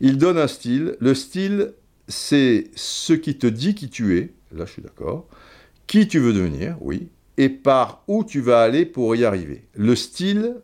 Il 0.00 0.18
donne 0.18 0.38
un 0.38 0.48
style. 0.48 0.96
Le 0.98 1.14
style, 1.14 1.72
c'est 2.08 2.70
ce 2.74 3.12
qui 3.12 3.38
te 3.38 3.46
dit 3.46 3.74
qui 3.74 3.88
tu 3.88 4.18
es, 4.18 4.32
là 4.54 4.66
je 4.66 4.72
suis 4.72 4.82
d'accord, 4.82 5.28
qui 5.86 6.08
tu 6.08 6.18
veux 6.18 6.32
devenir, 6.32 6.76
oui, 6.80 7.08
et 7.36 7.48
par 7.48 8.02
où 8.06 8.24
tu 8.24 8.40
vas 8.40 8.60
aller 8.62 8.84
pour 8.84 9.16
y 9.16 9.24
arriver? 9.24 9.64
Le 9.74 9.96
style, 9.96 10.56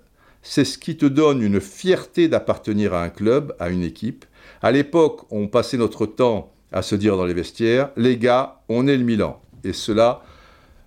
c'est 0.49 0.65
ce 0.65 0.79
qui 0.79 0.97
te 0.97 1.07
donne 1.07 1.43
une 1.43 1.61
fierté 1.61 2.29
d'appartenir 2.29 2.95
à 2.95 3.03
un 3.03 3.09
club, 3.09 3.57
à 3.59 3.69
une 3.69 3.83
équipe. 3.83 4.25
À 4.63 4.71
l'époque, 4.71 5.23
on 5.31 5.49
passait 5.49 5.77
notre 5.77 6.07
temps 6.07 6.53
à 6.71 6.83
se 6.83 6.95
dire 6.95 7.17
dans 7.17 7.27
les 7.27 7.35
vestiaires, 7.35 7.91
les 7.97 8.17
gars, 8.17 8.61
on 8.69 8.87
est 8.87 8.97
le 8.97 9.03
Milan. 9.03 9.41
Et 9.65 9.73
cela 9.73 10.23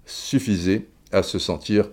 suffisait 0.06 0.88
à 1.12 1.24
se 1.24 1.40
sentir 1.40 1.90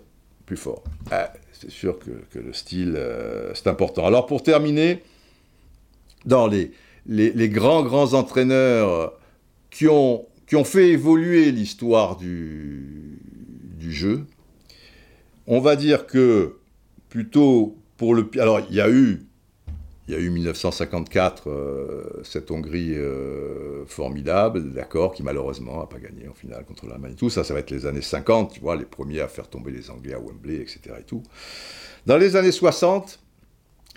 plus 0.46 0.56
fort. 0.56 0.84
Ah, 1.10 1.32
c'est 1.52 1.70
sûr 1.70 1.98
que, 1.98 2.38
le 2.38 2.52
style, 2.52 2.94
euh, 2.96 3.50
c'est 3.54 3.66
important. 3.66 4.06
Alors 4.06 4.26
pour 4.26 4.44
terminer, 4.44 5.02
dans 6.24 6.46
les, 6.46 6.70
grands, 7.48 7.82
grands 7.82 8.14
entraîneurs 8.14 9.12
qui 9.70 9.88
ont, 9.88 10.24
fait 10.64 10.90
évoluer 10.90 11.50
l'histoire 11.50 12.16
du 12.16 13.18
jeu. 13.80 14.24
On 15.48 15.60
va 15.60 15.74
dire 15.74 16.06
que 16.06 16.56
plutôt 17.16 17.78
pour 17.96 18.14
le... 18.14 18.28
Alors 18.38 18.60
il 18.68 18.76
y 18.76 18.80
a 18.82 18.90
eu 18.90 19.22
il 20.06 20.14
y 20.14 20.18
a 20.18 20.20
eu 20.20 20.28
1954, 20.28 21.48
euh, 21.48 22.04
cette 22.22 22.50
Hongrie 22.50 22.94
euh, 22.94 23.86
formidable, 23.86 24.70
d'accord, 24.72 25.14
qui 25.14 25.22
malheureusement 25.22 25.80
n'a 25.80 25.86
pas 25.86 25.98
gagné 25.98 26.28
en 26.28 26.34
finale 26.34 26.64
contre 26.64 26.86
l'Allemagne. 26.86 27.14
Tout 27.16 27.30
ça, 27.30 27.42
ça 27.42 27.54
va 27.54 27.60
être 27.60 27.70
les 27.70 27.86
années 27.86 28.02
50, 28.02 28.52
tu 28.52 28.60
vois, 28.60 28.76
les 28.76 28.84
premiers 28.84 29.20
à 29.20 29.28
faire 29.28 29.48
tomber 29.48 29.72
les 29.72 29.90
Anglais 29.90 30.12
à 30.12 30.20
Wembley, 30.20 30.56
etc. 30.56 30.80
Et 31.00 31.04
tout. 31.04 31.22
Dans 32.04 32.18
les 32.18 32.36
années 32.36 32.52
60, 32.52 33.18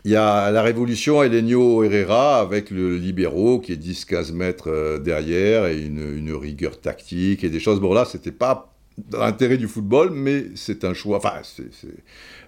il 0.06 0.12
y 0.12 0.16
a 0.16 0.50
la 0.50 0.64
révolution 0.64 1.22
Elenio 1.22 1.84
Herrera 1.84 2.40
avec 2.40 2.72
le 2.72 2.96
libéraux 2.96 3.60
qui 3.60 3.74
est 3.74 3.84
10-15 3.84 4.32
mètres 4.32 4.70
euh, 4.72 4.98
derrière 4.98 5.68
et 5.68 5.80
une, 5.80 6.34
rigueur 6.34 6.80
tactique 6.80 7.44
et 7.44 7.50
des 7.50 7.60
choses. 7.60 7.82
Bon, 7.82 7.94
là, 7.94 8.06
c'était 8.06 8.32
pas 8.32 8.74
dans 9.10 9.20
l'intérêt 9.20 9.58
du 9.58 9.68
football, 9.68 10.12
mais 10.12 10.46
c'est 10.56 10.84
un 10.84 10.94
choix. 10.94 11.18
Enfin, 11.18 11.42
c'est, 11.44 11.70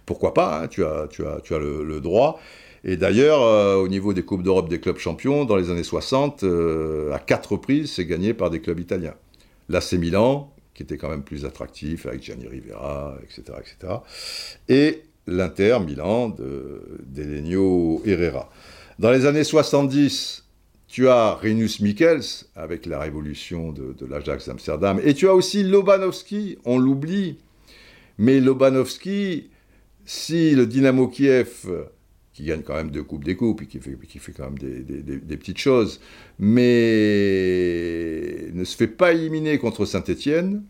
pourquoi 0.06 0.34
pas, 0.34 0.62
hein, 0.62 0.68
tu 0.68 0.84
as, 0.84 1.08
tu 1.10 1.26
as, 1.26 1.40
tu 1.42 1.54
as 1.54 1.60
le 1.60 2.00
droit. 2.02 2.40
Et 2.84 2.98
d'ailleurs, 2.98 3.42
euh, 3.44 3.76
au 3.76 3.88
niveau 3.88 4.14
des 4.14 4.24
Coupes 4.24 4.44
d'Europe 4.44 4.70
des 4.70 4.80
clubs 4.80 4.98
champions, 4.98 5.46
dans 5.46 5.56
les 5.56 5.70
années 5.70 5.84
60, 5.84 6.44
euh, 6.44 7.14
à 7.14 7.20
quatre 7.20 7.54
reprises, 7.54 7.92
c'est 7.92 8.06
gagné 8.06 8.34
par 8.34 8.50
des 8.50 8.60
clubs 8.60 8.80
italiens. 8.80 9.14
L'AC 9.70 9.94
Milan, 9.94 10.52
qui 10.74 10.84
était 10.84 10.98
quand 10.98 11.10
même 11.10 11.24
plus 11.24 11.46
attractif 11.46 12.06
avec 12.08 12.24
Gianni 12.24 12.48
Rivera, 12.48 13.16
etc. 13.24 13.60
etc. 13.60 13.94
et 14.68 15.04
l'Inter 15.28 15.78
Milan 15.86 16.36
d'Elenio 17.06 18.02
Herrera. 18.06 18.50
Dans 18.98 19.12
les 19.12 19.28
années 19.28 19.44
70, 19.44 20.46
tu 20.92 21.08
as 21.08 21.36
Rinus 21.36 21.80
Michels 21.80 22.46
avec 22.54 22.86
la 22.86 23.00
révolution 23.00 23.72
de, 23.72 24.06
l'Ajax 24.06 24.50
d'Amsterdam, 24.50 25.00
et 25.04 25.14
tu 25.14 25.30
as 25.30 25.34
aussi 25.34 25.64
Lobanovski, 25.64 26.58
on 26.66 26.78
l'oublie, 26.78 27.38
mais 28.18 28.42
Lobanovski, 28.42 29.50
si 30.06 30.52
le 30.54 30.68
Dynamo 30.68 31.08
Kiev 31.08 31.66
qui 32.34 32.44
gagne 32.44 32.62
quand 32.62 32.76
même 32.76 32.92
deux 32.92 33.04
coupes 33.04 33.24
des 33.24 33.36
coupes, 33.38 33.62
et 33.62 33.68
qui 33.68 33.80
fait, 33.80 33.98
qui 34.08 34.20
fait 34.20 34.34
quand 34.34 34.46
même 34.46 34.58
des, 34.58 34.82
des, 34.82 35.38
petites 35.38 35.58
choses, 35.58 36.02
mais 36.40 36.60
ne 38.54 38.64
se 38.64 38.76
fait 38.76 38.88
pas 38.88 39.14
éliminer 39.14 39.58
contre 39.60 39.86
Saint-Étienne 39.86 40.64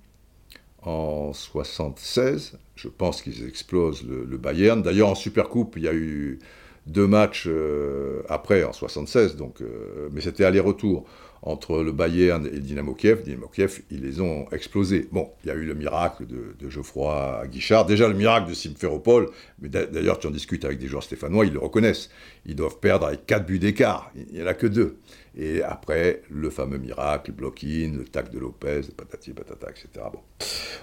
en 0.81 1.33
76. 1.33 2.59
Je 2.75 2.87
pense 2.87 3.21
qu'ils 3.21 3.47
explosent 3.47 4.03
le, 4.03 4.37
Bayern. 4.37 4.81
D'ailleurs, 4.81 5.09
en 5.09 5.15
Supercoupe, 5.15 5.75
il 5.77 5.83
y 5.83 5.87
a 5.87 5.93
eu 5.93 6.39
deux 6.87 7.07
matchs 7.07 7.45
euh, 7.47 8.21
après, 8.29 8.63
en 8.63 8.73
76, 8.73 9.35
donc, 9.35 9.61
euh, 9.61 10.09
mais 10.11 10.21
c'était 10.21 10.45
aller-retour 10.45 11.05
entre 11.43 11.81
le 11.81 11.91
Bayern 11.91 12.45
et 12.45 12.51
le 12.51 12.59
Dynamo 12.59 12.93
Kiev. 12.93 13.23
Dynamo 13.23 13.47
Kiev, 13.47 13.81
ils 13.89 14.01
les 14.01 14.21
ont 14.21 14.47
explosés. 14.51 15.07
Bon, 15.11 15.29
il 15.43 15.47
y 15.47 15.51
a 15.51 15.55
eu 15.55 15.65
le 15.65 15.73
miracle 15.73 16.25
de, 16.27 16.69
Geoffroy 16.69 17.47
Guichard, 17.47 17.85
déjà 17.85 18.07
le 18.07 18.13
miracle 18.13 18.49
de 18.49 18.53
Simferopol, 18.53 19.29
mais 19.59 19.69
d'ailleurs 19.69 20.19
tu 20.19 20.27
en 20.27 20.31
discutes 20.31 20.65
avec 20.65 20.77
des 20.77 20.87
joueurs 20.87 21.03
stéphanois, 21.03 21.45
ils 21.45 21.53
le 21.53 21.59
reconnaissent. 21.59 22.09
Ils 22.45 22.55
doivent 22.55 22.79
perdre 22.79 23.07
avec 23.07 23.25
4 23.25 23.45
buts 23.45 23.59
d'écart, 23.59 24.11
il 24.15 24.35
n'y 24.35 24.43
en 24.43 24.47
a 24.47 24.53
que 24.53 24.67
deux. 24.67 24.97
Et 25.37 25.63
après, 25.63 26.23
le 26.29 26.49
fameux 26.49 26.77
miracle, 26.77 27.31
le 27.31 27.37
block-in, 27.37 27.93
le 27.97 28.03
tac 28.03 28.31
de 28.31 28.39
Lopez, 28.39 28.81
patati 28.95 29.31
patata, 29.31 29.69
etc. 29.69 30.05
Bon, 30.11 30.19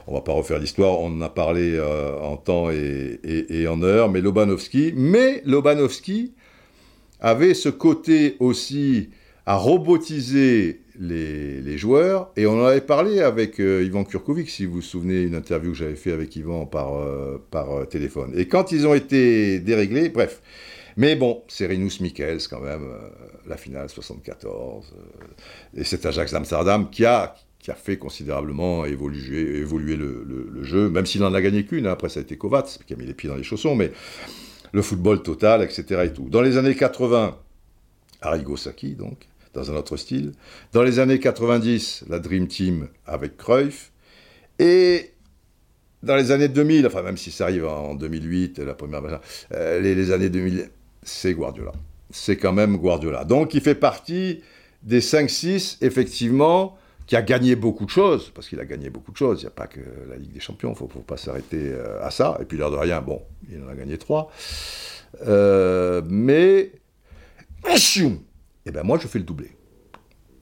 on 0.07 0.15
va 0.15 0.23
pas 0.23 0.33
refaire 0.33 0.59
l'histoire, 0.59 1.01
on 1.01 1.09
en 1.09 1.21
a 1.21 1.29
parlé 1.29 1.75
euh, 1.75 2.19
en 2.19 2.37
temps 2.39 2.71
et, 2.71 3.67
en 3.69 3.83
heure, 3.83 4.11
mais 4.11 4.21
Lobanovski, 4.21 4.95
mais 4.97 5.43
Lobanovski 5.45 6.33
avait 7.21 7.55
ce 7.55 7.69
côté 7.69 8.37
aussi 8.41 9.11
à 9.45 9.57
robotiser 9.57 10.83
les, 10.99 11.79
joueurs. 11.79 12.31
Et 12.37 12.47
on 12.47 12.61
en 12.61 12.67
avait 12.67 12.81
parlé 12.81 13.21
avec 13.21 13.61
euh, 13.61 13.85
Ivan 13.85 14.05
Kurkovic, 14.05 14.51
si 14.51 14.67
vous 14.67 14.75
vous 14.75 14.83
souvenez, 14.83 15.23
une 15.23 15.35
interview 15.35 15.73
que 15.73 15.79
j'avais 15.79 15.97
fait 15.97 16.13
avec 16.13 16.35
Ivan 16.37 16.67
par, 16.67 16.97
euh, 16.97 17.39
euh, 17.55 17.85
téléphone. 17.87 18.33
Et 18.37 18.47
quand 18.47 18.73
ils 18.73 18.87
ont 18.87 18.95
été 18.95 19.61
déréglés, 19.61 20.09
bref. 20.09 20.43
Mais 20.99 21.15
bon, 21.15 21.45
c'est 21.47 21.67
Rinus 21.67 22.01
Michels 22.01 22.41
quand 22.51 22.61
même, 22.61 22.83
la 23.47 23.57
finale 23.57 23.89
74. 23.89 24.93
et 25.77 25.85
c'est 25.85 26.05
Ajax 26.05 26.33
d'Amsterdam 26.33 26.91
qui 26.91 27.05
a, 27.05 27.37
qui 27.61 27.71
a 27.71 27.75
fait 27.75 27.99
considérablement 27.99 28.85
évoluer, 28.85 29.97
le, 29.97 30.63
jeu, 30.63 30.91
même 30.91 31.07
s'il 31.07 31.21
n'en 31.21 31.33
a 31.35 31.41
gagné 31.41 31.65
qu'une. 31.65 31.87
Hein. 31.87 31.93
après, 31.93 32.09
ça 32.09 32.19
a 32.19 32.25
été 32.25 32.37
Kovacs 32.37 32.81
qui 32.85 32.95
a 32.95 32.97
mis 32.97 33.07
les 33.07 33.15
pieds 33.15 33.31
dans 33.31 33.37
les 33.37 33.45
chaussons, 33.45 33.77
mais 33.77 33.93
le 34.73 34.83
football 34.83 35.23
total, 35.23 35.63
etc. 35.63 36.11
Dans 36.19 36.43
les 36.43 36.57
années 36.57 36.75
80, 36.75 37.39
Arrigo 38.21 38.57
Sacchi, 38.57 38.97
donc, 38.97 39.29
dans 39.55 39.71
un 39.71 39.77
autre 39.77 39.97
style. 39.97 40.33
Dans 40.73 40.83
les 40.83 40.99
années 40.99 41.21
90, 41.21 42.07
la 42.09 42.19
Dream 42.19 42.49
Team 42.49 42.89
avec 43.07 43.37
Cruyff. 43.37 43.93
Et 44.59 45.13
dans 46.03 46.17
les 46.17 46.31
années 46.31 46.49
2000, 46.49 46.87
enfin 46.87 47.03
même 47.03 47.17
si 47.17 47.31
ça 47.31 47.45
arrive 47.45 47.67
en 47.67 47.95
2008, 47.95 48.59
la 48.61 48.75
première, 48.75 49.21
euh, 49.53 49.81
les, 49.81 50.13
années 50.13 50.29
2000, 50.29 50.71
c'est 51.09 51.35
Guardiola. 51.35 51.73
C'est 52.11 52.37
quand 52.37 52.53
même 52.53 52.77
Guardiola. 52.77 53.25
Donc 53.25 53.55
il 53.55 53.61
fait 53.61 53.75
partie 53.75 54.43
des 54.83 55.01
5-6, 55.01 55.79
effectivement, 55.81 56.77
qui 57.07 57.17
a 57.17 57.23
gagné 57.23 57.57
beaucoup 57.57 57.85
de 57.85 57.91
choses, 57.91 58.31
parce 58.35 58.49
qu'il 58.49 58.61
a 58.61 58.65
gagné 58.65 58.91
beaucoup 58.91 59.13
de 59.13 59.17
choses. 59.17 59.41
Il 59.41 59.45
n'y 59.45 59.49
a 59.49 59.53
pas 59.53 59.67
que 59.67 59.81
la 60.09 60.17
Ligue 60.17 60.33
des 60.33 60.41
Champions, 60.41 60.69
il 60.79 60.85
ne 60.85 60.89
faut, 60.89 61.01
pas 61.01 61.17
s'arrêter 61.17 61.71
euh, 61.73 62.05
à 62.05 62.11
ça. 62.11 62.39
Et 62.41 62.45
puis 62.45 62.59
l'air 62.59 62.71
de 62.71 62.77
rien, 62.77 63.01
bon, 63.01 63.23
il 63.51 63.63
en 63.63 63.69
a 63.69 63.75
gagné 63.75 63.99
3. 63.99 64.31
Euh, 65.27 66.03
mais 66.07 66.71
eh 68.67 68.71
bien 68.71 68.83
moi 68.83 68.99
je 68.99 69.09
fais 69.09 69.19
le 69.19 69.25
doublé. 69.25 69.51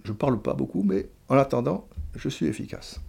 Je 0.05 0.13
ne 0.13 0.17
parle 0.17 0.41
pas 0.41 0.55
beaucoup, 0.55 0.83
mais 0.83 1.09
en 1.29 1.37
attendant, 1.37 1.89
je 2.15 2.29
suis 2.29 2.47
efficace. 2.47 3.01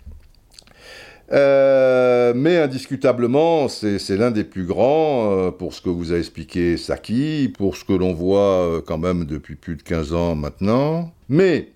Euh, 1.33 2.33
mais 2.35 2.57
indiscutablement, 2.57 3.67
c'est 3.67 4.15
l'un 4.17 4.31
des 4.31 4.43
plus 4.43 4.65
grands 4.65 5.31
euh, 5.31 5.51
pour 5.51 5.73
ce 5.73 5.81
que 5.81 5.89
vous 5.89 6.13
a 6.13 6.17
expliqué 6.17 6.77
Saki, 6.77 7.53
pour 7.57 7.75
ce 7.75 7.83
que 7.83 7.93
l'on 7.93 8.13
voit 8.13 8.65
euh, 8.65 8.81
quand 8.85 8.97
même 8.97 9.25
depuis 9.25 9.55
plus 9.55 9.75
de 9.75 9.83
15 9.83 10.13
ans 10.13 10.35
maintenant. 10.35 11.13
Mais 11.27 11.71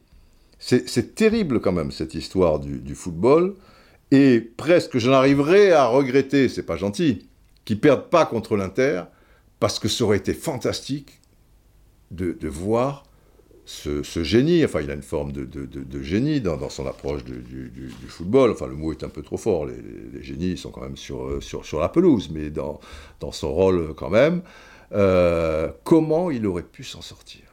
c'est 0.59 1.15
terrible 1.15 1.59
quand 1.59 1.71
même 1.71 1.91
cette 1.91 2.13
histoire 2.13 2.59
du, 2.59 2.93
football, 2.93 3.55
et 4.11 4.39
presque 4.39 4.99
j'en 4.99 5.13
arriverai 5.13 5.71
à 5.71 5.87
regretter, 5.87 6.49
c'est 6.49 6.63
pas 6.63 6.77
gentil, 6.77 7.27
qu'ils 7.65 7.79
perdent 7.79 8.09
pas 8.09 8.27
contre 8.27 8.55
l'Inter, 8.55 9.03
parce 9.59 9.79
que 9.79 9.87
ça 9.87 10.03
aurait 10.03 10.17
été 10.17 10.35
fantastique 10.35 11.19
de, 12.11 12.37
de 12.39 12.47
voir 12.47 13.05
ce, 13.71 14.23
génie, 14.23 14.63
enfin 14.65 14.81
il 14.81 14.91
a 14.91 14.93
une 14.93 15.01
forme 15.01 15.31
de, 15.31 16.01
génie 16.01 16.41
dans, 16.41 16.69
son 16.69 16.85
approche 16.85 17.23
du, 17.23 17.91
football, 18.07 18.51
enfin 18.51 18.67
le 18.67 18.75
mot 18.75 18.91
est 18.91 19.03
un 19.03 19.09
peu 19.09 19.21
trop 19.21 19.37
fort, 19.37 19.65
les, 19.65 20.21
génies 20.21 20.57
sont 20.57 20.71
quand 20.71 20.81
même 20.81 20.97
sur, 20.97 21.41
sur, 21.41 21.79
la 21.79 21.89
pelouse, 21.89 22.29
mais 22.31 22.49
dans, 22.49 22.79
dans 23.19 23.31
son 23.31 23.53
rôle 23.53 23.93
quand 23.95 24.09
même, 24.09 24.41
euh, 24.91 25.71
comment 25.83 26.31
il 26.31 26.45
aurait 26.45 26.63
pu 26.63 26.83
s'en 26.83 27.01
sortir? 27.01 27.43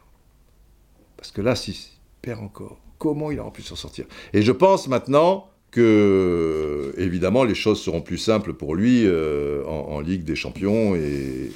Parce 1.16 1.30
que 1.30 1.40
là, 1.40 1.54
s'il 1.54 1.76
perd 2.20 2.40
encore, 2.40 2.78
comment 2.98 3.30
il 3.30 3.38
aurait 3.38 3.52
pu 3.52 3.62
s'en 3.62 3.76
sortir? 3.76 4.06
Et 4.32 4.42
je 4.42 4.52
pense 4.52 4.88
maintenant 4.88 5.48
que, 5.70 6.94
évidemment, 6.96 7.44
les 7.44 7.54
choses 7.54 7.80
seront 7.80 8.00
plus 8.00 8.18
simples 8.18 8.54
pour 8.54 8.74
lui 8.74 9.02
euh, 9.04 9.64
en, 9.66 10.00
Ligue 10.00 10.24
des 10.24 10.36
Champions 10.36 10.94
et, 10.94 11.50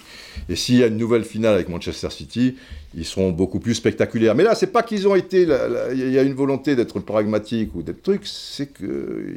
et 0.49 0.57
s'il 0.57 0.77
y 0.77 0.83
a 0.83 0.87
une 0.87 0.99
nouvelle 0.99 1.25
finale 1.25 1.55
avec 1.55 1.69
Manchester 1.69 2.11
City, 2.11 2.57
ils 2.95 3.05
seront 3.05 3.31
beaucoup 3.31 3.59
plus 3.59 3.75
spectaculaires. 3.75 4.35
Mais 4.35 4.45
là, 4.45 4.55
c'est 4.55 4.67
pas 4.67 4.83
qu'ils 4.83 5.09
ont 5.09 5.15
été. 5.15 5.47
Il 5.93 6.11
y 6.11 6.19
a 6.19 6.23
une 6.23 6.35
volonté 6.35 6.77
d'être 6.77 6.99
pragmatique 7.01 7.75
ou 7.75 7.83
d'être 7.83 8.03
truc, 8.03 8.23
c'est 8.25 8.67
que. 8.67 9.37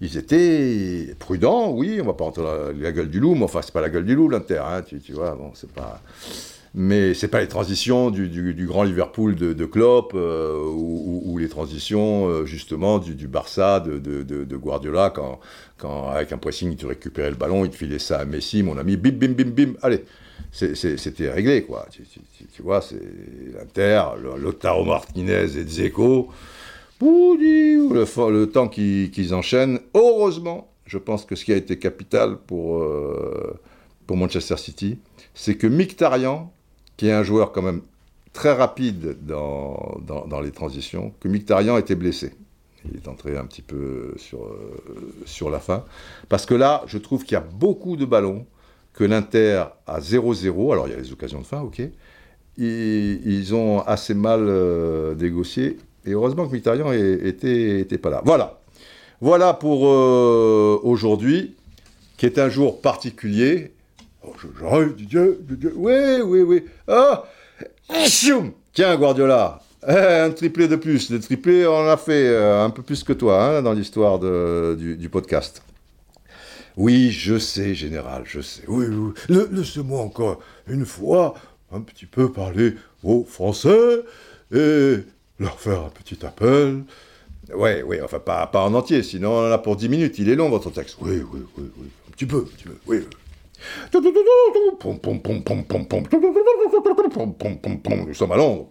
Ils 0.00 0.16
étaient 0.16 1.14
prudents, 1.20 1.70
oui, 1.70 2.00
on 2.02 2.06
va 2.06 2.14
pas 2.14 2.28
dans 2.34 2.42
la, 2.42 2.90
gueule 2.90 3.08
du 3.08 3.20
loup, 3.20 3.36
mais 3.36 3.44
enfin, 3.44 3.60
c'est 3.62 3.72
pas 3.72 3.80
la 3.80 3.88
gueule 3.88 4.04
du 4.04 4.16
loup, 4.16 4.28
l'Inter, 4.28 4.60
hein, 4.66 4.82
tu, 4.82 4.98
tu, 4.98 5.12
vois, 5.12 5.36
bon, 5.36 5.52
c'est 5.54 5.70
pas 5.70 6.02
mais 6.74 7.12
c'est 7.12 7.28
pas 7.28 7.40
les 7.40 7.48
transitions 7.48 8.10
du, 8.10 8.66
grand 8.66 8.82
Liverpool 8.82 9.34
de, 9.34 9.52
de 9.52 9.64
Klopp 9.66 10.12
euh, 10.14 10.58
ou, 10.64 11.36
les 11.38 11.48
transitions 11.48 12.28
euh, 12.28 12.46
justement 12.46 12.98
du, 12.98 13.28
Barça 13.28 13.80
de, 13.80 14.56
Guardiola 14.56 15.10
quand, 15.10 15.40
quand 15.76 16.08
avec 16.08 16.32
un 16.32 16.38
pressing 16.38 16.74
tu 16.76 16.86
récupérais 16.86 17.30
le 17.30 17.36
ballon, 17.36 17.64
il 17.64 17.70
te 17.70 17.76
filait 17.76 17.98
ça 17.98 18.20
à 18.20 18.24
Messi, 18.24 18.62
mon 18.62 18.78
ami, 18.78 18.96
bim 18.96 19.10
bim 19.10 19.32
bim 19.32 19.50
bim, 19.50 19.72
allez, 19.82 20.04
c'était 20.50 21.30
réglé 21.30 21.62
quoi. 21.62 21.86
Tu, 22.54 22.62
vois, 22.62 22.80
c'est 22.80 23.00
l'Inter, 23.54 24.02
Lotaro 24.38 24.84
Martinez 24.84 25.56
et 25.56 25.64
Dzeko, 25.64 26.28
le, 27.00 28.30
le 28.30 28.46
temps 28.46 28.68
qu'ils 28.68 29.34
enchaînent. 29.34 29.80
Heureusement, 29.94 30.72
je 30.86 30.98
pense 30.98 31.24
que 31.24 31.36
ce 31.36 31.44
qui 31.44 31.52
a 31.52 31.56
été 31.56 31.78
capital 31.78 32.36
pour, 32.36 32.82
euh, 32.82 33.58
pour 34.06 34.16
Manchester 34.16 34.56
City, 34.56 34.98
c'est 35.34 35.56
que 35.56 35.66
Mkhitaryan 35.66 36.52
qui 36.96 37.08
est 37.08 37.12
un 37.12 37.22
joueur 37.22 37.52
quand 37.52 37.62
même 37.62 37.82
très 38.32 38.52
rapide 38.52 39.16
dans, 39.22 40.00
dans, 40.06 40.40
les 40.40 40.50
transitions, 40.50 41.12
que 41.20 41.28
Mictarian 41.28 41.76
était 41.76 41.94
blessé. 41.94 42.32
Il 42.90 42.96
est 42.96 43.08
entré 43.08 43.36
un 43.36 43.44
petit 43.44 43.62
peu 43.62 44.14
sur, 44.16 44.44
euh, 44.44 44.80
sur 45.24 45.50
la 45.50 45.60
fin. 45.60 45.84
Parce 46.28 46.46
que 46.46 46.54
là, 46.54 46.82
je 46.86 46.98
trouve 46.98 47.24
qu'il 47.24 47.34
y 47.34 47.36
a 47.36 47.40
beaucoup 47.40 47.96
de 47.96 48.04
ballons, 48.04 48.46
que 48.94 49.04
l'Inter 49.04 49.64
a 49.86 50.00
0-0. 50.00 50.72
Alors, 50.72 50.88
il 50.88 50.92
y 50.92 50.94
a 50.94 50.98
les 50.98 51.12
occasions 51.12 51.40
de 51.40 51.46
fin, 51.46 51.60
ok. 51.60 51.80
Ils, 52.58 53.54
ont 53.54 53.80
assez 53.80 54.14
mal 54.14 54.40
euh, 54.42 55.14
négocié. 55.14 55.78
Et 56.04 56.10
heureusement 56.10 56.46
que 56.46 56.52
Mictarian 56.52 56.92
était 56.92 57.98
pas 57.98 58.10
là. 58.10 58.22
Voilà. 58.24 58.60
voilà 59.20 59.54
pour 59.54 59.86
euh, 59.86 60.78
aujourd'hui, 60.82 61.54
qui 62.16 62.26
est 62.26 62.38
un 62.38 62.48
jour 62.48 62.80
particulier. 62.80 63.72
Oh, 64.24 64.32
je, 64.40 64.46
je, 64.46 65.04
Dieu, 65.04 65.40
Dieu, 65.42 65.72
oui, 65.76 66.20
oui, 66.24 66.42
oui. 66.42 66.64
Ah, 66.86 67.24
Tiens, 68.72 68.96
Guardiola, 68.96 69.60
eh, 69.86 69.92
un 69.92 70.30
triplé 70.30 70.68
de 70.68 70.76
plus. 70.76 71.10
Le 71.10 71.20
triplé, 71.20 71.66
on 71.66 71.86
a 71.88 71.96
fait 71.96 72.28
euh, 72.28 72.64
un 72.64 72.70
peu 72.70 72.82
plus 72.82 73.02
que 73.02 73.12
toi 73.12 73.44
hein, 73.44 73.62
dans 73.62 73.72
l'histoire 73.72 74.18
du, 74.18 74.96
du, 74.96 75.08
podcast. 75.08 75.62
Oui, 76.76 77.10
je 77.10 77.38
sais, 77.38 77.74
général, 77.74 78.22
je 78.24 78.40
sais. 78.40 78.62
Oui, 78.68 78.86
oui. 78.86 79.12
Laissez-moi 79.50 80.00
encore 80.00 80.40
une 80.68 80.86
fois 80.86 81.34
un 81.72 81.80
petit 81.80 82.06
peu 82.06 82.30
parler 82.30 82.74
aux 83.02 83.24
Français 83.24 84.04
et 84.54 84.98
leur 85.38 85.60
faire 85.60 85.80
un 85.84 85.90
petit 85.90 86.24
appel. 86.24 86.84
Oui, 87.54 87.82
oui, 87.84 88.00
enfin 88.02 88.20
pas, 88.20 88.48
en 88.54 88.72
entier, 88.74 89.02
sinon 89.02 89.32
on 89.32 89.48
en 89.48 89.52
a 89.52 89.58
pour 89.58 89.76
10 89.76 89.88
minutes. 89.88 90.18
Il 90.18 90.28
est 90.28 90.36
long 90.36 90.48
votre 90.48 90.70
texte. 90.70 90.96
Oui, 91.00 91.20
oui, 91.32 91.40
oui, 91.58 91.64
oui. 91.76 91.88
Un 92.08 92.12
petit 92.12 92.26
peu, 92.26 92.38
un 92.38 92.56
petit 92.56 92.64
peu, 92.64 92.76
oui. 92.86 93.00
Nous 98.06 98.14
sommes 98.14 98.32
à 98.32 98.36
Londres. 98.36 98.68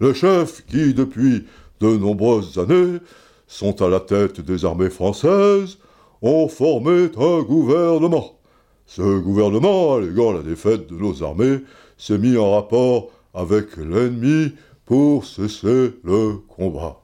Les 0.00 0.14
chefs 0.14 0.64
qui, 0.66 0.94
depuis 0.94 1.46
de 1.80 1.96
nombreuses 1.96 2.58
années, 2.58 2.98
sont 3.46 3.82
à 3.82 3.88
la 3.88 4.00
tête 4.00 4.40
des 4.40 4.64
armées 4.64 4.90
françaises, 4.90 5.78
ont 6.22 6.48
formé 6.48 7.08
un 7.16 7.42
gouvernement. 7.42 8.38
Ce 8.86 9.18
gouvernement, 9.18 9.94
alléguant 9.94 10.32
la 10.32 10.42
défaite 10.42 10.88
de 10.88 10.96
nos 10.96 11.22
armées, 11.22 11.60
s'est 11.96 12.18
mis 12.18 12.36
en 12.36 12.52
rapport 12.52 13.10
avec 13.34 13.76
l'ennemi 13.76 14.52
pour 14.84 15.24
cesser 15.24 15.92
le 16.02 16.38
combat. 16.48 17.00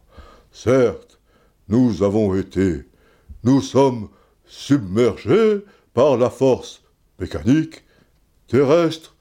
Certes, 0.51 1.21
nous 1.69 2.03
avons 2.03 2.35
été, 2.35 2.85
nous 3.45 3.61
sommes 3.61 4.09
submergés 4.47 5.63
par 5.97 6.19
la 6.19 6.29
force 6.29 6.83
mécanique, 7.19 7.83
terrestre 8.49 9.17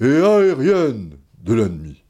et 0.00 0.16
aérienne 0.16 1.18
de 1.42 1.52
l'ennemi. 1.52 2.02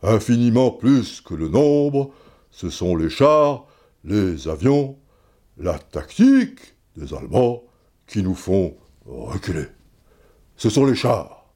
Infiniment 0.00 0.70
plus 0.70 1.22
que 1.22 1.34
le 1.34 1.48
nombre, 1.48 2.12
ce 2.52 2.70
sont 2.70 2.94
les 2.94 3.10
chars, 3.10 3.66
les 4.04 4.46
avions, 4.46 4.96
la 5.58 5.76
tactique 5.76 6.76
des 6.96 7.12
Allemands 7.14 7.64
qui 8.06 8.22
nous 8.22 8.36
font 8.36 8.76
reculer. 9.04 9.66
Ce 10.56 10.70
sont 10.70 10.86
les 10.86 10.94
chars, 10.94 11.50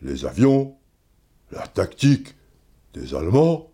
les 0.00 0.24
avions, 0.24 0.76
la 1.50 1.66
tactique 1.66 2.36
des 2.94 3.16
Allemands. 3.16 3.72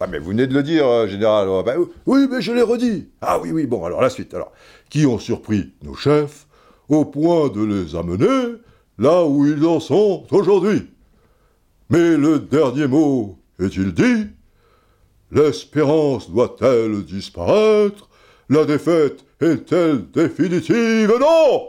Ah 0.00 0.06
mais 0.06 0.18
vous 0.18 0.30
venez 0.30 0.46
de 0.46 0.54
le 0.54 0.62
dire, 0.62 0.86
euh, 0.86 1.06
général. 1.06 1.46
Ah, 1.50 1.62
ben, 1.62 1.76
oui, 2.06 2.26
mais 2.30 2.40
je 2.40 2.52
l'ai 2.52 2.62
redit. 2.62 3.10
Ah 3.20 3.38
oui, 3.38 3.50
oui, 3.50 3.66
bon, 3.66 3.84
alors 3.84 4.00
la 4.00 4.08
suite. 4.08 4.32
Alors, 4.32 4.52
qui 4.88 5.04
ont 5.04 5.18
surpris 5.18 5.74
nos 5.82 5.94
chefs 5.94 6.45
au 6.88 7.04
point 7.04 7.48
de 7.48 7.62
les 7.62 7.94
amener 7.94 8.56
là 8.98 9.24
où 9.24 9.46
ils 9.46 9.64
en 9.64 9.80
sont 9.80 10.26
aujourd'hui. 10.30 10.88
Mais 11.90 12.16
le 12.16 12.38
dernier 12.40 12.86
mot 12.86 13.38
est-il 13.58 13.92
dit? 13.92 14.26
L'espérance 15.30 16.30
doit-elle 16.30 17.04
disparaître? 17.04 18.08
La 18.48 18.64
défaite 18.64 19.24
est-elle 19.40 20.10
définitive? 20.10 21.12
Non! 21.20 21.68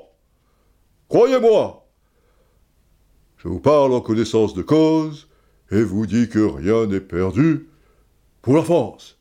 Croyez-moi! 1.10 1.86
Je 3.38 3.48
vous 3.48 3.60
parle 3.60 3.94
en 3.94 4.02
connaissance 4.02 4.54
de 4.54 4.62
cause 4.62 5.28
et 5.72 5.84
vous 5.84 6.06
dis 6.06 6.30
que 6.30 6.40
rien 6.40 6.86
n'est 6.86 7.02
perdu 7.02 7.68
pour 8.42 8.56
la 8.56 8.64
France. 8.64 9.17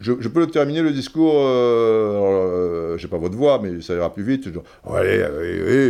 Je, 0.00 0.28
peux 0.28 0.40
le 0.40 0.48
terminer 0.48 0.82
le 0.82 0.90
discours, 0.90 1.34
euh, 1.36 2.94
euh, 2.94 2.98
j'ai 2.98 3.08
pas 3.08 3.16
votre 3.16 3.36
voix, 3.36 3.60
mais 3.62 3.80
ça 3.80 3.94
ira 3.94 4.12
plus 4.12 4.24
vite. 4.24 4.48
allez, 4.92 5.24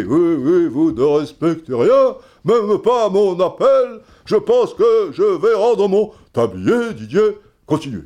oui, 0.07 0.37
oui, 0.39 0.69
vous 0.69 0.93
ne 0.93 1.03
respectez 1.03 1.75
rien, 1.75 2.15
même 2.45 2.79
pas 2.83 3.09
mon 3.09 3.39
appel. 3.41 4.01
Je 4.25 4.37
pense 4.37 4.75
que 4.75 5.11
je 5.13 5.23
vais 5.23 5.55
rendre 5.55 5.89
mon 5.89 6.13
tablier, 6.33 6.95
Didier. 6.95 7.39
Continuez. 7.67 8.05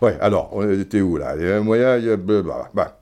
Ouais, 0.00 0.16
alors, 0.20 0.50
on 0.52 0.68
était 0.70 1.00
où 1.00 1.16
là? 1.16 1.34
Il 1.36 1.42
y 1.42 1.50
a 1.50 1.56
un 1.56 1.60
moyen, 1.60 1.96
il 1.96 2.04
y 2.04 2.10
a... 2.10 2.16
Bah, 2.16 2.70
bah. 2.74 2.98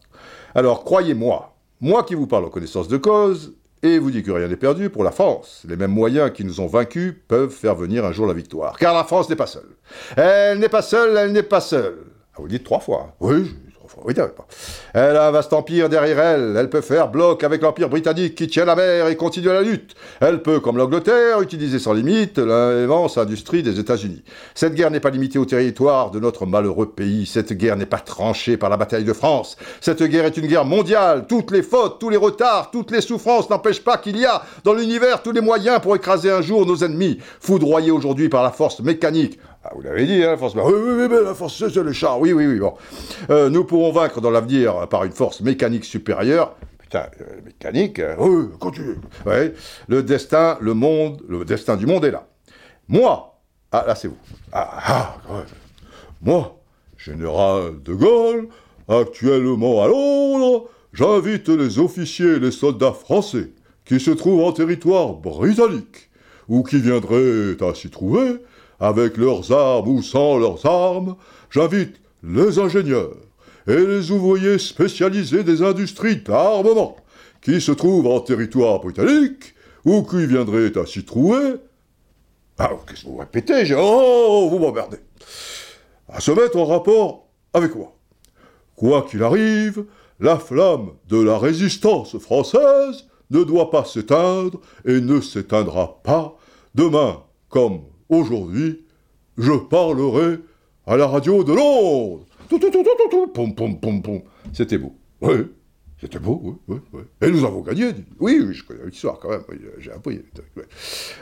Alors, 0.55 0.85
croyez-moi, 0.85 1.55
moi 1.81 2.05
qui 2.05 2.15
vous 2.15 2.27
parle 2.27 2.45
en 2.45 2.51
connaissance 2.51 2.89
de 2.89 2.97
cause, 2.97 3.55
et 3.83 3.99
vous 3.99 4.11
dis 4.11 4.23
que 4.23 4.31
rien 4.31 4.49
n'est 4.49 4.57
perdu 4.57 4.91
pour 4.91 5.05
la 5.05 5.11
France. 5.11 5.63
Les 5.67 5.77
mêmes 5.77 5.93
moyens 5.93 6.31
qui 6.33 6.45
nous 6.45 6.61
ont 6.61 6.67
vaincus 6.67 7.15
peuvent 7.29 7.51
faire 7.51 7.75
venir 7.75 8.05
un 8.05 8.13
jour 8.13 8.27
la 8.27 8.35
victoire. 8.35 8.77
Car 8.79 8.95
la 8.95 9.05
France 9.05 9.29
n'est 9.31 9.37
pas 9.37 9.47
seule. 9.47 9.71
Elle 10.17 10.59
n'est 10.59 10.69
pas 10.69 10.83
seule, 10.83 11.17
elle 11.17 11.33
n'est 11.33 11.43
pas 11.43 11.63
seule. 11.63 12.10
Vous 12.41 12.49
dites 12.49 12.65
trois 12.65 12.81
fois. 12.81 13.15
Oui, 13.21 13.55
trois 13.75 13.89
fois. 13.89 14.03
Oui, 14.07 14.15
Elle 14.95 15.17
a 15.17 15.29
un 15.29 15.31
vaste 15.31 15.53
empire 15.53 15.89
derrière 15.89 16.19
elle. 16.19 16.57
Elle 16.57 16.71
peut 16.71 16.81
faire 16.81 17.09
bloc 17.09 17.45
avec 17.45 17.61
l'empire 17.61 17.89
britannique 17.89 18.35
qui 18.35 18.49
tient 18.49 18.65
la 18.65 18.75
mer 18.75 19.09
et 19.09 19.17
continue 19.17 19.49
la 19.49 19.63
lutte. 19.63 19.95
Elle 20.21 20.43
peut, 20.43 20.61
comme 20.61 20.79
l'Angleterre, 20.79 21.43
utiliser 21.43 21.79
sans 21.79 21.93
limite 21.93 22.39
l'immense 22.39 23.19
industrie 23.19 23.63
des 23.63 23.79
États-Unis. 23.79 24.23
Cette 24.55 24.75
guerre 24.75 24.91
n'est 24.91 25.01
pas 25.01 25.11
limitée 25.11 25.39
au 25.39 25.45
territoire 25.45 26.11
de 26.11 26.21
notre 26.21 26.47
malheureux 26.47 26.91
pays. 26.91 27.27
Cette 27.27 27.53
guerre 27.53 27.77
n'est 27.77 27.87
pas 27.87 27.99
tranchée 27.99 28.57
par 28.57 28.71
la 28.71 28.77
bataille 28.77 29.05
de 29.05 29.13
France. 29.13 29.57
Cette 29.81 30.03
guerre 30.03 30.25
est 30.25 30.37
une 30.37 30.47
guerre 30.47 30.65
mondiale. 30.65 31.27
Toutes 31.29 31.51
les 31.51 31.63
fautes, 31.63 31.99
tous 31.99 32.11
les 32.11 32.17
retards, 32.17 32.71
toutes 32.71 32.91
les 32.91 33.01
souffrances 33.01 33.51
n'empêchent 33.51 33.85
pas 33.85 33.99
qu'il 33.99 34.19
y 34.19 34.25
a 34.25 34.43
dans 34.65 34.73
l'univers 34.73 35.23
tous 35.23 35.33
les 35.33 35.41
moyens 35.41 35.81
pour 35.81 35.95
écraser 35.95 36.31
un 36.31 36.43
jour 36.43 36.65
nos 36.65 36.85
ennemis, 36.85 37.19
foudroyés 37.41 37.91
aujourd'hui 37.91 38.29
par 38.29 38.43
la 38.43 38.51
force 38.51 38.81
mécanique. 38.81 39.39
Ah, 39.63 39.73
vous 39.75 39.83
l'avez 39.83 40.07
dit, 40.07 40.25
hein, 40.25 40.39
force. 40.39 40.55
Oui, 40.55 40.63
oui, 40.65 40.93
oui, 41.03 41.09
mais 41.11 41.23
la 41.23 41.35
force, 41.35 41.59
c'est 41.59 41.83
le 41.83 41.93
char. 41.93 42.19
Oui, 42.19 42.33
oui, 42.33 42.47
oui. 42.47 42.59
Bon. 42.59 42.75
Euh, 43.29 43.51
nous 43.51 43.65
pourrons 43.65 43.93
vaincre 43.93 44.23
dans 44.23 44.31
l'avenir 44.31 44.89
par 44.89 45.05
une 45.05 45.13
force 45.13 45.43
mécanique 45.43 45.85
supérieure. 45.85 46.57
Putain, 46.79 47.07
euh, 47.21 47.41
mécanique. 47.45 47.99
Euh, 47.99 48.15
oui, 48.19 48.47
continue. 48.59 48.97
Ouais. 49.27 49.53
Le 49.89 50.03
destin, 50.03 50.57
le 50.63 50.73
monde, 50.73 51.23
le 51.29 51.45
destin 51.45 51.77
du 51.77 51.85
monde 51.85 52.07
est 52.07 52.11
là. 52.11 52.27
Moi, 52.89 53.39
ah, 53.71 53.85
là, 53.87 53.95
c'est 53.95 54.09
vous. 54.09 54.17
Ah, 54.51 54.71
ah, 54.87 55.17
ouais. 55.29 55.45
Moi, 56.23 56.59
général 56.97 57.83
de 57.83 57.93
Gaulle, 57.95 58.49
actuellement 58.89 59.85
à 59.85 59.89
Londres, 59.89 60.71
j'invite 60.95 61.51
les 61.51 61.79
officiers 61.79 62.37
et 62.37 62.41
les 62.41 62.51
soldats 62.51 62.93
français 62.93 63.51
qui 63.85 64.01
se 64.01 64.11
trouvent 64.11 64.43
en 64.43 64.53
territoire 64.53 65.15
britannique 65.15 66.11
ou 66.49 66.63
qui 66.63 66.81
viendraient 66.81 67.57
à 67.61 67.75
s'y 67.75 67.91
trouver 67.91 68.39
avec 68.81 69.17
leurs 69.17 69.53
armes 69.53 69.89
ou 69.89 70.03
sans 70.03 70.39
leurs 70.39 70.65
armes, 70.67 71.17
j'invite 71.51 72.01
les 72.23 72.59
ingénieurs 72.59 73.17
et 73.67 73.77
les 73.77 74.11
ouvriers 74.11 74.59
spécialisés 74.59 75.45
des 75.45 75.63
industries 75.63 76.17
d'armement 76.17 76.97
qui 77.43 77.61
se 77.61 77.73
trouvent 77.73 78.07
en 78.07 78.21
territoire 78.21 78.81
britannique 78.81 79.55
ou 79.85 80.03
qui 80.03 80.27
viendraient 80.27 80.77
à 80.79 80.87
s'y 80.87 81.05
trouver. 81.05 81.55
Ah, 82.59 82.71
qu'est-ce 82.87 83.05
que 83.05 83.09
vous 83.09 83.17
répétez 83.17 83.75
Oh, 83.77 84.49
vous 84.51 84.59
m'emmerdez 84.59 84.99
À 86.09 86.21
se 86.21 86.31
mettre 86.31 86.59
en 86.59 86.67
rapport 86.67 87.29
avec 87.55 87.75
moi. 87.75 87.97
Quoi 88.77 89.07
qu'il 89.09 89.23
arrive, 89.23 89.85
la 90.21 90.39
flamme 90.39 90.93
de 91.09 91.21
la 91.21 91.39
résistance 91.39 92.19
française 92.19 93.07
ne 93.31 93.45
doit 93.45 93.71
pas 93.71 93.85
s'éteindre 93.85 94.61
et 94.85 95.01
ne 95.01 95.21
s'éteindra 95.21 96.03
pas 96.03 96.37
demain 96.75 97.23
comme 97.49 97.83
Aujourd'hui, 98.11 98.85
je 99.39 99.53
parlerai 99.53 100.41
à 100.85 100.97
la 100.97 101.07
radio 101.07 101.45
de 101.45 101.53
Londres. 101.53 102.27
C'était 104.53 104.79
beau. 104.79 104.97
Oui, 105.21 105.37
c'était 106.01 106.19
beau, 106.19 106.61
oui, 106.67 106.79
oui. 106.93 107.03
Et 107.23 107.31
nous 107.31 107.45
avons 107.45 107.61
gagné. 107.61 107.93
Oui, 108.19 108.43
oui, 108.45 108.53
je 108.53 108.65
connais 108.65 108.85
l'histoire 108.85 109.21
quand 109.21 109.31
même. 109.31 109.43
J'ai 109.79 109.93
appris. 109.93 110.21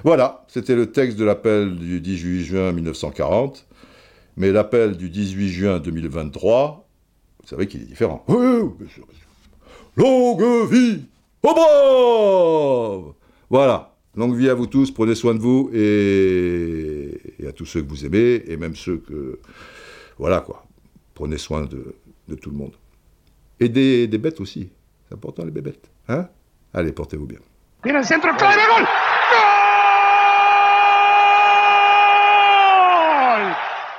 Voilà, 0.03 0.47
c'était 0.49 0.75
le 0.75 0.91
texte 0.91 1.19
de 1.19 1.27
l'appel 1.27 1.77
du 1.77 2.01
18 2.01 2.45
juin 2.45 2.73
1940. 2.73 3.67
Mais 4.39 4.51
l'appel 4.51 4.97
du 4.97 5.11
18 5.11 5.49
juin 5.51 5.79
2023, 5.81 6.89
vous 7.43 7.49
savez 7.49 7.67
qu'il 7.67 7.83
est 7.83 7.87
différent. 7.87 8.25
Oui, 8.29 8.63
bien 8.79 8.89
sûr. 8.89 9.07
Longue 9.97 10.71
vie 10.71 11.03
au 11.43 11.55
brave 11.55 13.15
Voilà. 13.51 13.98
Longue 14.19 14.35
vie 14.35 14.51
à 14.51 14.55
vous 14.55 14.67
tous, 14.67 14.91
prenez 14.91 15.15
soin 15.15 15.33
de 15.33 15.39
vous 15.39 15.71
et, 15.73 17.47
à 17.47 17.53
tous 17.53 17.67
ceux 17.67 17.83
que 17.83 17.89
vous 17.89 18.05
aimez 18.05 18.43
et 18.49 18.57
même 18.57 18.75
ceux 18.75 18.97
que. 18.97 19.39
Voilà 20.19 20.41
quoi. 20.41 20.67
Prenez 21.15 21.39
soin 21.39 21.67
de, 21.67 21.95
tout 22.35 22.51
le 22.51 22.57
monde. 22.57 22.73
Et 23.61 23.69
des, 23.69 24.09
bêtes 24.19 24.41
aussi. 24.41 24.71
C'est 25.07 25.15
important 25.15 25.45
les 25.45 25.53
bébêtes. 25.53 25.89
Hein? 26.09 26.27
Allez, 26.75 26.91
portez-vous 26.91 27.27
bien. 27.27 27.39